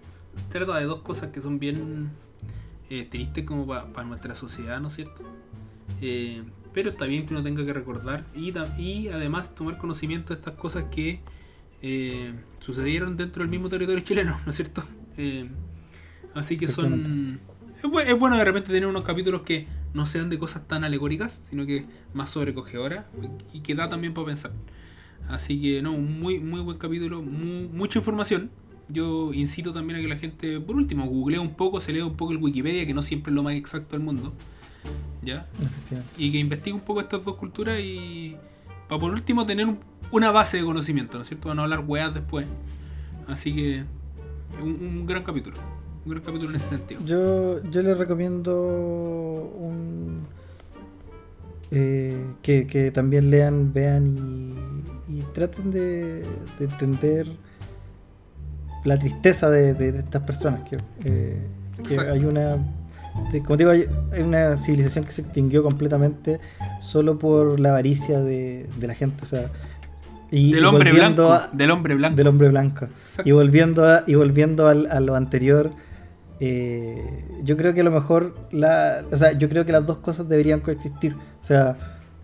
trata 0.51 0.79
de 0.79 0.85
dos 0.85 1.01
cosas 1.03 1.31
que 1.31 1.41
son 1.41 1.59
bien 1.59 2.11
eh, 2.91 3.07
tristes 3.11 3.45
como 3.45 3.66
para 3.66 4.05
nuestra 4.07 4.35
sociedad, 4.35 4.81
¿no 4.81 4.89
es 4.89 4.95
cierto? 4.95 5.22
Eh, 6.01 6.43
pero 6.72 6.91
está 6.91 7.07
bien 7.07 7.26
que 7.26 7.35
uno 7.35 7.43
tenga 7.43 7.64
que 7.64 7.72
recordar 7.72 8.24
y, 8.35 9.09
además 9.09 9.55
tomar 9.55 9.79
conocimiento 9.79 10.29
de 10.29 10.35
estas 10.35 10.55
cosas 10.55 10.85
que 10.91 11.20
eh, 11.83 12.35
sucedieron 12.61 13.16
dentro 13.16 13.43
del 13.43 13.51
mismo 13.51 13.68
territorio 13.68 14.01
chileno, 14.05 14.39
¿no 14.45 14.51
es 14.51 14.57
cierto? 14.57 14.85
Así 16.35 16.57
que 16.57 16.68
son... 16.68 17.41
Es, 17.79 17.85
bu- 17.85 18.03
es 18.07 18.18
bueno 18.18 18.37
de 18.37 18.45
repente 18.45 18.68
tener 18.68 18.87
unos 18.87 19.03
capítulos 19.03 19.43
que 19.43 19.66
no 19.95 20.07
sean 20.07 20.29
de 20.31 20.39
cosas 20.39 20.66
tan 20.68 20.85
alegóricas, 20.85 21.41
sino 21.51 21.64
que 21.66 21.87
más 22.14 22.31
sobrecogedoras 22.31 23.07
y 23.53 23.61
que 23.61 23.74
da 23.74 23.89
también 23.89 24.14
para 24.14 24.26
pensar. 24.26 24.53
Así 25.28 25.60
que 25.60 25.82
no, 25.82 25.96
muy, 25.98 26.38
muy 26.38 26.60
buen 26.60 26.78
capítulo, 26.78 27.22
mu- 27.22 27.68
mucha 27.72 27.98
información. 27.98 28.50
Yo 28.90 29.34
incito 29.34 29.72
también 29.74 29.98
a 29.98 30.02
que 30.02 30.08
la 30.08 30.16
gente, 30.16 30.60
por 30.60 30.76
último, 30.76 31.04
google 31.06 31.38
un 31.38 31.54
poco, 31.54 31.80
se 31.80 31.92
lea 31.92 32.06
un 32.06 32.14
poco 32.16 32.32
el 32.32 32.38
Wikipedia, 32.38 32.86
que 32.86 32.94
no 32.94 33.02
siempre 33.02 33.30
es 33.30 33.34
lo 33.34 33.42
más 33.42 33.54
exacto 33.54 33.96
del 33.96 34.04
mundo. 34.06 34.32
¿Ya? 35.22 35.46
Y 36.16 36.32
que 36.32 36.38
investigue 36.38 36.72
un 36.72 36.80
poco 36.80 37.00
estas 37.00 37.22
dos 37.24 37.34
culturas 37.36 37.78
y 37.80 38.36
para 38.88 39.00
por 39.00 39.12
último 39.12 39.44
tener 39.44 39.66
un- 39.66 39.78
una 40.10 40.30
base 40.30 40.56
de 40.56 40.64
conocimiento, 40.64 41.18
¿no 41.18 41.22
es 41.24 41.28
cierto? 41.28 41.48
Van 41.48 41.58
a 41.58 41.64
hablar 41.64 41.84
weas 41.86 42.14
después. 42.14 42.46
Así 43.26 43.54
que 43.54 43.84
un, 44.62 44.70
un 44.70 45.06
gran 45.06 45.22
capítulo. 45.24 45.58
Un 46.06 46.12
gran 46.12 46.22
capítulo 46.24 46.48
en 46.50 46.56
ese 46.56 46.70
sentido. 46.70 47.04
Yo, 47.04 47.62
yo 47.70 47.82
les 47.82 47.98
recomiendo 47.98 48.56
un 49.58 50.20
eh, 51.70 52.16
que, 52.40 52.66
que 52.66 52.90
también 52.90 53.28
lean, 53.30 53.74
vean 53.74 54.06
y, 54.16 54.54
y 55.18 55.22
traten 55.34 55.70
de, 55.70 56.22
de 56.58 56.64
entender 56.64 57.26
la 58.84 58.98
tristeza 58.98 59.50
de, 59.50 59.74
de- 59.74 59.92
de 59.92 59.98
estas 59.98 60.22
personas. 60.22 60.60
Que, 60.68 60.78
eh, 61.04 61.36
que 61.86 61.98
hay 62.00 62.24
una, 62.24 62.56
como 63.44 63.56
digo, 63.56 63.70
hay, 63.70 63.84
hay 64.12 64.22
una 64.22 64.56
civilización 64.56 65.04
que 65.04 65.12
se 65.12 65.22
extinguió 65.22 65.62
completamente 65.62 66.40
solo 66.80 67.18
por 67.18 67.58
la 67.60 67.70
avaricia 67.70 68.20
de, 68.20 68.68
de 68.78 68.86
la 68.86 68.94
gente. 68.94 69.24
O 69.24 69.26
sea, 69.26 69.50
y, 70.30 70.52
Del 70.52 70.62
y 70.62 70.66
hombre 70.66 70.92
blanco. 70.92 71.32
a- 71.32 71.48
del 71.52 71.70
hombre 71.70 71.94
blanco. 71.94 72.16
del 72.16 72.26
hombre 72.28 72.48
blanco. 72.48 72.84
Exacto. 72.86 73.28
Y 73.28 73.32
volviendo 73.32 73.84
a, 73.84 74.04
y 74.06 74.14
volviendo 74.14 74.66
a 74.68 74.74
lo 75.00 75.14
anterior, 75.16 75.72
eh, 76.40 77.24
yo 77.42 77.56
creo 77.56 77.74
que 77.74 77.80
a 77.80 77.84
lo 77.84 77.90
mejor 77.90 78.36
la, 78.52 79.02
o 79.10 79.16
sea, 79.16 79.32
yo 79.32 79.48
creo 79.48 79.64
que 79.66 79.72
las 79.72 79.84
dos 79.86 79.98
cosas 79.98 80.28
deberían 80.28 80.60
coexistir. 80.60 81.14
O 81.14 81.44
sea, 81.44 81.76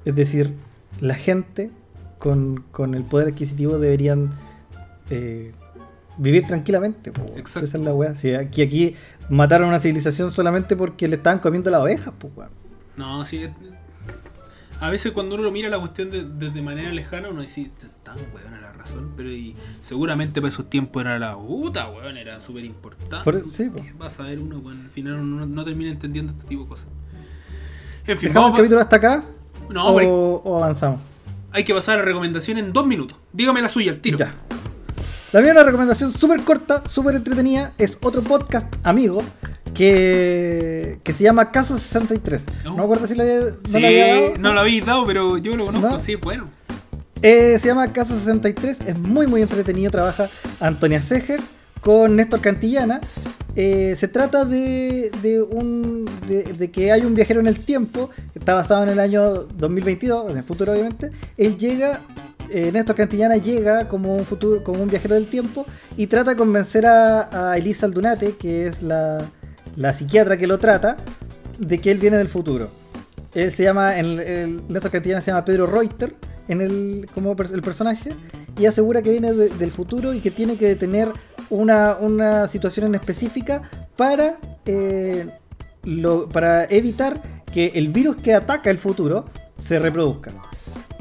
es 0.04 0.14
decir, 0.14 0.54
la 1.00 1.14
gente 1.14 1.70
con, 2.24 2.64
con 2.72 2.94
el 2.94 3.04
poder 3.04 3.28
adquisitivo 3.28 3.78
deberían 3.78 4.30
eh, 5.10 5.52
vivir 6.16 6.46
tranquilamente. 6.46 7.12
po. 7.12 7.20
Exacto. 7.36 7.66
Esa 7.66 7.76
es 7.76 7.84
la 7.84 7.92
weá. 7.92 8.14
Aquí, 8.40 8.62
aquí 8.62 8.96
mataron 9.28 9.66
a 9.66 9.72
una 9.72 9.78
civilización 9.78 10.32
solamente 10.32 10.74
porque 10.74 11.06
le 11.06 11.16
estaban 11.16 11.38
comiendo 11.40 11.70
las 11.70 11.82
ovejas, 11.82 12.14
weón. 12.34 12.48
No, 12.96 13.26
sí. 13.26 13.46
A 14.80 14.88
veces 14.88 15.12
cuando 15.12 15.34
uno 15.34 15.44
lo 15.44 15.52
mira 15.52 15.68
la 15.68 15.78
cuestión 15.78 16.10
de, 16.10 16.62
manera 16.62 16.90
lejana, 16.92 17.28
uno 17.28 17.42
dice, 17.42 17.60
"Este 17.60 17.86
es 17.86 17.92
tan 18.02 18.16
weón 18.16 18.58
la 18.58 18.72
razón, 18.72 19.12
pero 19.18 19.30
y 19.30 19.54
seguramente 19.82 20.40
para 20.40 20.48
esos 20.48 20.70
tiempos 20.70 21.02
era 21.02 21.18
la 21.18 21.36
puta, 21.36 21.90
weón, 21.90 22.16
era 22.16 22.40
súper 22.40 22.64
importante. 22.64 23.22
Por- 23.22 23.50
sí, 23.50 23.68
po. 23.68 23.82
¿Qué 23.82 23.92
vas 23.98 24.18
a 24.18 24.22
ver 24.22 24.38
uno, 24.38 24.60
weón? 24.60 24.80
Al 24.80 24.90
final 24.90 25.14
uno 25.16 25.40
no, 25.40 25.46
no 25.46 25.62
termina 25.62 25.90
entendiendo 25.90 26.32
este 26.32 26.46
tipo 26.46 26.62
de 26.62 26.68
cosas. 26.70 26.86
En 28.06 28.16
fin, 28.16 28.30
¿Dejamos 28.30 28.34
vamos 28.34 28.58
el 28.58 28.62
capítulo 28.62 28.80
hasta 28.80 28.96
acá 28.96 29.24
No, 29.68 29.88
o 29.88 30.56
avanzamos? 30.56 31.00
Hay 31.54 31.62
que 31.62 31.72
pasar 31.72 31.94
a 31.94 31.98
la 32.00 32.04
recomendación 32.04 32.58
en 32.58 32.72
dos 32.72 32.84
minutos. 32.84 33.16
Dígame 33.32 33.62
la 33.62 33.68
suya, 33.68 33.92
el 33.92 34.00
tiro. 34.00 34.18
Ya. 34.18 34.34
La 35.32 35.40
mía 35.40 35.50
es 35.50 35.54
una 35.56 35.64
recomendación 35.64 36.12
súper 36.12 36.40
corta, 36.42 36.82
súper 36.88 37.14
entretenida. 37.14 37.72
Es 37.78 37.96
otro 38.02 38.22
podcast 38.22 38.74
amigo 38.82 39.22
que, 39.72 40.98
que 41.04 41.12
se 41.12 41.22
llama 41.22 41.52
Caso 41.52 41.78
63. 41.78 42.44
Oh. 42.66 42.70
No 42.70 42.76
me 42.78 42.82
acuerdo 42.82 43.06
si 43.06 43.14
lo 43.14 43.22
había, 43.22 43.38
no 43.38 43.56
sí, 43.66 43.80
lo 43.80 43.86
había 43.86 44.06
dado. 44.08 44.32
no 44.38 44.52
lo 44.52 44.60
habéis 44.60 44.84
dado, 44.84 45.06
pero 45.06 45.38
yo 45.38 45.54
lo 45.56 45.66
conozco, 45.66 45.88
¿No? 45.90 46.00
sí, 46.00 46.16
bueno. 46.16 46.48
Eh, 47.22 47.56
se 47.60 47.68
llama 47.68 47.92
Caso 47.92 48.14
63. 48.18 48.80
Es 48.80 48.98
muy, 48.98 49.28
muy 49.28 49.40
entretenido. 49.40 49.92
Trabaja 49.92 50.28
Antonia 50.58 51.00
Segers 51.02 51.44
con 51.84 52.16
Néstor 52.16 52.40
Cantillana. 52.40 53.00
Eh, 53.56 53.94
se 53.96 54.08
trata 54.08 54.44
de, 54.44 55.10
de 55.22 55.40
un 55.40 56.06
de, 56.26 56.70
que 56.72 56.90
hay 56.90 57.02
un 57.02 57.14
viajero 57.14 57.38
en 57.38 57.46
el 57.46 57.60
tiempo 57.60 58.10
que 58.32 58.40
está 58.40 58.54
basado 58.54 58.82
en 58.82 58.88
el 58.88 58.98
año 58.98 59.44
2022, 59.44 60.30
en 60.30 60.38
el 60.38 60.42
futuro 60.44 60.72
obviamente. 60.72 61.12
Él 61.36 61.56
llega, 61.56 62.00
eh, 62.50 62.72
Néstor 62.72 62.96
Cantillana 62.96 63.36
llega 63.36 63.88
como 63.88 64.16
un 64.16 64.24
futuro, 64.24 64.64
como 64.64 64.82
un 64.82 64.88
viajero 64.88 65.14
del 65.14 65.26
tiempo 65.26 65.66
y 65.96 66.08
trata 66.08 66.32
de 66.32 66.36
convencer 66.36 66.84
a, 66.86 67.56
Elisa 67.56 67.86
Aldunate, 67.86 68.32
que 68.32 68.66
es 68.66 68.82
la, 68.82 69.24
la 69.76 69.92
psiquiatra 69.92 70.36
que 70.36 70.48
lo 70.48 70.58
trata, 70.58 70.96
de 71.58 71.78
que 71.78 71.92
él 71.92 71.98
viene 71.98 72.16
del 72.16 72.28
futuro. 72.28 72.70
Él 73.34 73.52
se 73.52 73.62
llama, 73.62 73.92
Néstor 73.92 74.90
Cantillana 74.90 75.20
se 75.20 75.30
llama 75.30 75.44
Pedro 75.44 75.66
Reuter 75.66 76.14
en 76.48 76.60
el, 76.60 77.08
como 77.14 77.32
el 77.32 77.62
personaje 77.62 78.12
y 78.58 78.66
asegura 78.66 79.02
que 79.02 79.10
viene 79.10 79.32
de- 79.32 79.48
del 79.50 79.70
futuro 79.70 80.14
y 80.14 80.20
que 80.20 80.30
tiene 80.30 80.56
que 80.56 80.66
detener 80.66 81.10
una, 81.50 81.96
una 81.96 82.48
situación 82.48 82.86
en 82.86 82.94
específica 82.94 83.62
para, 83.96 84.36
eh, 84.66 85.28
lo, 85.82 86.28
para 86.28 86.64
evitar 86.64 87.20
que 87.52 87.72
el 87.74 87.88
virus 87.88 88.16
que 88.16 88.34
ataca 88.34 88.70
el 88.70 88.78
futuro 88.78 89.26
se 89.58 89.78
reproduzca. 89.78 90.32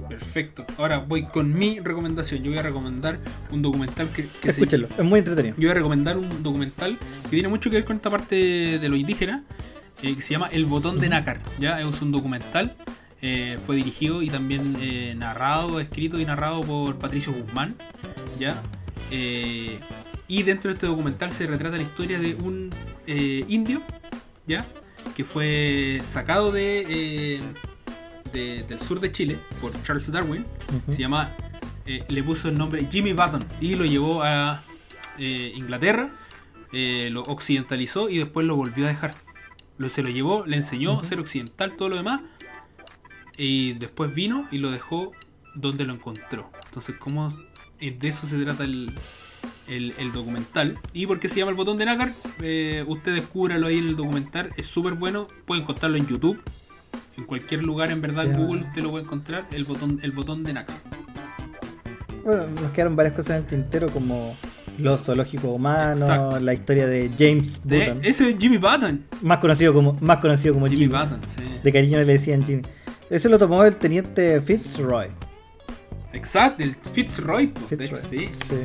Perfecto. 0.10 0.66
Ahora 0.78 1.00
voy 1.00 1.24
con 1.26 1.58
mi 1.58 1.80
recomendación. 1.80 2.44
Yo 2.44 2.52
voy 2.52 2.60
a 2.60 2.62
recomendar 2.64 3.20
un 3.52 3.62
documental 3.62 4.10
que, 4.10 4.28
que 4.28 4.52
se- 4.54 4.62
es 4.64 5.04
muy 5.04 5.20
entretenido. 5.20 5.56
Yo 5.56 5.62
voy 5.64 5.72
a 5.72 5.74
recomendar 5.76 6.18
un 6.18 6.44
documental 6.44 6.98
que 7.24 7.30
tiene 7.30 7.48
mucho 7.48 7.70
que 7.70 7.78
ver 7.78 7.86
con 7.86 7.96
esta 7.96 8.10
parte 8.12 8.78
de 8.80 8.90
lo 8.90 8.96
indígena, 8.96 9.44
eh, 10.04 10.16
que 10.16 10.22
se 10.22 10.34
llama 10.34 10.50
El 10.52 10.66
Botón 10.66 11.00
de 11.00 11.10
Nácar. 11.10 11.42
¿ya? 11.60 11.82
Es 11.82 12.02
un 12.02 12.12
documental, 12.12 12.76
eh, 13.24 13.58
fue 13.66 13.76
dirigido 13.78 14.22
y 14.22 14.30
también 14.30 14.76
eh, 14.82 15.16
narrado, 15.18 15.80
escrito 15.80 16.20
y 16.20 16.26
narrado 16.26 16.62
por 16.62 17.00
Patricio 17.00 17.32
Guzmán. 17.34 17.76
¿ya? 18.38 18.62
Eh, 19.12 19.80
y 20.28 20.44
dentro 20.44 20.70
de 20.70 20.76
este 20.76 20.88
documental 20.88 21.32
se 21.32 21.48
retrata 21.48 21.78
la 21.78 21.84
historia 21.84 22.20
de 22.20 22.36
un 22.36 22.70
indio, 23.48 23.82
¿ya? 24.46 24.66
que 25.16 25.24
fue 25.24 26.00
sacado 26.04 26.52
de, 26.52 27.40
de- 28.32 28.64
del 28.64 28.80
sur 28.80 29.00
de 29.00 29.12
Chile 29.12 29.38
por 29.62 29.72
Charles 29.84 30.12
Darwin 30.12 30.46
se 30.90 30.98
llama, 30.98 31.30
le 31.86 32.24
puso 32.24 32.50
el 32.50 32.58
nombre 32.58 32.88
Jimmy 32.92 33.14
Button 33.14 33.46
y 33.62 33.76
lo 33.76 33.86
llevó 33.86 34.24
a 34.24 34.64
Inglaterra, 35.20 36.12
lo 36.72 37.22
occidentalizó 37.24 38.10
y 38.10 38.18
después 38.18 38.48
lo 38.48 38.56
volvió 38.56 38.86
a 38.86 38.88
dejar. 38.90 39.14
Lo, 39.78 39.90
se 39.90 40.02
lo 40.04 40.10
llevó, 40.10 40.46
le 40.46 40.56
enseñó 40.58 41.00
a 41.00 41.04
ser 41.04 41.20
occidental, 41.20 41.76
todo 41.76 41.90
lo 41.90 41.98
demás, 41.98 42.22
y 43.38 43.74
después 43.74 44.14
vino 44.14 44.48
y 44.52 44.58
lo 44.60 44.72
dejó 44.72 45.12
dónde 45.56 45.86
lo 45.86 45.94
encontró. 45.94 46.50
Entonces, 46.66 46.96
cómo 47.00 47.30
de 47.80 48.08
eso 48.08 48.26
se 48.28 48.38
trata 48.44 48.64
el, 48.64 48.94
el, 49.68 49.94
el 49.98 50.12
documental. 50.14 50.80
¿Y 50.94 51.06
por 51.08 51.20
qué 51.20 51.28
se 51.28 51.40
llama 51.40 51.52
el 51.52 51.58
botón 51.58 51.78
de 51.78 51.86
nácar? 51.86 52.14
Eh, 52.42 52.84
usted 52.88 53.14
descúbralo 53.14 53.68
ahí 53.68 53.78
en 53.80 53.88
el 53.90 53.96
documental. 53.96 54.50
Es 54.58 54.68
súper 54.68 54.94
bueno. 54.94 55.28
Puede 55.46 55.62
encontrarlo 55.62 55.98
en 55.98 56.08
YouTube. 56.08 56.42
En 57.18 57.26
cualquier 57.26 57.64
lugar, 57.64 57.92
en 57.92 58.02
verdad, 58.02 58.26
Sí. 58.26 58.32
Google 58.42 58.64
usted 58.64 58.82
lo 58.82 58.92
puede 58.92 59.04
encontrar. 59.04 59.48
El 59.52 59.66
botón, 59.66 60.00
el 60.02 60.12
botón 60.12 60.44
de 60.44 60.54
nácar. 60.54 60.78
Bueno, 62.24 62.48
nos 62.62 62.72
quedaron 62.72 62.96
varias 62.96 63.16
cosas 63.16 63.32
en 63.32 63.38
el 63.38 63.46
tintero 63.46 63.90
como 63.90 64.36
los 64.78 65.02
zoológicos 65.04 65.46
humanos, 65.52 66.00
Exacto. 66.02 66.40
la 66.40 66.54
historia 66.54 66.88
de 66.88 67.12
James 67.20 67.62
De, 67.64 67.80
Button, 67.80 68.00
ese 68.06 68.30
es 68.30 68.38
Jimmy 68.40 68.58
Button. 68.58 69.06
más 69.22 69.38
conocido 69.40 69.72
como 69.74 69.94
más 70.02 70.18
conocido 70.18 70.54
como 70.56 70.66
Jimmy 70.68 70.84
Jimmy. 70.86 70.94
Button, 70.98 71.20
sí. 71.24 71.44
De 71.64 71.72
cariño 71.72 71.98
le 72.00 72.06
decían 72.06 72.44
Jimmy. 72.44 72.62
Eso 73.14 73.30
lo 73.30 73.38
tomó 73.38 73.64
el 73.64 73.76
teniente 73.76 74.42
Fitzroy. 74.42 75.08
Exacto, 76.14 76.64
el 76.64 76.74
Fitzroy. 76.76 77.46
pues, 77.48 77.72
hecho, 77.74 77.96
Fitzroy. 77.96 78.28
sí. 78.28 78.30
Sí, 78.50 78.56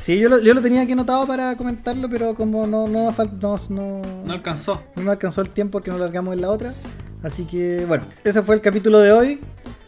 Sí, 0.00 0.18
yo, 0.20 0.28
lo, 0.28 0.38
yo 0.38 0.54
lo 0.54 0.62
tenía 0.62 0.82
aquí 0.82 0.92
anotado 0.92 1.26
para 1.26 1.56
comentarlo, 1.56 2.08
pero 2.08 2.34
como 2.36 2.64
no, 2.68 2.86
no, 2.86 3.10
no, 3.12 3.58
no, 3.68 4.02
No 4.24 4.32
alcanzó. 4.32 4.80
no 4.94 5.10
alcanzó 5.10 5.40
el 5.42 5.50
tiempo 5.50 5.72
porque 5.72 5.90
no 5.90 5.98
largamos 5.98 6.32
en 6.34 6.42
la 6.42 6.50
otra. 6.50 6.72
Así 7.24 7.44
que 7.44 7.84
bueno, 7.88 8.04
ese 8.22 8.40
fue 8.42 8.54
el 8.54 8.60
capítulo 8.60 9.00
de 9.00 9.10
hoy. 9.10 9.40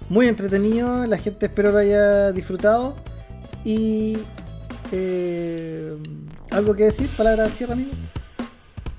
Muy 0.08 0.26
entretenido, 0.26 1.06
la 1.06 1.16
gente 1.16 1.46
espero 1.46 1.70
lo 1.70 1.78
haya 1.78 2.32
disfrutado. 2.32 2.96
Y 3.64 4.18
eh, 4.90 5.96
algo 6.50 6.74
que 6.74 6.84
decir, 6.84 7.08
palabra 7.16 7.44
de 7.44 7.50
cierre, 7.50 7.74
amigo. 7.74 7.92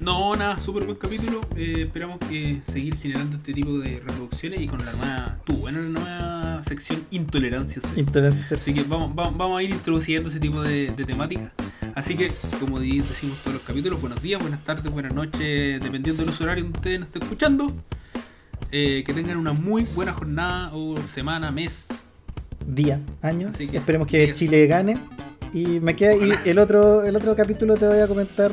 No, 0.01 0.35
nada, 0.35 0.59
súper 0.59 0.85
buen 0.85 0.97
capítulo. 0.97 1.41
Eh, 1.55 1.83
esperamos 1.85 2.17
que 2.27 2.59
seguir 2.63 2.97
generando 2.97 3.37
este 3.37 3.53
tipo 3.53 3.77
de 3.77 3.99
reproducciones 3.99 4.59
y 4.59 4.67
con 4.67 4.83
la 4.83 4.91
nueva, 4.93 5.37
tu 5.45 5.53
buena 5.53 5.79
la 5.79 5.89
nueva 5.89 6.63
sección 6.63 7.05
Intolerancia 7.11 7.79
Cero. 7.85 7.99
Intolerancia 7.99 8.57
Así 8.57 8.73
que 8.73 8.81
vamos, 8.81 9.13
vamos, 9.13 9.37
vamos 9.37 9.59
a 9.59 9.63
ir 9.63 9.69
introduciendo 9.69 10.29
ese 10.29 10.39
tipo 10.39 10.63
de, 10.63 10.89
de 10.89 11.05
temáticas. 11.05 11.53
Así 11.93 12.15
que, 12.15 12.31
como 12.59 12.79
decimos 12.79 13.37
todos 13.43 13.53
los 13.57 13.61
capítulos, 13.61 14.01
buenos 14.01 14.19
días, 14.23 14.41
buenas 14.41 14.63
tardes, 14.63 14.91
buenas 14.91 15.13
noches, 15.13 15.79
dependiendo 15.79 16.23
del 16.23 16.29
uso 16.29 16.45
horario 16.45 16.63
donde 16.63 16.79
ustedes 16.79 16.99
nos 16.99 17.07
estén 17.09 17.21
escuchando. 17.21 17.71
Eh, 18.71 19.03
que 19.05 19.13
tengan 19.13 19.37
una 19.37 19.53
muy 19.53 19.83
buena 19.83 20.13
jornada 20.13 20.71
o 20.73 20.97
semana, 21.09 21.51
mes. 21.51 21.89
día, 22.65 22.99
año. 23.21 23.49
Así 23.49 23.67
que, 23.67 23.77
Esperemos 23.77 24.07
que 24.07 24.25
días. 24.25 24.39
Chile 24.39 24.65
gane. 24.65 24.97
Y 25.53 25.79
me 25.79 25.95
queda 25.95 26.15
y 26.15 26.49
el 26.49 26.57
otro 26.57 27.03
el 27.03 27.15
otro 27.15 27.35
capítulo 27.35 27.75
te 27.75 27.87
voy 27.87 27.99
a 27.99 28.07
comentar. 28.07 28.51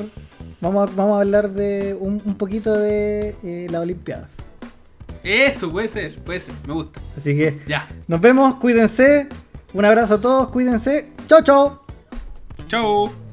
Vamos 0.61 0.91
a, 0.91 0.95
vamos 0.95 1.19
a 1.19 1.21
hablar 1.21 1.51
de 1.51 1.95
un, 1.99 2.21
un 2.25 2.35
poquito 2.35 2.77
de 2.77 3.35
eh, 3.43 3.67
las 3.71 3.81
Olimpiadas. 3.83 4.31
Eso 5.23 5.71
puede 5.71 5.89
ser, 5.89 6.19
puede 6.21 6.41
ser, 6.41 6.55
me 6.67 6.73
gusta. 6.75 7.01
Así 7.17 7.37
que 7.37 7.61
Ya, 7.67 7.87
nos 8.07 8.21
vemos, 8.21 8.55
cuídense. 8.57 9.29
Un 9.75 9.85
abrazo 9.85 10.15
a 10.15 10.21
todos, 10.21 10.49
cuídense. 10.49 11.13
Chau, 11.27 11.43
chau. 11.43 11.81
chao. 12.67 13.28